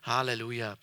Halleluja. 0.03 0.77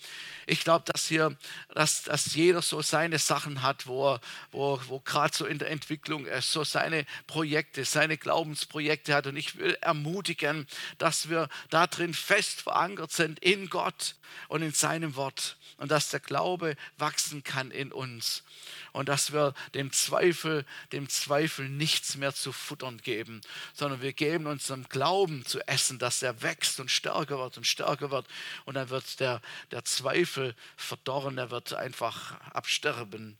Ich 0.45 0.63
glaube, 0.63 0.85
dass 0.91 1.07
hier, 1.07 1.35
dass, 1.73 2.03
dass 2.03 2.35
jeder 2.35 2.61
so 2.61 2.81
seine 2.81 3.19
Sachen 3.19 3.61
hat, 3.61 3.87
wo 3.87 4.13
er, 4.13 4.21
wo, 4.51 4.79
wo 4.87 4.99
gerade 4.99 5.35
so 5.35 5.45
in 5.45 5.59
der 5.59 5.71
Entwicklung 5.71 6.25
ist, 6.25 6.51
so 6.51 6.63
seine 6.63 7.05
Projekte, 7.25 7.85
seine 7.85 8.17
Glaubensprojekte 8.17 9.13
hat. 9.13 9.27
Und 9.27 9.37
ich 9.37 9.57
will 9.57 9.77
ermutigen, 9.81 10.67
dass 10.97 11.29
wir 11.29 11.49
da 11.69 11.87
drin 11.87 12.13
fest 12.13 12.61
verankert 12.61 13.11
sind 13.11 13.39
in 13.39 13.69
Gott 13.69 14.15
und 14.47 14.61
in 14.61 14.71
seinem 14.71 15.15
Wort 15.15 15.57
und 15.77 15.91
dass 15.91 16.09
der 16.09 16.19
Glaube 16.19 16.75
wachsen 16.97 17.43
kann 17.43 17.71
in 17.71 17.91
uns 17.91 18.43
und 18.91 19.09
dass 19.09 19.33
wir 19.33 19.53
dem 19.73 19.91
Zweifel, 19.91 20.65
dem 20.91 21.09
Zweifel 21.09 21.69
nichts 21.69 22.17
mehr 22.17 22.33
zu 22.33 22.51
futtern 22.51 22.97
geben, 22.97 23.41
sondern 23.73 24.01
wir 24.01 24.13
geben 24.13 24.47
unserem 24.47 24.87
Glauben 24.89 25.45
zu 25.45 25.65
essen, 25.67 25.99
dass 25.99 26.21
er 26.21 26.41
wächst 26.41 26.79
und 26.79 26.91
stärker 26.91 27.37
wird 27.39 27.57
und 27.57 27.67
stärker 27.67 28.11
wird 28.11 28.27
und 28.65 28.75
dann 28.75 28.89
wird 28.89 29.19
der, 29.19 29.41
der 29.71 29.85
Zweifel 29.85 30.55
verdorren, 30.75 31.37
er 31.37 31.51
wird 31.51 31.73
einfach 31.73 32.39
absterben. 32.51 33.37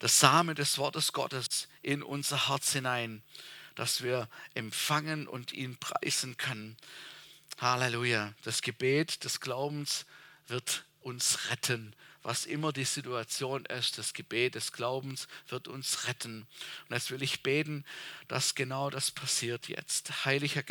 Der 0.00 0.08
Same 0.08 0.54
des 0.54 0.76
Wortes 0.76 1.12
Gottes 1.12 1.68
in 1.82 2.02
unser 2.02 2.48
Herz 2.48 2.72
hinein, 2.72 3.22
dass 3.76 4.02
wir 4.02 4.28
empfangen 4.54 5.26
und 5.26 5.52
ihn 5.52 5.76
preisen 5.78 6.36
können. 6.36 6.76
Halleluja. 7.58 8.34
Das 8.42 8.60
Gebet 8.60 9.24
des 9.24 9.40
Glaubens 9.40 10.04
wird 10.46 10.84
uns 11.00 11.50
retten. 11.50 11.94
Was 12.22 12.44
immer 12.44 12.72
die 12.72 12.84
Situation 12.84 13.64
ist, 13.66 13.98
das 13.98 14.12
Gebet 14.12 14.56
des 14.56 14.72
Glaubens 14.72 15.28
wird 15.48 15.68
uns 15.68 16.08
retten. 16.08 16.46
Und 16.88 16.94
jetzt 16.94 17.10
will 17.10 17.22
ich 17.22 17.42
beten, 17.42 17.84
dass 18.28 18.56
genau 18.56 18.90
das 18.90 19.10
passiert 19.10 19.68
jetzt. 19.68 20.24
Heiliger 20.24 20.62